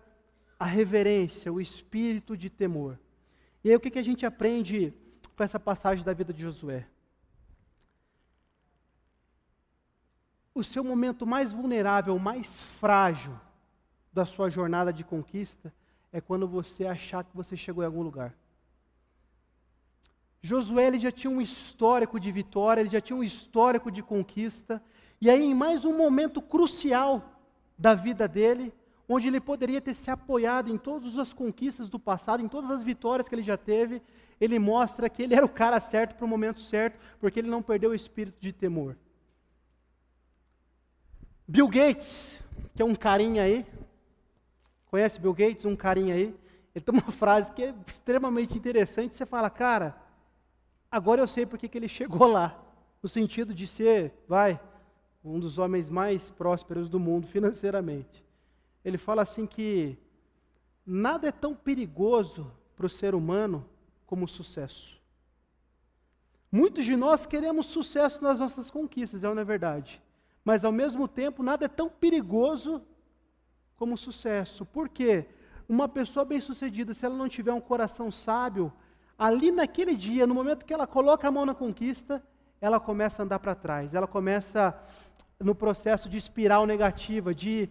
a 0.60 0.66
reverência, 0.66 1.54
o 1.54 1.62
espírito 1.62 2.36
de 2.36 2.50
temor. 2.50 3.00
E 3.64 3.70
aí 3.70 3.76
o 3.76 3.80
que, 3.80 3.92
que 3.92 4.00
a 4.00 4.04
gente 4.04 4.26
aprende 4.26 4.94
com 5.38 5.44
essa 5.44 5.60
passagem 5.60 6.04
da 6.04 6.14
vida 6.14 6.34
de 6.34 6.42
Josué? 6.42 6.86
O 10.60 10.64
seu 10.64 10.84
momento 10.84 11.26
mais 11.26 11.54
vulnerável, 11.54 12.20
mais 12.20 12.60
frágil 12.82 13.32
da 14.12 14.26
sua 14.26 14.50
jornada 14.50 14.92
de 14.92 15.06
conquista 15.06 15.74
é 16.12 16.20
quando 16.20 16.46
você 16.46 16.86
achar 16.86 17.24
que 17.24 17.34
você 17.34 17.56
chegou 17.56 17.82
em 17.82 17.86
algum 17.86 18.02
lugar. 18.02 18.36
Josué 20.42 20.88
ele 20.88 21.00
já 21.00 21.14
tinha 21.14 21.32
um 21.32 21.40
histórico 21.40 22.20
de 22.20 22.30
vitória, 22.30 22.82
ele 22.82 22.90
já 22.90 23.00
tinha 23.00 23.16
um 23.16 23.24
histórico 23.24 23.90
de 23.90 24.04
conquista, 24.04 24.84
e 25.22 25.30
aí 25.30 25.42
em 25.42 25.56
mais 25.56 25.86
um 25.86 25.96
momento 25.96 26.42
crucial 26.42 27.40
da 27.78 27.96
vida 27.96 28.28
dele, 28.28 28.74
onde 29.08 29.30
ele 29.30 29.40
poderia 29.40 29.80
ter 29.80 29.94
se 29.94 30.12
apoiado 30.12 30.70
em 30.70 30.78
todas 30.78 31.18
as 31.18 31.32
conquistas 31.32 31.88
do 31.88 31.98
passado, 31.98 32.44
em 32.44 32.50
todas 32.50 32.70
as 32.70 32.84
vitórias 32.84 33.30
que 33.30 33.36
ele 33.36 33.44
já 33.44 33.56
teve, 33.56 34.02
ele 34.42 34.60
mostra 34.60 35.10
que 35.10 35.24
ele 35.24 35.36
era 35.36 35.46
o 35.46 35.56
cara 35.62 35.80
certo 35.80 36.16
para 36.16 36.26
o 36.26 36.28
momento 36.28 36.60
certo, 36.60 37.00
porque 37.18 37.40
ele 37.40 37.50
não 37.50 37.62
perdeu 37.62 37.92
o 37.92 37.96
espírito 37.96 38.42
de 38.42 38.52
temor. 38.52 38.98
Bill 41.52 41.68
Gates, 41.68 42.40
que 42.76 42.82
é 42.84 42.86
um 42.86 42.94
carinha 42.94 43.42
aí, 43.42 43.66
conhece 44.86 45.20
Bill 45.20 45.34
Gates, 45.34 45.66
um 45.66 45.76
carinha 45.76 46.14
aí, 46.14 46.36
ele 46.76 46.86
tem 46.86 46.94
uma 46.94 47.02
frase 47.12 47.52
que 47.54 47.64
é 47.64 47.74
extremamente 47.88 48.56
interessante, 48.56 49.16
você 49.16 49.26
fala, 49.26 49.50
cara, 49.50 50.00
agora 50.92 51.22
eu 51.22 51.28
sei 51.28 51.48
porque 51.48 51.68
que 51.68 51.76
ele 51.76 51.88
chegou 51.88 52.28
lá, 52.28 52.64
no 53.02 53.10
sentido 53.10 53.52
de 53.52 53.66
ser, 53.66 54.14
vai, 54.28 54.62
um 55.26 55.40
dos 55.40 55.58
homens 55.58 55.90
mais 55.90 56.30
prósperos 56.30 56.88
do 56.88 57.00
mundo 57.00 57.26
financeiramente. 57.26 58.24
Ele 58.86 59.00
fala 59.00 59.24
assim 59.24 59.48
que 59.48 59.98
nada 60.86 61.30
é 61.30 61.32
tão 61.32 61.56
perigoso 61.56 62.52
para 62.76 62.86
o 62.86 62.90
ser 62.92 63.16
humano 63.16 63.66
como 64.06 64.26
o 64.26 64.30
sucesso. 64.30 65.02
Muitos 66.52 66.86
de 66.86 66.96
nós 66.96 67.26
queremos 67.26 67.66
sucesso 67.66 68.24
nas 68.24 68.40
nossas 68.40 68.70
conquistas, 68.70 69.24
é 69.24 69.30
uma 69.30 69.44
verdade. 69.44 70.00
Mas 70.50 70.66
ao 70.66 70.72
mesmo 70.72 71.08
tempo, 71.08 71.44
nada 71.44 71.66
é 71.66 71.68
tão 71.68 71.88
perigoso 71.88 72.82
como 73.76 73.94
o 73.94 73.98
sucesso. 73.98 74.66
Por 74.66 74.90
quê? 74.90 75.28
Uma 75.76 75.88
pessoa 75.88 76.26
bem-sucedida, 76.26 76.92
se 76.92 77.06
ela 77.06 77.16
não 77.16 77.30
tiver 77.30 77.54
um 77.54 77.62
coração 77.62 78.12
sábio, 78.12 78.74
ali 79.16 79.52
naquele 79.52 79.94
dia, 79.94 80.26
no 80.26 80.34
momento 80.34 80.66
que 80.66 80.74
ela 80.74 80.88
coloca 80.88 81.28
a 81.28 81.32
mão 81.32 81.46
na 81.46 81.54
conquista, 81.54 82.24
ela 82.60 82.80
começa 82.80 83.22
a 83.22 83.26
andar 83.26 83.38
para 83.38 83.54
trás, 83.54 83.94
ela 83.94 84.08
começa 84.08 84.76
no 85.40 85.54
processo 85.54 86.10
de 86.10 86.18
espiral 86.18 86.66
negativa, 86.66 87.32
de, 87.32 87.70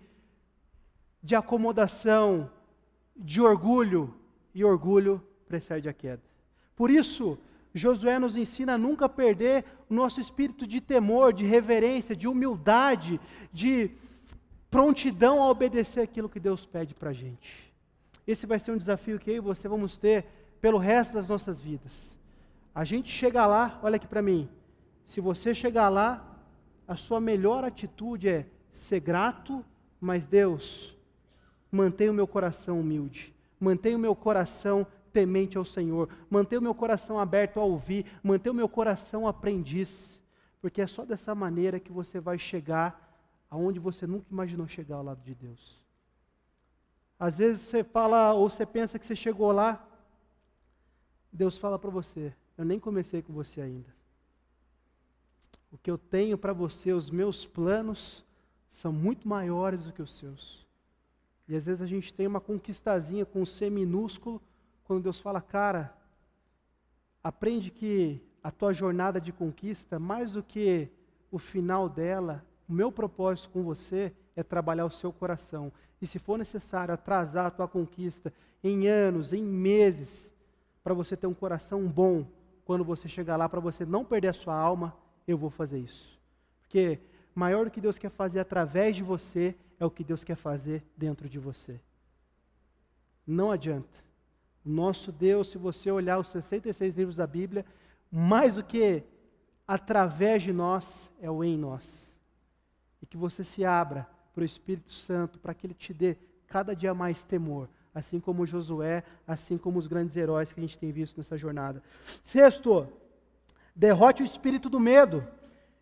de 1.21 1.35
acomodação, 1.35 2.49
de 3.17 3.43
orgulho, 3.43 4.15
e 4.55 4.65
orgulho 4.65 5.21
precede 5.49 5.89
a 5.89 5.93
queda. 5.93 6.23
Por 6.77 6.93
isso, 6.93 7.37
Josué 7.79 8.19
nos 8.19 8.37
ensina 8.37 8.75
a 8.75 8.79
nunca 8.79 9.09
perder 9.09 9.65
o 9.89 9.95
nosso 9.95 10.21
espírito 10.21 10.67
de 10.67 10.81
temor, 10.81 11.33
de 11.33 11.47
reverência, 11.47 12.15
de 12.15 12.29
humildade, 12.29 13.21
de 13.53 13.91
prontidão 14.71 15.43
a 15.43 15.49
obedecer 15.49 16.01
aquilo 16.01 16.29
que 16.29 16.41
Deus 16.41 16.67
pede 16.67 16.95
para 16.95 17.11
a 17.11 17.15
gente. 17.15 17.73
Esse 18.27 18.47
vai 18.47 18.59
ser 18.59 18.73
um 18.73 18.77
desafio 18.77 19.19
que 19.19 19.31
eu 19.31 19.37
e 19.37 19.41
você 19.41 19.67
vamos 19.67 19.97
ter 19.97 20.27
pelo 20.61 20.77
resto 20.77 21.15
das 21.15 21.29
nossas 21.29 21.61
vidas. 21.61 22.17
A 22.75 22.85
gente 22.85 23.11
chega 23.11 23.47
lá, 23.47 23.79
olha 23.83 23.97
aqui 23.97 24.07
para 24.07 24.21
mim. 24.21 24.49
Se 25.05 25.21
você 25.21 25.55
chegar 25.55 25.89
lá, 25.89 26.39
a 26.87 26.97
sua 26.97 27.21
melhor 27.21 27.65
atitude 27.65 28.29
é 28.29 28.47
ser 28.71 29.01
grato, 29.01 29.65
mas 30.01 30.27
Deus, 30.27 30.95
mantenha 31.73 32.11
o 32.11 32.15
meu 32.15 32.27
coração 32.27 32.81
humilde, 32.81 33.35
mantenha 33.59 33.97
o 33.97 34.01
meu 34.01 34.15
coração 34.15 34.87
temente 35.09 35.59
ao 35.59 35.65
Senhor, 35.65 36.09
manter 36.31 36.59
o 36.59 36.63
meu 36.63 36.75
coração 36.75 37.19
aberto 37.19 37.59
a 37.59 37.65
ouvir, 37.65 38.07
manter 38.23 38.51
o 38.51 38.55
meu 38.55 38.69
coração 38.69 39.27
aprendiz, 39.27 40.21
porque 40.61 40.81
é 40.81 40.87
só 40.87 41.05
dessa 41.05 41.35
maneira 41.35 41.81
que 41.81 41.93
você 41.93 42.21
vai 42.21 42.39
chegar 42.39 43.09
aonde 43.51 43.79
você 43.79 44.07
nunca 44.07 44.27
imaginou 44.31 44.67
chegar 44.67 44.97
ao 44.97 45.05
lado 45.05 45.23
de 45.23 45.35
Deus. 45.35 45.81
Às 47.19 47.39
vezes 47.39 47.63
você 47.63 47.83
fala 47.83 48.33
ou 48.33 48.49
você 48.49 48.65
pensa 48.65 48.99
que 48.99 49.07
você 49.07 49.17
chegou 49.17 49.51
lá, 49.51 49.85
Deus 51.33 51.59
fala 51.59 51.79
para 51.79 51.91
você: 51.91 52.33
Eu 52.57 52.65
nem 52.65 52.79
comecei 52.79 53.23
com 53.23 53.33
você 53.33 53.61
ainda. 53.61 53.93
O 55.71 55.77
que 55.77 55.91
eu 55.91 55.99
tenho 55.99 56.39
para 56.39 56.53
você, 56.53 56.93
os 56.93 57.11
meus 57.11 57.45
planos, 57.45 58.25
são 58.69 58.93
muito 58.93 59.29
maiores 59.29 59.85
do 59.85 59.93
que 59.93 60.01
os 60.01 60.13
seus. 60.13 60.67
E 61.49 61.57
às 61.57 61.67
vezes 61.67 61.81
a 61.81 61.87
gente 61.87 62.13
tem 62.13 62.27
uma 62.27 62.41
conquistazinha 62.41 63.25
com 63.25 63.43
um 63.43 63.47
C 63.47 63.69
minúsculo, 63.69 64.41
quando 64.89 65.03
Deus 65.03 65.21
fala, 65.21 65.39
cara, 65.43 65.95
aprende 67.23 67.71
que 67.71 68.23
a 68.43 68.51
tua 68.51 68.73
jornada 68.73 69.21
de 69.21 69.31
conquista, 69.31 69.99
mais 69.99 70.33
do 70.33 70.43
que 70.43 70.89
o 71.31 71.39
final 71.39 71.91
dela, 71.91 72.43
o 72.67 72.73
meu 72.73 72.91
propósito 72.91 73.51
com 73.51 73.63
você 73.63 74.15
é 74.35 74.43
trabalhar 74.43 74.87
o 74.87 74.91
seu 74.91 75.13
coração. 75.13 75.71
E 76.01 76.07
se 76.07 76.19
for 76.19 76.39
necessário 76.39 76.95
atrasar 76.95 77.45
a 77.45 77.51
tua 77.51 77.69
conquista 77.69 78.33
em 78.65 78.89
anos, 78.89 79.35
em 79.35 79.45
meses, 79.45 80.33
para 80.83 80.95
você 80.95 81.15
ter 81.19 81.27
um 81.27 81.35
coração 81.35 81.87
bom, 81.87 82.27
quando 82.65 82.83
você 82.83 83.09
chegar 83.09 83.37
lá, 83.37 83.47
para 83.47 83.61
você 83.61 83.85
não 83.85 84.07
perder 84.07 84.29
a 84.29 84.33
sua 84.33 84.55
alma, 84.55 84.97
eu 85.27 85.37
vou 85.37 85.51
fazer 85.51 85.81
isso. 85.81 86.19
Porque 86.63 86.99
maior 87.35 87.67
do 87.67 87.71
que 87.71 87.81
Deus 87.81 87.99
quer 87.99 88.11
fazer 88.11 88.41
através 88.41 88.97
de 88.97 89.03
você, 89.03 89.55
é 89.79 89.85
o 89.85 89.91
que 89.91 90.03
Deus 90.03 90.25
quer 90.25 90.37
fazer 90.37 90.83
dentro 90.97 91.29
de 91.29 91.39
você. 91.39 91.79
Não 93.27 93.51
adianta. 93.51 94.08
Nosso 94.69 95.11
Deus, 95.11 95.49
se 95.49 95.57
você 95.57 95.91
olhar 95.91 96.19
os 96.19 96.29
66 96.29 96.95
livros 96.95 97.17
da 97.17 97.27
Bíblia, 97.27 97.65
mais 98.11 98.57
do 98.57 98.63
que 98.63 99.03
através 99.67 100.43
de 100.43 100.53
nós, 100.53 101.11
é 101.21 101.31
o 101.31 101.43
em 101.43 101.57
nós. 101.57 102.15
E 103.01 103.07
que 103.07 103.17
você 103.17 103.43
se 103.43 103.65
abra 103.65 104.07
para 104.35 104.43
o 104.43 104.45
Espírito 104.45 104.93
Santo, 104.93 105.39
para 105.39 105.55
que 105.55 105.67
ele 105.67 105.75
te 105.75 105.95
dê 105.95 106.17
cada 106.47 106.77
dia 106.77 106.93
mais 106.93 107.23
temor, 107.23 107.69
assim 107.95 108.21
como 108.21 108.47
Josué, 108.47 109.05
assim 109.27 109.57
como 109.57 109.79
os 109.79 109.87
grandes 109.87 110.17
heróis 110.17 110.53
que 110.53 110.61
a 110.61 110.63
gente 110.63 110.79
tem 110.79 110.93
visto 110.93 111.17
nessa 111.17 111.37
jornada. 111.37 111.83
Sexto, 112.23 112.89
derrote 113.75 114.23
o 114.23 114.27
espírito 114.27 114.69
do 114.69 114.79
medo. 114.79 115.27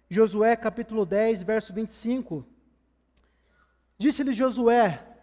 Josué 0.09 0.55
capítulo 0.55 1.05
10, 1.05 1.43
verso 1.43 1.72
25. 1.72 2.47
Disse-lhe 3.99 4.32
Josué: 4.32 5.15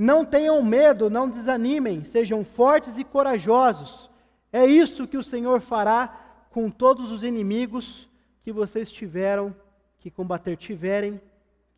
não 0.00 0.24
tenham 0.24 0.62
medo, 0.62 1.10
não 1.10 1.28
desanimem, 1.28 2.04
sejam 2.04 2.42
fortes 2.42 2.96
e 2.96 3.04
corajosos. 3.04 4.08
É 4.50 4.64
isso 4.64 5.06
que 5.06 5.18
o 5.18 5.22
Senhor 5.22 5.60
fará 5.60 6.46
com 6.48 6.70
todos 6.70 7.10
os 7.10 7.22
inimigos 7.22 8.08
que 8.42 8.50
vocês 8.50 8.90
tiveram 8.90 9.54
que 9.98 10.10
combater, 10.10 10.56
tiverem 10.56 11.20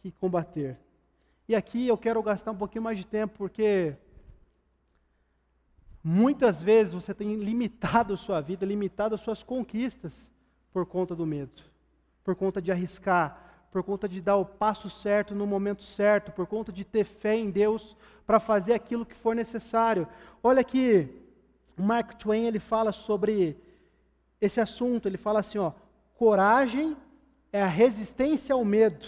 que 0.01 0.13
combater. 0.13 0.79
E 1.49 1.55
aqui 1.57 1.89
eu 1.89 1.99
quero 1.99 2.23
gastar 2.23 2.53
um 2.53 2.57
pouquinho 2.57 2.85
mais 2.85 2.97
de 2.97 3.05
tempo, 3.05 3.35
porque 3.37 3.97
muitas 6.03 6.63
vezes 6.63 6.93
você 6.93 7.13
tem 7.13 7.35
limitado 7.35 8.15
a 8.15 8.17
sua 8.17 8.41
vida, 8.41 8.65
limitado 8.65 9.17
as 9.17 9.21
suas 9.21 9.43
conquistas 9.43 10.31
por 10.73 10.87
conta 10.87 11.17
do 11.17 11.27
medo, 11.27 11.61
por 12.23 12.37
conta 12.37 12.63
de 12.63 12.71
arriscar, 12.71 13.52
por 13.73 13.83
conta 13.83 14.07
de 14.07 14.21
dar 14.21 14.37
o 14.37 14.45
passo 14.45 14.91
certo 14.91 15.35
no 15.35 15.47
momento 15.47 15.83
certo, 15.83 16.31
por 16.31 16.47
conta 16.47 16.71
de 16.71 16.85
ter 16.85 17.05
fé 17.05 17.35
em 17.35 17.51
Deus 17.51 17.97
para 18.27 18.39
fazer 18.39 18.75
aquilo 18.75 19.07
que 19.07 19.15
for 19.15 19.35
necessário. 19.35 20.07
Olha 20.43 20.61
aqui, 20.61 21.09
Mark 21.75 22.13
Twain 22.15 22.45
ele 22.45 22.61
fala 22.61 22.93
sobre 22.93 23.57
esse 24.39 24.61
assunto, 24.61 25.09
ele 25.09 25.17
fala 25.17 25.41
assim, 25.41 25.57
ó, 25.57 25.73
coragem 26.15 26.95
é 27.51 27.63
a 27.63 27.67
resistência 27.67 28.55
ao 28.55 28.63
medo, 28.63 29.07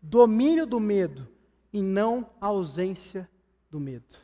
domínio 0.00 0.64
do 0.64 0.78
medo 0.78 1.26
e 1.72 1.82
não 1.82 2.30
a 2.40 2.46
ausência 2.46 3.28
do 3.68 3.80
medo. 3.80 4.16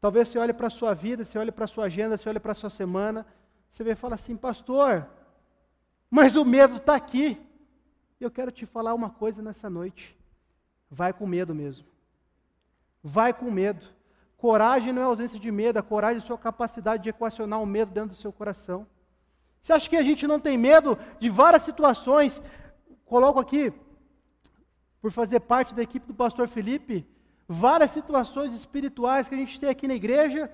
Talvez 0.00 0.28
você 0.28 0.38
olhe 0.38 0.52
para 0.52 0.68
a 0.68 0.70
sua 0.70 0.94
vida, 0.94 1.24
você 1.24 1.36
olhe 1.36 1.50
para 1.50 1.64
a 1.64 1.68
sua 1.68 1.86
agenda, 1.86 2.16
você 2.16 2.28
olhe 2.28 2.38
para 2.38 2.52
a 2.52 2.54
sua 2.54 2.70
semana, 2.70 3.26
você 3.68 3.82
vê 3.82 3.90
e 3.90 3.96
fala 3.96 4.14
assim, 4.14 4.36
pastor, 4.36 5.04
mas 6.08 6.36
o 6.36 6.44
medo 6.44 6.76
está 6.76 6.94
aqui. 6.94 7.40
E 8.20 8.24
eu 8.24 8.30
quero 8.30 8.50
te 8.50 8.64
falar 8.64 8.94
uma 8.94 9.10
coisa 9.10 9.42
nessa 9.42 9.68
noite. 9.68 10.16
Vai 10.90 11.12
com 11.12 11.26
medo 11.26 11.54
mesmo. 11.54 11.86
Vai 13.02 13.32
com 13.32 13.50
medo. 13.50 13.86
Coragem 14.36 14.92
não 14.92 15.02
é 15.02 15.04
ausência 15.04 15.38
de 15.38 15.50
medo, 15.50 15.78
a 15.78 15.82
coragem 15.82 16.16
é 16.16 16.18
a 16.18 16.26
sua 16.26 16.38
capacidade 16.38 17.02
de 17.02 17.08
equacionar 17.08 17.60
o 17.60 17.66
medo 17.66 17.90
dentro 17.90 18.10
do 18.10 18.16
seu 18.16 18.32
coração. 18.32 18.86
Você 19.62 19.72
acha 19.72 19.88
que 19.88 19.96
a 19.96 20.02
gente 20.02 20.26
não 20.26 20.38
tem 20.38 20.56
medo 20.56 20.98
de 21.18 21.28
várias 21.28 21.62
situações? 21.62 22.42
Coloco 23.04 23.40
aqui, 23.40 23.72
por 25.00 25.10
fazer 25.10 25.40
parte 25.40 25.74
da 25.74 25.82
equipe 25.82 26.06
do 26.06 26.14
pastor 26.14 26.48
Felipe, 26.48 27.06
várias 27.48 27.90
situações 27.90 28.54
espirituais 28.54 29.28
que 29.28 29.34
a 29.34 29.38
gente 29.38 29.58
tem 29.58 29.68
aqui 29.68 29.88
na 29.88 29.94
igreja, 29.94 30.50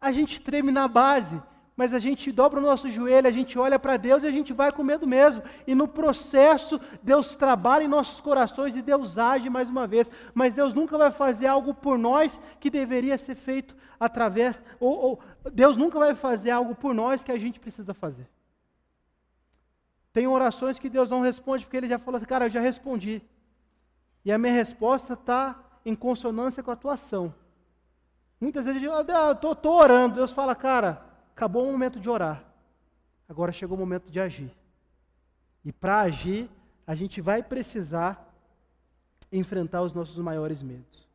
a 0.00 0.12
gente 0.12 0.40
treme 0.40 0.70
na 0.70 0.86
base, 0.86 1.40
mas 1.82 1.92
a 1.92 1.98
gente 1.98 2.30
dobra 2.30 2.60
o 2.60 2.62
nosso 2.62 2.88
joelho, 2.88 3.26
a 3.26 3.32
gente 3.32 3.58
olha 3.58 3.76
para 3.76 3.96
Deus 3.96 4.22
e 4.22 4.26
a 4.28 4.30
gente 4.30 4.52
vai 4.52 4.70
com 4.70 4.84
medo 4.84 5.04
mesmo. 5.04 5.42
E 5.66 5.74
no 5.74 5.88
processo, 5.88 6.80
Deus 7.02 7.34
trabalha 7.34 7.82
em 7.82 7.88
nossos 7.88 8.20
corações 8.20 8.76
e 8.76 8.82
Deus 8.82 9.18
age 9.18 9.50
mais 9.50 9.68
uma 9.68 9.84
vez. 9.84 10.08
Mas 10.32 10.54
Deus 10.54 10.72
nunca 10.72 10.96
vai 10.96 11.10
fazer 11.10 11.48
algo 11.48 11.74
por 11.74 11.98
nós 11.98 12.38
que 12.60 12.70
deveria 12.70 13.18
ser 13.18 13.34
feito 13.34 13.76
através, 13.98 14.62
ou, 14.78 14.96
ou 14.96 15.20
Deus 15.52 15.76
nunca 15.76 15.98
vai 15.98 16.14
fazer 16.14 16.52
algo 16.52 16.72
por 16.72 16.94
nós 16.94 17.24
que 17.24 17.32
a 17.32 17.36
gente 17.36 17.58
precisa 17.58 17.92
fazer. 17.92 18.28
Tem 20.12 20.28
orações 20.28 20.78
que 20.78 20.88
Deus 20.88 21.10
não 21.10 21.20
responde 21.20 21.64
porque 21.64 21.78
Ele 21.78 21.88
já 21.88 21.98
falou 21.98 22.18
assim, 22.18 22.26
cara, 22.26 22.44
eu 22.44 22.50
já 22.50 22.60
respondi. 22.60 23.20
E 24.24 24.30
a 24.30 24.38
minha 24.38 24.52
resposta 24.52 25.14
está 25.14 25.58
em 25.84 25.96
consonância 25.96 26.62
com 26.62 26.70
a 26.70 26.76
tua 26.76 26.94
ação. 26.94 27.34
Muitas 28.40 28.66
vezes 28.66 28.80
eu 28.80 29.00
estou 29.32 29.74
orando, 29.74 30.14
Deus 30.14 30.30
fala, 30.30 30.54
cara, 30.54 31.10
acabou 31.34 31.68
o 31.68 31.72
momento 31.72 31.98
de 31.98 32.08
orar, 32.08 32.44
agora 33.28 33.52
chegou 33.52 33.76
o 33.76 33.80
momento 33.80 34.10
de 34.10 34.20
agir. 34.20 34.54
E 35.64 35.72
para 35.72 36.00
agir, 36.02 36.50
a 36.86 36.94
gente 36.94 37.20
vai 37.20 37.42
precisar 37.42 38.32
enfrentar 39.30 39.82
os 39.82 39.94
nossos 39.94 40.18
maiores 40.18 40.62
medos. 40.62 41.08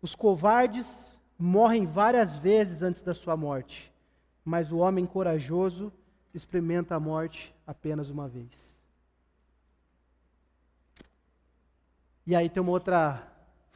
Os 0.00 0.14
covardes 0.14 1.16
morrem 1.38 1.86
várias 1.86 2.34
vezes 2.34 2.82
antes 2.82 3.02
da 3.02 3.14
sua 3.14 3.36
morte, 3.36 3.92
mas 4.44 4.72
o 4.72 4.78
homem 4.78 5.04
corajoso 5.06 5.92
experimenta 6.32 6.94
a 6.94 7.00
morte 7.00 7.54
apenas 7.66 8.08
uma 8.08 8.26
vez. 8.28 8.70
E 12.26 12.34
aí 12.34 12.48
tem 12.48 12.62
uma 12.62 12.72
outra 12.72 13.26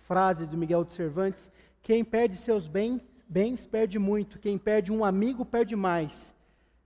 frase 0.06 0.46
do 0.46 0.56
Miguel 0.56 0.84
de 0.84 0.92
Cervantes: 0.92 1.50
quem 1.82 2.04
perde 2.04 2.36
seus 2.36 2.66
bens 2.66 3.02
bens 3.28 3.66
perde 3.66 3.98
muito, 3.98 4.38
quem 4.38 4.58
perde 4.58 4.92
um 4.92 5.04
amigo 5.04 5.44
perde 5.44 5.74
mais, 5.74 6.34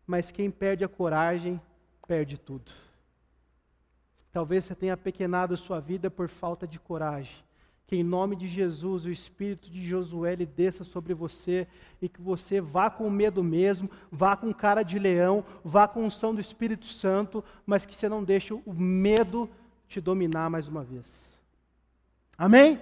mas 0.07 0.31
quem 0.31 0.51
perde 0.51 0.85
a 0.85 0.89
coragem 0.89 1.61
perde 2.07 2.39
tudo. 2.39 2.73
Talvez 4.33 4.65
você 4.65 4.75
tenha 4.75 4.97
pequenado 4.97 5.57
sua 5.57 5.81
vida 5.81 6.11
por 6.11 6.29
falta 6.29 6.67
de 6.67 6.79
coragem. 6.79 7.37
Que 7.87 7.97
em 7.97 8.03
nome 8.03 8.37
de 8.37 8.47
Jesus 8.47 9.07
o 9.07 9.11
espírito 9.11 9.71
de 9.71 9.87
Josué 9.87 10.35
ele 10.35 10.45
desça 10.45 10.85
sobre 10.85 11.15
você 11.15 11.67
e 12.03 12.09
que 12.09 12.21
você 12.21 12.61
vá 12.61 12.91
com 12.91 13.09
medo 13.09 13.43
mesmo, 13.43 13.91
vá 14.13 14.37
com 14.37 14.53
cara 14.53 14.83
de 14.83 14.99
leão, 14.99 15.43
vá 15.65 15.89
com 15.89 16.05
unção 16.05 16.35
do 16.35 16.41
Espírito 16.41 16.85
Santo, 16.85 17.43
mas 17.65 17.87
que 17.87 17.97
você 17.97 18.07
não 18.07 18.23
deixe 18.23 18.53
o 18.53 18.75
medo 18.75 19.49
te 19.89 20.03
dominar 20.03 20.51
mais 20.51 20.69
uma 20.69 20.85
vez. 20.85 21.07
Amém? 22.37 22.79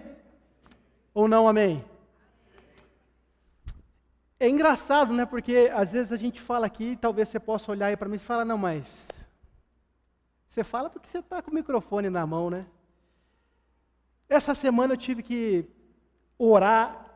Ou 1.14 1.28
não 1.28 1.48
amém? 1.48 1.84
É 4.38 4.48
engraçado, 4.48 5.14
né? 5.14 5.24
Porque 5.24 5.70
às 5.72 5.92
vezes 5.92 6.12
a 6.12 6.16
gente 6.16 6.40
fala 6.40 6.66
aqui, 6.66 6.96
talvez 6.96 7.28
você 7.28 7.40
possa 7.40 7.70
olhar 7.72 7.86
aí 7.86 7.96
para 7.96 8.08
mim 8.08 8.16
e 8.16 8.18
falar, 8.18 8.44
não, 8.44 8.58
mas 8.58 9.06
você 10.46 10.62
fala 10.62 10.90
porque 10.90 11.08
você 11.08 11.18
está 11.18 11.40
com 11.40 11.50
o 11.50 11.54
microfone 11.54 12.10
na 12.10 12.26
mão, 12.26 12.50
né? 12.50 12.66
Essa 14.28 14.54
semana 14.54 14.94
eu 14.94 14.98
tive 14.98 15.22
que 15.22 15.68
orar 16.38 17.06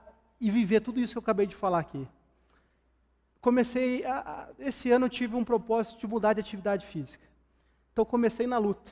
e 0.40 0.50
viver 0.50 0.80
tudo 0.80 1.00
isso 1.00 1.14
que 1.14 1.18
eu 1.18 1.22
acabei 1.22 1.46
de 1.46 1.54
falar 1.54 1.80
aqui. 1.80 2.08
Comecei, 3.40 4.04
a, 4.04 4.18
a, 4.18 4.48
esse 4.58 4.90
ano 4.90 5.06
eu 5.06 5.10
tive 5.10 5.36
um 5.36 5.44
propósito 5.44 5.98
de 6.00 6.06
mudar 6.06 6.34
de 6.34 6.40
atividade 6.40 6.86
física. 6.86 7.26
Então 7.92 8.04
comecei 8.04 8.46
na 8.46 8.56
luta. 8.56 8.90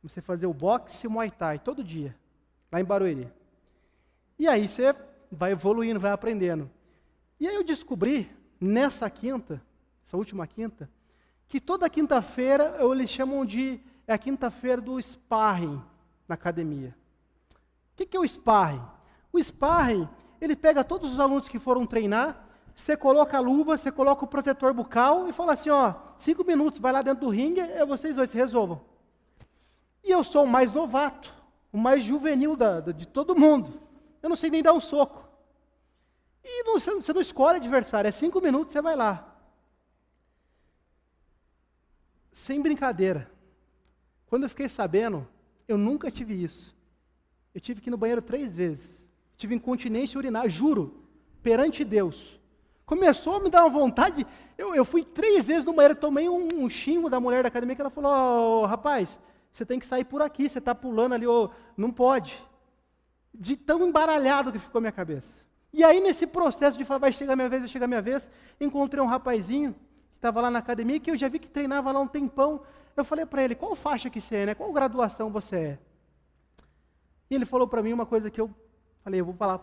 Comecei 0.00 0.20
a 0.20 0.24
fazer 0.24 0.46
o 0.46 0.54
boxe 0.54 1.06
e 1.06 1.08
o 1.08 1.10
muay 1.10 1.30
thai 1.30 1.58
todo 1.58 1.82
dia, 1.82 2.14
lá 2.70 2.80
em 2.80 2.84
Barueri. 2.84 3.28
E 4.38 4.46
aí 4.46 4.68
você 4.68 4.94
vai 5.30 5.52
evoluindo, 5.52 5.98
vai 5.98 6.12
aprendendo. 6.12 6.70
E 7.38 7.46
aí 7.46 7.54
eu 7.54 7.64
descobri, 7.64 8.30
nessa 8.60 9.08
quinta, 9.10 9.62
essa 10.06 10.16
última 10.16 10.46
quinta, 10.46 10.88
que 11.48 11.60
toda 11.60 11.90
quinta-feira 11.90 12.76
eles 12.80 13.10
chamam 13.10 13.44
de 13.44 13.80
é 14.06 14.12
a 14.12 14.18
quinta-feira 14.18 14.80
do 14.80 15.00
sparring 15.00 15.82
na 16.28 16.34
academia. 16.34 16.94
O 17.52 17.96
que, 17.96 18.06
que 18.06 18.16
é 18.16 18.20
o 18.20 18.26
sparring? 18.26 18.82
O 19.32 19.42
sparring, 19.42 20.08
ele 20.40 20.54
pega 20.54 20.84
todos 20.84 21.12
os 21.12 21.20
alunos 21.20 21.48
que 21.48 21.58
foram 21.58 21.84
treinar, 21.84 22.46
você 22.74 22.96
coloca 22.96 23.36
a 23.36 23.40
luva, 23.40 23.76
você 23.76 23.90
coloca 23.90 24.24
o 24.24 24.28
protetor 24.28 24.72
bucal 24.72 25.28
e 25.28 25.32
fala 25.32 25.54
assim, 25.54 25.70
ó, 25.70 25.94
cinco 26.18 26.44
minutos, 26.44 26.78
vai 26.78 26.92
lá 26.92 27.02
dentro 27.02 27.24
do 27.26 27.30
ringue, 27.30 27.60
é 27.60 27.84
vocês 27.84 28.14
dois 28.14 28.30
se 28.30 28.36
resolvam. 28.36 28.80
E 30.04 30.10
eu 30.10 30.22
sou 30.22 30.44
o 30.44 30.48
mais 30.48 30.72
novato, 30.72 31.32
o 31.72 31.78
mais 31.78 32.04
juvenil 32.04 32.54
da, 32.54 32.80
da, 32.80 32.92
de 32.92 33.06
todo 33.08 33.34
mundo. 33.34 33.80
Eu 34.22 34.28
não 34.28 34.36
sei 34.36 34.50
nem 34.50 34.62
dar 34.62 34.72
um 34.72 34.80
soco. 34.80 35.25
E 36.48 36.62
não, 36.62 36.78
você, 36.78 37.12
não 37.12 37.20
escolhe 37.20 37.56
adversário, 37.56 38.06
é 38.06 38.12
cinco 38.12 38.40
minutos, 38.40 38.72
você 38.72 38.80
vai 38.80 38.94
lá. 38.94 39.36
Sem 42.32 42.62
brincadeira. 42.62 43.28
Quando 44.26 44.44
eu 44.44 44.48
fiquei 44.48 44.68
sabendo, 44.68 45.26
eu 45.66 45.76
nunca 45.76 46.08
tive 46.08 46.40
isso. 46.40 46.72
Eu 47.52 47.60
tive 47.60 47.80
que 47.80 47.88
ir 47.88 47.90
no 47.90 47.96
banheiro 47.96 48.22
três 48.22 48.54
vezes. 48.54 49.04
Tive 49.36 49.56
incontinência 49.56 50.16
urinária, 50.16 50.48
juro, 50.48 51.02
perante 51.42 51.82
Deus. 51.82 52.38
Começou 52.84 53.34
a 53.34 53.40
me 53.40 53.50
dar 53.50 53.64
uma 53.64 53.70
vontade. 53.70 54.24
Eu, 54.56 54.72
eu 54.72 54.84
fui 54.84 55.04
três 55.04 55.48
vezes 55.48 55.64
no 55.64 55.72
banheiro, 55.72 55.96
tomei 55.96 56.28
um, 56.28 56.62
um 56.62 56.70
xingo 56.70 57.10
da 57.10 57.18
mulher 57.18 57.42
da 57.42 57.48
academia 57.48 57.74
que 57.74 57.80
ela 57.80 57.90
falou: 57.90 58.62
oh, 58.62 58.66
rapaz, 58.66 59.18
você 59.50 59.66
tem 59.66 59.80
que 59.80 59.86
sair 59.86 60.04
por 60.04 60.22
aqui, 60.22 60.48
você 60.48 60.58
está 60.58 60.74
pulando 60.74 61.14
ali, 61.14 61.26
oh, 61.26 61.50
não 61.76 61.90
pode. 61.90 62.40
De 63.34 63.56
tão 63.56 63.84
embaralhado 63.84 64.52
que 64.52 64.60
ficou 64.60 64.78
a 64.78 64.82
minha 64.82 64.92
cabeça. 64.92 65.45
E 65.76 65.84
aí, 65.84 66.00
nesse 66.00 66.26
processo 66.26 66.78
de 66.78 66.86
falar, 66.86 67.00
vai 67.00 67.12
chegar 67.12 67.36
minha 67.36 67.50
vez, 67.50 67.60
vai 67.60 67.68
chegar 67.68 67.86
minha 67.86 68.00
vez, 68.00 68.30
encontrei 68.58 69.02
um 69.02 69.06
rapazinho 69.06 69.74
que 69.74 70.16
estava 70.16 70.40
lá 70.40 70.50
na 70.50 70.58
academia, 70.60 70.98
que 70.98 71.10
eu 71.10 71.16
já 71.18 71.28
vi 71.28 71.38
que 71.38 71.48
treinava 71.48 71.92
lá 71.92 72.00
um 72.00 72.08
tempão. 72.08 72.62
Eu 72.96 73.04
falei 73.04 73.26
para 73.26 73.42
ele, 73.42 73.54
qual 73.54 73.76
faixa 73.76 74.08
que 74.08 74.18
você 74.18 74.36
é, 74.36 74.46
né? 74.46 74.54
Qual 74.54 74.72
graduação 74.72 75.30
você 75.30 75.56
é? 75.56 75.78
E 77.28 77.34
ele 77.34 77.44
falou 77.44 77.68
para 77.68 77.82
mim 77.82 77.92
uma 77.92 78.06
coisa 78.06 78.30
que 78.30 78.40
eu 78.40 78.50
falei, 79.04 79.20
eu 79.20 79.26
vou 79.26 79.34
falar, 79.34 79.60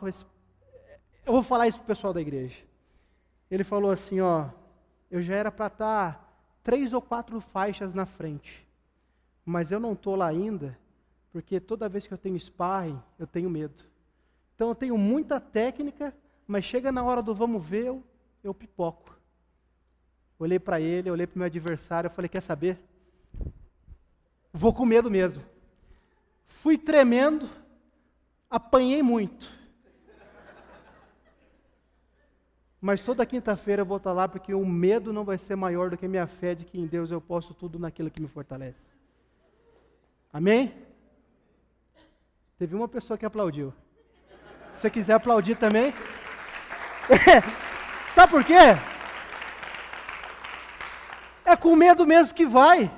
eu 1.26 1.34
vou 1.34 1.42
falar 1.42 1.68
isso 1.68 1.80
para 1.80 1.86
o 1.86 1.88
pessoal 1.88 2.14
da 2.14 2.22
igreja. 2.22 2.62
Ele 3.50 3.64
falou 3.64 3.90
assim, 3.90 4.22
ó, 4.22 4.50
eu 5.10 5.20
já 5.20 5.34
era 5.34 5.52
para 5.52 5.66
estar 5.66 6.14
tá 6.14 6.28
três 6.62 6.94
ou 6.94 7.02
quatro 7.02 7.42
faixas 7.42 7.96
na 7.96 8.06
frente, 8.06 8.68
mas 9.44 9.72
eu 9.72 9.80
não 9.80 9.94
estou 9.94 10.16
lá 10.16 10.28
ainda, 10.28 10.78
porque 11.32 11.60
toda 11.60 11.90
vez 11.90 12.06
que 12.06 12.14
eu 12.14 12.20
tenho 12.20 12.40
sparring, 12.40 13.02
eu 13.18 13.26
tenho 13.26 13.50
medo. 13.50 13.92
Então 14.56 14.70
eu 14.70 14.76
tenho 14.76 14.98
muita 14.98 15.40
técnica, 15.40 16.14
mas 16.48 16.64
chega 16.64 16.92
na 16.92 17.04
hora 17.04 17.22
do 17.22 17.34
vamos 17.34 17.64
ver, 17.64 17.86
eu, 17.86 18.04
eu 18.44 18.54
pipoco. 18.54 19.18
Olhei 20.38 20.60
para 20.60 20.80
ele, 20.80 21.10
olhei 21.10 21.26
para 21.26 21.36
o 21.36 21.40
meu 21.40 21.46
adversário, 21.46 22.08
eu 22.08 22.12
falei, 22.12 22.30
quer 22.30 22.42
saber? 22.42 22.80
Vou 24.52 24.74
com 24.74 24.86
medo 24.86 25.10
mesmo. 25.10 25.44
Fui 26.46 26.78
tremendo, 26.78 27.50
apanhei 28.50 29.02
muito. 29.02 29.52
Mas 32.80 33.02
toda 33.02 33.26
quinta-feira 33.26 33.82
eu 33.82 33.86
vou 33.86 33.98
estar 33.98 34.12
lá 34.12 34.28
porque 34.28 34.54
o 34.54 34.66
medo 34.66 35.14
não 35.14 35.24
vai 35.24 35.38
ser 35.38 35.56
maior 35.56 35.90
do 35.90 35.98
que 35.98 36.06
a 36.06 36.10
minha 36.10 36.28
fé 36.28 36.54
de 36.54 36.66
que 36.66 36.78
em 36.78 36.86
Deus 36.86 37.12
eu 37.12 37.22
posso 37.22 37.54
tudo 37.54 37.80
naquilo 37.80 38.12
que 38.12 38.22
me 38.22 38.28
fortalece. 38.28 38.82
Amém? 40.34 40.74
Teve 42.58 42.76
uma 42.76 42.88
pessoa 42.88 43.18
que 43.18 43.26
aplaudiu. 43.26 43.74
Se 44.74 44.82
você 44.82 44.90
quiser 44.90 45.14
aplaudir 45.14 45.56
também. 45.56 45.94
Sabe 48.12 48.32
por 48.32 48.44
quê? 48.44 48.78
É 51.46 51.56
com 51.56 51.76
medo 51.76 52.06
mesmo 52.06 52.36
que 52.36 52.46
vai. 52.46 52.92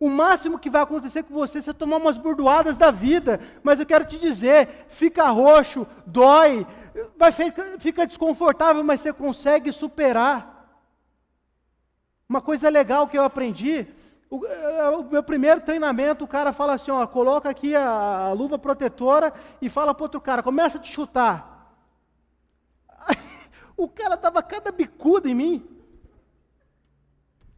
O 0.00 0.08
máximo 0.08 0.58
que 0.58 0.70
vai 0.70 0.82
acontecer 0.82 1.22
com 1.22 1.34
você 1.34 1.58
é 1.58 1.62
você 1.62 1.72
tomar 1.72 1.98
umas 1.98 2.18
burdoadas 2.18 2.76
da 2.76 2.90
vida. 2.90 3.40
Mas 3.62 3.78
eu 3.78 3.86
quero 3.86 4.06
te 4.06 4.18
dizer: 4.18 4.86
fica 4.88 5.28
roxo, 5.28 5.86
dói, 6.06 6.66
vai 7.16 7.32
fica, 7.78 8.06
desconfortável, 8.06 8.82
mas 8.82 9.00
você 9.00 9.12
consegue 9.12 9.72
superar. 9.72 10.52
Uma 12.28 12.40
coisa 12.40 12.68
legal 12.68 13.06
que 13.06 13.18
eu 13.18 13.24
aprendi: 13.24 13.86
o, 14.30 14.46
é, 14.46 14.88
o 14.90 15.04
meu 15.04 15.22
primeiro 15.22 15.60
treinamento, 15.60 16.24
o 16.24 16.28
cara 16.28 16.52
fala 16.52 16.74
assim: 16.74 16.90
ó, 16.90 17.06
coloca 17.06 17.48
aqui 17.48 17.74
a, 17.74 18.28
a 18.28 18.32
luva 18.32 18.58
protetora 18.58 19.32
e 19.60 19.68
fala 19.68 19.94
para 19.94 20.04
outro 20.04 20.20
cara, 20.20 20.42
começa 20.42 20.78
a 20.78 20.80
te 20.80 20.92
chutar. 20.92 21.76
o 23.76 23.88
cara 23.88 24.16
dava 24.16 24.42
cada 24.42 24.72
bicuda 24.72 25.28
em 25.28 25.34
mim. 25.34 25.68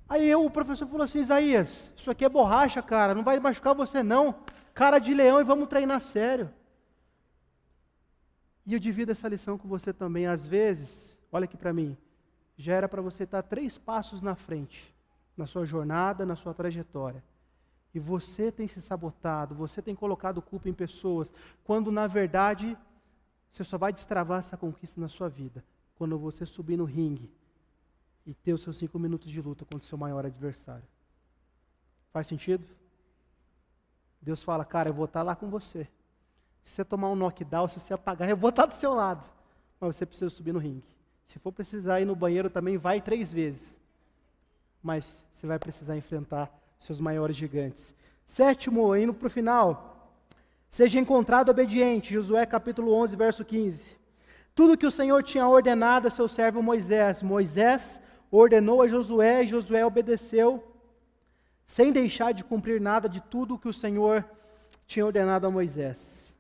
Aí 0.09 0.29
eu, 0.29 0.45
o 0.45 0.51
professor 0.51 0.87
falou 0.87 1.03
assim, 1.03 1.19
Isaías, 1.19 1.93
isso 1.97 2.11
aqui 2.11 2.25
é 2.25 2.29
borracha, 2.29 2.81
cara, 2.81 3.15
não 3.15 3.25
vai 3.25 3.41
machucar 3.41 3.75
você 3.75 4.03
não. 4.03 4.37
Cara 4.73 4.99
de 4.99 5.13
leão 5.13 5.41
e 5.41 5.45
vamos 5.45 5.69
treinar 5.69 6.01
sério. 6.01 6.53
E 8.65 8.75
eu 8.75 8.79
divido 8.79 9.13
essa 9.13 9.29
lição 9.29 9.57
com 9.59 9.67
você 9.67 9.93
também. 9.93 10.27
Às 10.27 10.47
vezes, 10.47 11.19
olha 11.33 11.45
aqui 11.45 11.57
para 11.57 11.73
mim, 11.73 11.97
já 12.57 12.75
era 12.75 12.89
para 12.89 13.03
você 13.03 13.25
estar 13.25 13.43
três 13.43 13.79
passos 13.79 14.23
na 14.23 14.35
frente, 14.35 14.95
na 15.37 15.47
sua 15.47 15.65
jornada, 15.65 16.25
na 16.25 16.37
sua 16.37 16.55
trajetória. 16.55 17.23
E 17.95 17.99
você 17.99 18.51
tem 18.53 18.67
se 18.69 18.81
sabotado, 18.81 19.55
você 19.55 19.81
tem 19.81 19.95
colocado 19.95 20.43
culpa 20.43 20.69
em 20.69 20.75
pessoas, 20.75 21.33
quando 21.65 21.91
na 21.91 22.07
verdade 22.07 22.77
você 23.51 23.65
só 23.65 23.79
vai 23.79 23.93
destravar 23.93 24.41
essa 24.41 24.57
conquista 24.57 25.01
na 25.01 25.09
sua 25.09 25.29
vida, 25.29 25.65
quando 25.97 26.19
você 26.19 26.45
subir 26.45 26.77
no 26.77 26.85
ringue 26.85 27.31
e 28.27 28.35
ter 28.35 28.53
os 28.53 28.63
seus 28.63 28.77
cinco 28.77 28.99
minutos 28.99 29.31
de 29.31 29.41
luta 29.41 29.65
contra 29.65 29.85
o 29.85 29.89
seu 29.89 29.97
maior 29.97 30.27
adversário. 30.27 30.85
Faz 32.13 32.27
sentido? 32.27 32.67
Deus 34.21 34.43
fala, 34.43 34.65
cara, 34.65 34.91
eu 34.91 34.95
vou 34.95 35.05
estar 35.05 35.23
lá 35.23 35.37
com 35.37 35.49
você. 35.49 35.89
Se 36.63 36.75
você 36.75 36.85
tomar 36.85 37.09
um 37.11 37.15
knockdown, 37.15 37.69
se 37.69 37.79
você 37.79 37.95
apagar, 37.95 38.29
eu 38.31 38.37
vou 38.37 38.51
estar 38.51 38.67
do 38.67 38.75
seu 38.75 38.93
lado. 38.93 39.25
Mas 39.81 39.97
você 39.97 40.05
precisa 40.05 40.31
subir 40.31 40.53
no 40.53 40.59
ringue. 40.59 40.85
Se 41.29 41.39
for 41.39 41.53
precisar 41.53 42.01
ir 42.01 42.05
no 42.05 42.17
banheiro 42.17 42.51
também, 42.51 42.77
vai 42.77 43.01
três 43.01 43.33
vezes. 43.33 43.79
Mas 44.87 45.25
você 45.33 45.49
vai 45.49 45.59
precisar 45.59 45.97
enfrentar 45.97 46.49
seus 46.79 47.01
maiores 47.01 47.37
gigantes. 47.37 47.93
Sétimo, 48.25 48.95
indo 48.95 49.13
para 49.13 49.27
o 49.27 49.31
final. 49.39 50.15
Seja 50.71 51.01
encontrado 51.01 51.49
obediente. 51.49 52.15
Josué 52.15 52.47
capítulo 52.47 52.93
11, 52.93 53.17
verso 53.17 53.45
15. 53.45 53.97
Tudo 54.55 54.79
que 54.79 54.87
o 54.87 54.91
Senhor 54.93 55.25
tinha 55.25 55.49
ordenado 55.49 56.07
a 56.07 56.11
seu 56.11 56.29
servo 56.29 56.63
Moisés, 56.63 57.21
Moisés 57.21 58.01
ordenou 58.31 58.81
a 58.81 58.87
Josué 58.87 59.43
e 59.43 59.49
Josué 59.49 59.85
obedeceu, 59.85 60.65
sem 61.67 61.91
deixar 61.91 62.31
de 62.33 62.45
cumprir 62.45 62.81
nada 62.81 63.09
de 63.09 63.21
tudo 63.21 63.55
o 63.55 63.59
que 63.59 63.69
o 63.69 63.73
Senhor 63.73 64.25
tinha 64.87 65.05
ordenado 65.05 65.49
a 65.49 65.51
Moisés. 65.51 66.33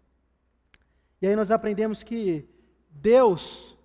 E 1.20 1.26
aí 1.26 1.34
nós 1.34 1.51
aprendemos 1.51 2.05
que 2.05 2.49
Deus, 2.90 3.76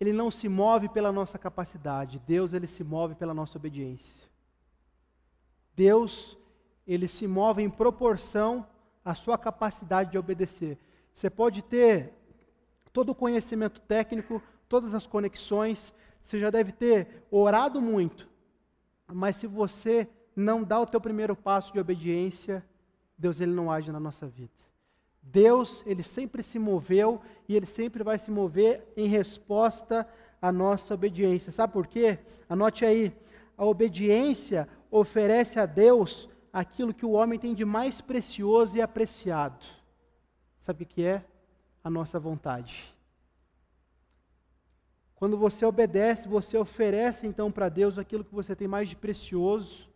ele 0.00 0.14
não 0.14 0.30
se 0.30 0.48
move 0.48 0.88
pela 0.88 1.12
nossa 1.12 1.38
capacidade, 1.38 2.18
Deus 2.26 2.54
ele 2.54 2.66
se 2.66 2.82
move 2.82 3.14
pela 3.14 3.34
nossa 3.34 3.58
obediência. 3.58 4.26
Deus, 5.76 6.38
ele 6.86 7.06
se 7.06 7.26
move 7.26 7.62
em 7.62 7.68
proporção 7.68 8.66
à 9.04 9.14
sua 9.14 9.36
capacidade 9.36 10.10
de 10.10 10.18
obedecer. 10.18 10.78
Você 11.12 11.28
pode 11.28 11.60
ter 11.62 12.14
todo 12.92 13.10
o 13.10 13.14
conhecimento 13.14 13.78
técnico, 13.82 14.42
todas 14.68 14.94
as 14.94 15.06
conexões, 15.06 15.92
você 16.22 16.38
já 16.38 16.50
deve 16.50 16.72
ter 16.72 17.24
orado 17.30 17.80
muito, 17.80 18.28
mas 19.06 19.36
se 19.36 19.46
você 19.46 20.08
não 20.34 20.62
dá 20.62 20.80
o 20.80 20.86
teu 20.86 21.00
primeiro 21.00 21.36
passo 21.36 21.72
de 21.72 21.78
obediência, 21.78 22.64
Deus 23.18 23.40
ele 23.40 23.52
não 23.52 23.70
age 23.70 23.92
na 23.92 24.00
nossa 24.00 24.26
vida. 24.26 24.52
Deus, 25.22 25.82
ele 25.86 26.02
sempre 26.02 26.42
se 26.42 26.58
moveu 26.58 27.20
e 27.48 27.56
ele 27.56 27.66
sempre 27.66 28.02
vai 28.02 28.18
se 28.18 28.30
mover 28.30 28.86
em 28.96 29.06
resposta 29.06 30.08
à 30.40 30.50
nossa 30.50 30.94
obediência. 30.94 31.52
Sabe 31.52 31.72
por 31.72 31.86
quê? 31.86 32.18
Anote 32.48 32.84
aí. 32.84 33.12
A 33.56 33.64
obediência 33.64 34.68
oferece 34.90 35.60
a 35.60 35.66
Deus 35.66 36.28
aquilo 36.52 36.94
que 36.94 37.06
o 37.06 37.12
homem 37.12 37.38
tem 37.38 37.54
de 37.54 37.64
mais 37.64 38.00
precioso 38.00 38.76
e 38.76 38.82
apreciado. 38.82 39.64
Sabe 40.58 40.84
o 40.84 40.86
que 40.86 41.04
é? 41.04 41.24
A 41.84 41.90
nossa 41.90 42.18
vontade. 42.18 42.94
Quando 45.14 45.36
você 45.36 45.66
obedece, 45.66 46.26
você 46.26 46.56
oferece 46.56 47.26
então 47.26 47.52
para 47.52 47.68
Deus 47.68 47.98
aquilo 47.98 48.24
que 48.24 48.34
você 48.34 48.56
tem 48.56 48.66
mais 48.66 48.88
de 48.88 48.96
precioso 48.96 49.88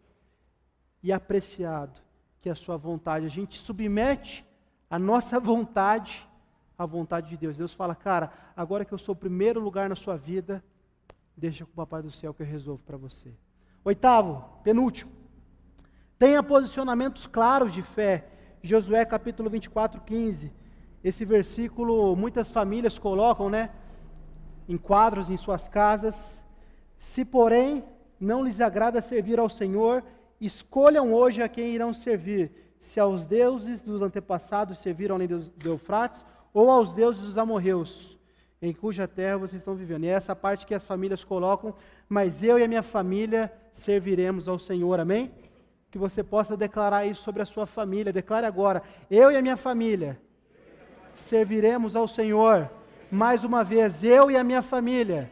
e 1.03 1.11
apreciado, 1.11 1.99
que 2.41 2.49
é 2.49 2.53
a 2.53 2.55
sua 2.55 2.77
vontade. 2.77 3.25
A 3.25 3.31
gente 3.31 3.59
submete 3.59 4.45
a 4.95 4.99
nossa 4.99 5.41
vontade 5.41 6.25
à 6.79 6.87
vontade 6.87 7.29
de 7.29 7.37
Deus. 7.37 7.57
Deus 7.57 7.75
fala, 7.75 7.97
cara, 7.97 8.33
agora 8.57 8.85
que 8.85 8.95
eu 8.95 8.99
sou 8.99 9.13
o 9.13 9.19
primeiro 9.25 9.59
lugar 9.59 9.89
na 9.89 9.97
sua 9.97 10.17
vida, 10.17 10.63
deixa 11.37 11.65
com 11.65 11.73
o 11.73 11.75
Papai 11.75 12.01
do 12.01 12.13
Céu 12.13 12.33
que 12.33 12.45
eu 12.45 12.47
resolvo 12.47 12.81
para 12.85 12.97
você. 12.97 13.35
Oitavo, 13.85 14.45
penúltimo. 14.63 15.11
Tenha 16.17 16.41
posicionamentos 16.45 17.27
claros 17.27 17.73
de 17.73 17.83
fé. 17.83 18.25
Josué 18.63 19.05
capítulo 19.05 19.51
24, 19.51 20.01
15. 20.01 20.53
Esse 21.03 21.25
versículo 21.25 22.15
muitas 22.15 22.49
famílias 22.53 22.97
colocam, 22.97 23.51
né? 23.51 23.71
Em 24.69 24.79
quadros 24.79 25.29
em 25.29 25.37
suas 25.37 25.67
casas. 25.67 26.41
Se, 26.97 27.25
porém, 27.25 27.85
não 28.21 28.45
lhes 28.45 28.61
agrada 28.61 29.01
servir 29.01 29.41
ao 29.41 29.51
Senhor, 29.51 30.05
escolham 30.41 31.13
hoje 31.13 31.43
a 31.43 31.49
quem 31.49 31.75
irão 31.75 31.93
servir 31.93 32.74
se 32.85 33.01
aos 33.01 33.25
deuses 33.25 33.81
dos 33.81 34.03
antepassados 34.03 34.77
serviram 34.77 35.15
além 35.15 35.27
do 35.27 35.51
Eufrates, 35.65 36.23
ou 36.53 36.71
aos 36.71 36.93
deuses 36.93 37.23
dos 37.23 37.39
amorreus, 37.39 38.15
em 38.61 38.75
cuja 38.75 39.09
terra 39.09 39.39
vocês 39.39 39.63
estão 39.63 39.75
vivendo. 39.75 40.05
E 40.05 40.09
é 40.09 40.11
essa 40.11 40.37
parte 40.37 40.67
que 40.67 40.75
as 40.75 40.85
famílias 40.85 41.25
colocam, 41.25 41.75
mas 42.07 42.43
eu 42.43 42.59
e 42.59 42.63
a 42.63 42.69
minha 42.69 42.83
família 42.83 43.51
serviremos 43.73 44.49
ao 44.49 44.59
Senhor, 44.59 45.01
amém? 45.01 45.33
Que 45.91 45.97
você 45.97 46.23
possa 46.23 46.59
declarar 46.59 47.07
isso 47.07 47.23
sobre 47.23 47.41
a 47.41 47.47
sua 47.47 47.65
família, 47.65 48.13
declare 48.13 48.45
agora, 48.45 48.83
eu 49.11 49.33
e 49.33 49.37
a 49.39 49.41
minha 49.41 49.57
família 49.57 50.21
serviremos 51.17 51.97
ao 51.97 52.07
Senhor. 52.07 52.71
Mais 53.11 53.45
uma 53.45 53.65
vez, 53.65 54.05
eu 54.05 54.31
e 54.31 54.37
a 54.37 54.45
minha 54.45 54.61
família 54.61 55.31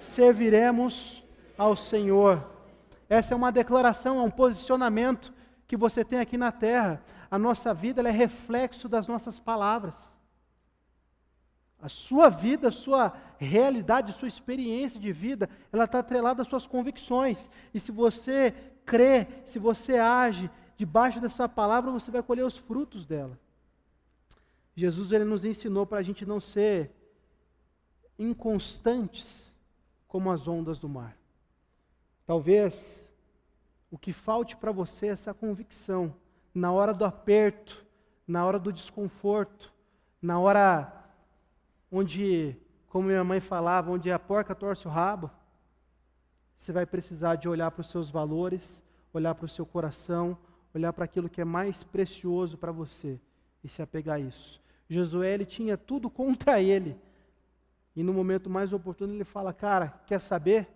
serviremos 0.00 1.22
ao 1.56 1.76
Senhor. 1.76 2.44
Essa 3.08 3.34
é 3.34 3.36
uma 3.36 3.52
declaração, 3.52 4.18
é 4.18 4.22
um 4.22 4.30
posicionamento 4.30 5.37
que 5.68 5.76
você 5.76 6.02
tem 6.02 6.18
aqui 6.18 6.38
na 6.38 6.50
terra. 6.50 7.04
A 7.30 7.38
nossa 7.38 7.74
vida 7.74 8.00
é 8.00 8.10
reflexo 8.10 8.88
das 8.88 9.06
nossas 9.06 9.38
palavras. 9.38 10.18
A 11.80 11.88
sua 11.88 12.28
vida, 12.28 12.68
a 12.68 12.72
sua 12.72 13.14
realidade, 13.36 14.10
a 14.10 14.14
sua 14.14 14.26
experiência 14.26 14.98
de 14.98 15.12
vida, 15.12 15.48
ela 15.70 15.84
está 15.84 16.00
atrelada 16.00 16.42
às 16.42 16.48
suas 16.48 16.66
convicções. 16.66 17.48
E 17.72 17.78
se 17.78 17.92
você 17.92 18.52
crê, 18.84 19.28
se 19.44 19.58
você 19.58 19.98
age 19.98 20.50
debaixo 20.76 21.20
dessa 21.20 21.48
palavra, 21.48 21.92
você 21.92 22.10
vai 22.10 22.22
colher 22.22 22.44
os 22.44 22.56
frutos 22.56 23.06
dela. 23.06 23.38
Jesus 24.74 25.12
ele 25.12 25.24
nos 25.24 25.44
ensinou 25.44 25.86
para 25.86 25.98
a 25.98 26.02
gente 26.02 26.24
não 26.24 26.40
ser 26.40 26.90
inconstantes 28.18 29.52
como 30.08 30.30
as 30.32 30.48
ondas 30.48 30.78
do 30.78 30.88
mar. 30.88 31.16
Talvez 32.26 33.07
o 33.90 33.98
que 33.98 34.12
falte 34.12 34.56
para 34.56 34.72
você 34.72 35.06
é 35.06 35.10
essa 35.10 35.32
convicção, 35.32 36.14
na 36.54 36.72
hora 36.72 36.92
do 36.92 37.04
aperto, 37.04 37.86
na 38.26 38.44
hora 38.44 38.58
do 38.58 38.72
desconforto, 38.72 39.72
na 40.20 40.38
hora 40.38 40.92
onde, 41.90 42.56
como 42.88 43.08
minha 43.08 43.24
mãe 43.24 43.40
falava, 43.40 43.90
onde 43.90 44.10
a 44.10 44.18
porca 44.18 44.54
torce 44.54 44.86
o 44.86 44.90
rabo, 44.90 45.30
você 46.56 46.72
vai 46.72 46.84
precisar 46.84 47.36
de 47.36 47.48
olhar 47.48 47.70
para 47.70 47.80
os 47.80 47.88
seus 47.88 48.10
valores, 48.10 48.82
olhar 49.12 49.34
para 49.34 49.46
o 49.46 49.48
seu 49.48 49.64
coração, 49.64 50.36
olhar 50.74 50.92
para 50.92 51.04
aquilo 51.04 51.28
que 51.28 51.40
é 51.40 51.44
mais 51.44 51.84
precioso 51.84 52.58
para 52.58 52.72
você 52.72 53.18
e 53.62 53.68
se 53.68 53.80
apegar 53.80 54.16
a 54.16 54.20
isso. 54.20 54.60
Josué 54.88 55.32
ele 55.32 55.46
tinha 55.46 55.78
tudo 55.78 56.10
contra 56.10 56.60
ele. 56.60 56.98
E 57.94 58.02
no 58.02 58.12
momento 58.12 58.50
mais 58.50 58.72
oportuno 58.72 59.14
ele 59.14 59.24
fala: 59.24 59.52
Cara, 59.52 60.00
quer 60.06 60.20
saber? 60.20 60.68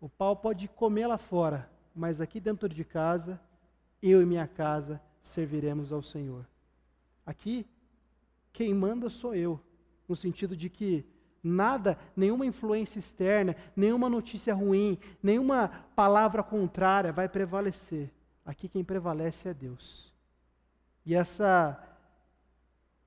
O 0.00 0.08
pau 0.08 0.34
pode 0.34 0.66
comer 0.68 1.06
lá 1.06 1.18
fora, 1.18 1.69
mas 1.94 2.20
aqui 2.20 2.40
dentro 2.40 2.68
de 2.68 2.84
casa, 2.84 3.40
eu 4.02 4.22
e 4.22 4.26
minha 4.26 4.46
casa 4.46 5.00
serviremos 5.22 5.92
ao 5.92 6.02
Senhor. 6.02 6.46
Aqui, 7.26 7.66
quem 8.52 8.74
manda 8.74 9.08
sou 9.10 9.34
eu, 9.34 9.60
no 10.08 10.16
sentido 10.16 10.56
de 10.56 10.68
que 10.68 11.04
nada, 11.42 11.98
nenhuma 12.16 12.46
influência 12.46 12.98
externa, 12.98 13.56
nenhuma 13.76 14.08
notícia 14.08 14.54
ruim, 14.54 14.98
nenhuma 15.22 15.68
palavra 15.94 16.42
contrária 16.42 17.12
vai 17.12 17.28
prevalecer. 17.28 18.10
Aqui 18.44 18.68
quem 18.68 18.82
prevalece 18.82 19.48
é 19.48 19.54
Deus. 19.54 20.12
E 21.04 21.14
essa 21.14 21.78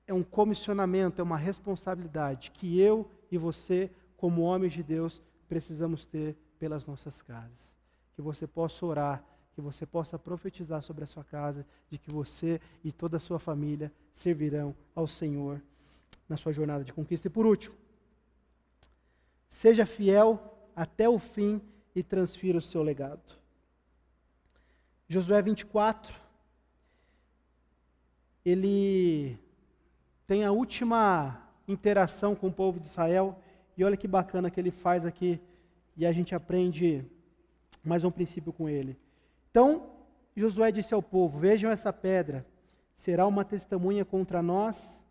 é 0.06 0.12
um 0.12 0.22
comissionamento, 0.22 1.20
é 1.20 1.24
uma 1.24 1.36
responsabilidade 1.36 2.50
que 2.50 2.78
eu 2.80 3.10
e 3.30 3.38
você, 3.38 3.90
como 4.16 4.42
homens 4.42 4.72
de 4.72 4.82
Deus, 4.82 5.22
precisamos 5.48 6.06
ter 6.06 6.36
pelas 6.58 6.86
nossas 6.86 7.20
casas 7.20 7.73
que 8.14 8.22
você 8.22 8.46
possa 8.46 8.84
orar, 8.86 9.24
que 9.54 9.60
você 9.60 9.86
possa 9.86 10.18
profetizar 10.18 10.82
sobre 10.82 11.04
a 11.04 11.06
sua 11.06 11.24
casa, 11.24 11.66
de 11.90 11.98
que 11.98 12.10
você 12.10 12.60
e 12.82 12.90
toda 12.90 13.16
a 13.16 13.20
sua 13.20 13.38
família 13.38 13.92
servirão 14.12 14.74
ao 14.94 15.06
Senhor 15.06 15.60
na 16.28 16.36
sua 16.36 16.52
jornada 16.52 16.84
de 16.84 16.92
conquista. 16.92 17.28
E 17.28 17.30
por 17.30 17.46
último, 17.46 17.74
seja 19.48 19.86
fiel 19.86 20.40
até 20.74 21.08
o 21.08 21.18
fim 21.18 21.60
e 21.94 22.02
transfira 22.02 22.58
o 22.58 22.62
seu 22.62 22.82
legado. 22.82 23.34
Josué 25.08 25.40
24, 25.40 26.14
ele 28.44 29.38
tem 30.26 30.44
a 30.44 30.50
última 30.50 31.40
interação 31.68 32.34
com 32.34 32.48
o 32.48 32.52
povo 32.52 32.80
de 32.80 32.86
Israel, 32.86 33.38
e 33.76 33.84
olha 33.84 33.96
que 33.96 34.08
bacana 34.08 34.50
que 34.50 34.58
ele 34.58 34.70
faz 34.70 35.04
aqui, 35.04 35.40
e 35.96 36.04
a 36.04 36.12
gente 36.12 36.34
aprende 36.34 37.04
mais 37.84 38.04
um 38.04 38.10
princípio 38.10 38.52
com 38.52 38.68
ele. 38.68 38.98
Então, 39.50 39.90
Josué 40.36 40.72
disse 40.72 40.94
ao 40.94 41.02
povo: 41.02 41.38
Vejam 41.38 41.70
essa 41.70 41.92
pedra, 41.92 42.46
será 42.94 43.26
uma 43.26 43.44
testemunha 43.44 44.04
contra 44.04 44.42
nós, 44.42 45.02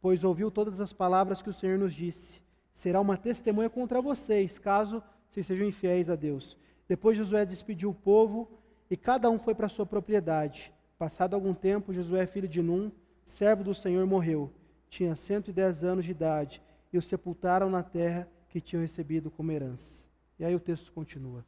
pois 0.00 0.22
ouviu 0.22 0.50
todas 0.50 0.80
as 0.80 0.92
palavras 0.92 1.42
que 1.42 1.50
o 1.50 1.54
Senhor 1.54 1.78
nos 1.78 1.94
disse. 1.94 2.40
Será 2.72 3.00
uma 3.00 3.16
testemunha 3.16 3.68
contra 3.68 4.00
vocês, 4.00 4.58
caso 4.58 5.02
vocês 5.28 5.46
sejam 5.46 5.66
infiéis 5.66 6.08
a 6.08 6.14
Deus. 6.14 6.56
Depois 6.86 7.16
Josué 7.16 7.44
despediu 7.44 7.90
o 7.90 7.94
povo 7.94 8.48
e 8.90 8.96
cada 8.96 9.28
um 9.28 9.38
foi 9.38 9.54
para 9.54 9.68
sua 9.68 9.84
propriedade. 9.84 10.72
Passado 10.98 11.34
algum 11.34 11.52
tempo, 11.52 11.92
Josué, 11.92 12.26
filho 12.26 12.48
de 12.48 12.62
Num, 12.62 12.90
servo 13.24 13.62
do 13.62 13.74
Senhor, 13.74 14.06
morreu. 14.06 14.52
Tinha 14.88 15.14
110 15.14 15.84
anos 15.84 16.04
de 16.04 16.12
idade 16.12 16.62
e 16.92 16.98
o 16.98 17.02
sepultaram 17.02 17.68
na 17.68 17.82
terra 17.82 18.28
que 18.48 18.60
tinham 18.60 18.82
recebido 18.82 19.30
como 19.30 19.52
herança. 19.52 20.06
E 20.38 20.44
aí 20.44 20.54
o 20.54 20.60
texto 20.60 20.92
continua. 20.92 21.44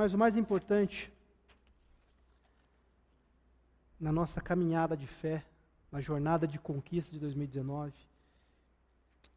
Mas 0.00 0.14
o 0.14 0.18
mais 0.18 0.34
importante, 0.34 1.12
na 4.00 4.10
nossa 4.10 4.40
caminhada 4.40 4.96
de 4.96 5.06
fé, 5.06 5.44
na 5.92 6.00
jornada 6.00 6.46
de 6.46 6.58
conquista 6.58 7.12
de 7.12 7.18
2019, 7.18 7.92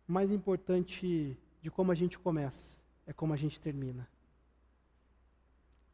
o 0.07 0.11
mais 0.14 0.32
importante 0.32 1.38
de 1.61 1.70
como 1.70 1.91
a 1.91 1.95
gente 1.95 2.18
começa 2.18 2.78
é 3.05 3.11
como 3.11 3.34
a 3.34 3.36
gente 3.36 3.59
termina. 3.59 4.07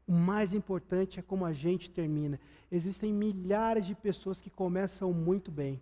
O 0.05 0.13
mais 0.13 0.53
importante 0.53 1.19
é 1.19 1.23
como 1.23 1.47
a 1.47 1.51
gente 1.51 1.89
termina. 1.89 2.39
Existem 2.71 3.11
milhares 3.11 3.87
de 3.87 3.95
pessoas 3.95 4.39
que 4.39 4.51
começam 4.51 5.11
muito 5.11 5.49
bem, 5.49 5.81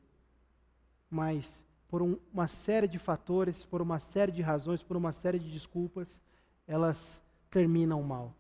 mas 1.10 1.68
por 1.90 2.02
um, 2.02 2.18
uma 2.32 2.48
série 2.48 2.88
de 2.88 2.98
fatores, 2.98 3.66
por 3.66 3.82
uma 3.82 4.00
série 4.00 4.32
de 4.32 4.42
razões, 4.42 4.82
por 4.82 4.96
uma 4.96 5.12
série 5.12 5.40
de 5.40 5.52
desculpas, 5.52 6.18
elas 6.66 7.22
terminam 7.50 8.02
mal. 8.02 8.37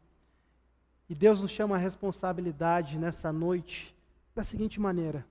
E 1.09 1.15
Deus 1.15 1.41
nos 1.41 1.51
chama 1.51 1.75
a 1.75 1.79
responsabilidade 1.79 2.97
nessa 2.97 3.31
noite 3.31 3.95
da 4.35 4.43
seguinte 4.43 4.79
maneira: 4.79 5.25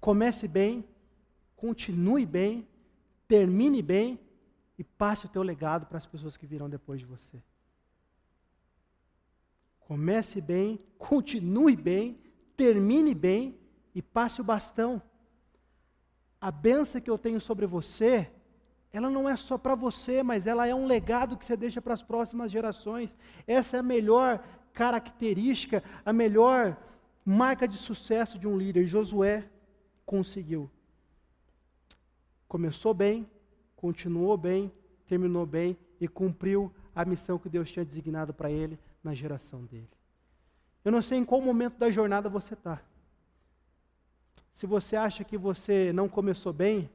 comece 0.00 0.46
bem, 0.46 0.84
continue 1.56 2.24
bem, 2.24 2.66
termine 3.26 3.82
bem 3.82 4.18
e 4.78 4.84
passe 4.84 5.26
o 5.26 5.28
teu 5.28 5.42
legado 5.42 5.86
para 5.86 5.98
as 5.98 6.06
pessoas 6.06 6.36
que 6.36 6.46
virão 6.46 6.68
depois 6.68 7.00
de 7.00 7.06
você. 7.06 7.42
Comece 9.80 10.40
bem, 10.40 10.80
continue 10.98 11.76
bem, 11.76 12.18
termine 12.56 13.14
bem 13.14 13.58
e 13.94 14.00
passe 14.00 14.40
o 14.40 14.44
bastão. 14.44 15.02
A 16.40 16.50
benção 16.50 17.00
que 17.00 17.10
eu 17.10 17.18
tenho 17.18 17.40
sobre 17.40 17.66
você 17.66 18.30
ela 18.94 19.10
não 19.10 19.28
é 19.28 19.34
só 19.34 19.58
para 19.58 19.74
você, 19.74 20.22
mas 20.22 20.46
ela 20.46 20.68
é 20.68 20.74
um 20.74 20.86
legado 20.86 21.36
que 21.36 21.44
você 21.44 21.56
deixa 21.56 21.82
para 21.82 21.94
as 21.94 22.00
próximas 22.00 22.52
gerações. 22.52 23.16
Essa 23.44 23.76
é 23.76 23.80
a 23.80 23.82
melhor 23.82 24.40
característica, 24.72 25.82
a 26.06 26.12
melhor 26.12 26.76
marca 27.24 27.66
de 27.66 27.76
sucesso 27.76 28.38
de 28.38 28.46
um 28.46 28.56
líder. 28.56 28.86
Josué 28.86 29.50
conseguiu. 30.06 30.70
Começou 32.46 32.94
bem, 32.94 33.28
continuou 33.74 34.36
bem, 34.36 34.72
terminou 35.08 35.44
bem 35.44 35.76
e 36.00 36.06
cumpriu 36.06 36.72
a 36.94 37.04
missão 37.04 37.36
que 37.36 37.48
Deus 37.48 37.72
tinha 37.72 37.84
designado 37.84 38.32
para 38.32 38.48
ele 38.48 38.78
na 39.02 39.12
geração 39.12 39.64
dele. 39.64 39.90
Eu 40.84 40.92
não 40.92 41.02
sei 41.02 41.18
em 41.18 41.24
qual 41.24 41.40
momento 41.40 41.78
da 41.78 41.90
jornada 41.90 42.28
você 42.28 42.54
está. 42.54 42.80
Se 44.52 44.68
você 44.68 44.94
acha 44.94 45.24
que 45.24 45.36
você 45.36 45.92
não 45.92 46.08
começou 46.08 46.52
bem, 46.52 46.88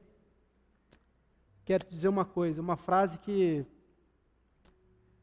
quero 1.70 1.84
te 1.84 1.90
dizer 1.92 2.08
uma 2.08 2.24
coisa, 2.24 2.60
uma 2.60 2.76
frase 2.76 3.16
que, 3.16 3.64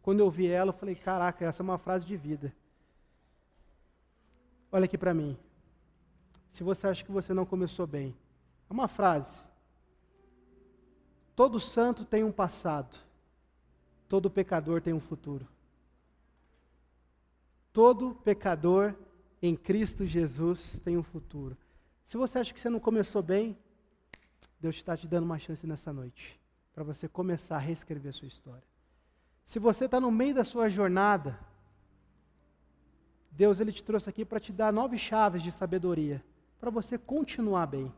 quando 0.02 0.22
eu 0.22 0.32
vi 0.32 0.48
ela, 0.48 0.70
eu 0.70 0.74
falei: 0.74 0.96
caraca, 0.96 1.44
essa 1.44 1.62
é 1.62 1.66
uma 1.66 1.78
frase 1.78 2.06
de 2.06 2.16
vida. 2.16 2.56
Olha 4.72 4.86
aqui 4.86 4.98
para 4.98 5.14
mim. 5.14 5.38
Se 6.54 6.64
você 6.64 6.88
acha 6.88 7.04
que 7.04 7.12
você 7.12 7.34
não 7.34 7.46
começou 7.46 7.86
bem, 7.86 8.16
é 8.70 8.72
uma 8.72 8.88
frase. 8.88 9.38
Todo 11.36 11.60
santo 11.60 12.06
tem 12.06 12.24
um 12.24 12.32
passado, 12.32 12.98
todo 14.08 14.32
pecador 14.32 14.82
tem 14.82 14.94
um 14.94 15.02
futuro. 15.02 15.46
Todo 17.74 18.16
pecador 18.24 18.96
em 19.42 19.54
Cristo 19.54 20.06
Jesus 20.06 20.80
tem 20.80 20.96
um 20.96 21.04
futuro. 21.04 21.58
Se 22.06 22.16
você 22.16 22.40
acha 22.40 22.54
que 22.54 22.60
você 22.62 22.70
não 22.70 22.80
começou 22.80 23.22
bem, 23.22 23.58
Deus 24.60 24.76
está 24.76 24.98
te 24.98 25.08
dando 25.08 25.26
uma 25.26 25.38
chance 25.38 25.66
nessa 25.66 25.94
noite 25.94 26.40
para 26.74 26.84
você 26.84 27.08
começar 27.08 27.56
a 27.56 27.60
reescrever 27.60 28.10
a 28.10 28.14
sua 28.14 28.28
história. 28.28 28.64
Se 29.44 29.60
você 29.60 29.86
está 29.86 30.00
no 30.00 30.12
meio 30.12 30.36
da 30.36 30.44
sua 30.44 30.70
jornada, 30.70 31.40
Deus 33.32 33.60
ele 33.60 33.72
te 33.72 33.84
trouxe 33.84 34.10
aqui 34.10 34.26
para 34.26 34.40
te 34.40 34.52
dar 34.52 34.74
nove 34.74 34.98
chaves 34.98 35.44
de 35.44 35.52
sabedoria 35.52 36.24
para 36.60 36.70
você 36.70 36.98
continuar 36.98 37.68
bem. 37.68 37.94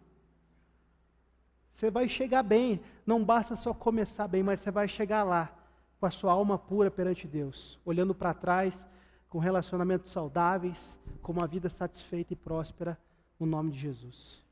Você 1.74 1.90
vai 1.90 2.10
chegar 2.10 2.44
bem, 2.44 2.82
não 3.06 3.24
basta 3.24 3.56
só 3.56 3.74
começar 3.74 4.28
bem, 4.28 4.44
mas 4.44 4.60
você 4.60 4.70
vai 4.70 4.88
chegar 4.88 5.24
lá 5.24 5.50
com 6.00 6.06
a 6.06 6.12
sua 6.12 6.34
alma 6.34 6.58
pura 6.58 6.92
perante 6.92 7.28
Deus, 7.28 7.80
olhando 7.86 8.14
para 8.14 8.34
trás 8.34 8.88
com 9.30 9.40
relacionamentos 9.40 10.12
saudáveis, 10.12 11.00
com 11.22 11.32
uma 11.32 11.48
vida 11.48 11.70
satisfeita 11.70 12.34
e 12.34 12.36
próspera, 12.36 13.00
no 13.40 13.46
nome 13.46 13.72
de 13.72 13.80
Jesus. 13.80 14.44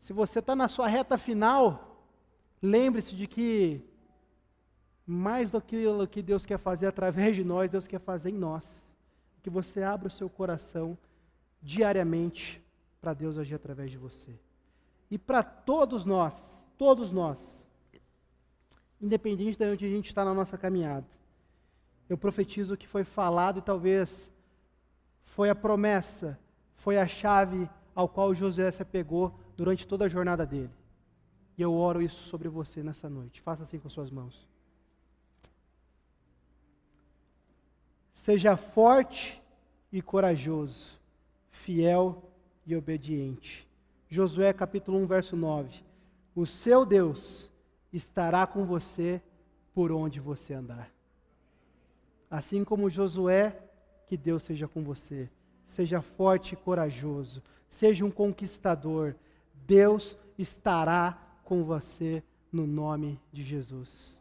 Se 0.00 0.12
você 0.12 0.40
está 0.40 0.56
na 0.56 0.66
sua 0.66 0.88
reta 0.88 1.16
final, 1.16 2.04
lembre-se 2.60 3.14
de 3.14 3.26
que 3.26 3.84
mais 5.06 5.50
do 5.50 5.60
que 5.60 5.86
o 5.86 6.06
que 6.06 6.22
Deus 6.22 6.46
quer 6.46 6.58
fazer 6.58 6.86
através 6.86 7.36
de 7.36 7.44
nós, 7.44 7.70
Deus 7.70 7.86
quer 7.86 8.00
fazer 8.00 8.30
em 8.30 8.38
nós. 8.38 8.94
Que 9.42 9.50
você 9.50 9.82
abra 9.82 10.08
o 10.08 10.10
seu 10.10 10.28
coração 10.28 10.96
diariamente 11.62 12.62
para 13.00 13.12
Deus 13.12 13.38
agir 13.38 13.54
através 13.54 13.90
de 13.90 13.98
você. 13.98 14.38
E 15.10 15.18
para 15.18 15.42
todos 15.42 16.04
nós, 16.04 16.34
todos 16.78 17.12
nós, 17.12 17.62
independente 19.00 19.58
de 19.58 19.64
onde 19.64 19.84
a 19.84 19.88
gente 19.88 20.06
está 20.06 20.24
na 20.24 20.32
nossa 20.32 20.56
caminhada, 20.56 21.06
eu 22.08 22.16
profetizo 22.16 22.76
que 22.76 22.86
foi 22.86 23.04
falado 23.04 23.58
e 23.58 23.62
talvez 23.62 24.30
foi 25.24 25.50
a 25.50 25.54
promessa, 25.54 26.38
foi 26.76 26.98
a 26.98 27.06
chave 27.06 27.68
ao 27.94 28.08
qual 28.08 28.34
José 28.34 28.70
se 28.70 28.82
apegou 28.82 29.38
durante 29.60 29.86
toda 29.86 30.06
a 30.06 30.08
jornada 30.08 30.46
dele. 30.46 30.70
E 31.58 31.60
eu 31.60 31.74
oro 31.74 32.00
isso 32.00 32.22
sobre 32.24 32.48
você 32.48 32.82
nessa 32.82 33.10
noite. 33.10 33.42
Faça 33.42 33.62
assim 33.62 33.78
com 33.78 33.90
suas 33.90 34.10
mãos. 34.10 34.48
Seja 38.14 38.56
forte 38.56 39.38
e 39.92 40.00
corajoso, 40.00 40.98
fiel 41.50 42.32
e 42.64 42.74
obediente. 42.74 43.68
Josué 44.08 44.50
capítulo 44.54 44.96
1, 44.96 45.06
verso 45.06 45.36
9. 45.36 45.84
O 46.34 46.46
seu 46.46 46.86
Deus 46.86 47.52
estará 47.92 48.46
com 48.46 48.64
você 48.64 49.20
por 49.74 49.92
onde 49.92 50.20
você 50.20 50.54
andar. 50.54 50.90
Assim 52.30 52.64
como 52.64 52.88
Josué, 52.88 53.62
que 54.06 54.16
Deus 54.16 54.42
seja 54.42 54.66
com 54.66 54.82
você. 54.82 55.28
Seja 55.66 56.00
forte 56.00 56.54
e 56.54 56.56
corajoso. 56.56 57.42
Seja 57.68 58.06
um 58.06 58.10
conquistador. 58.10 59.14
Deus 59.70 60.16
estará 60.36 61.16
com 61.44 61.62
você 61.62 62.24
no 62.50 62.66
nome 62.66 63.20
de 63.32 63.44
Jesus. 63.44 64.19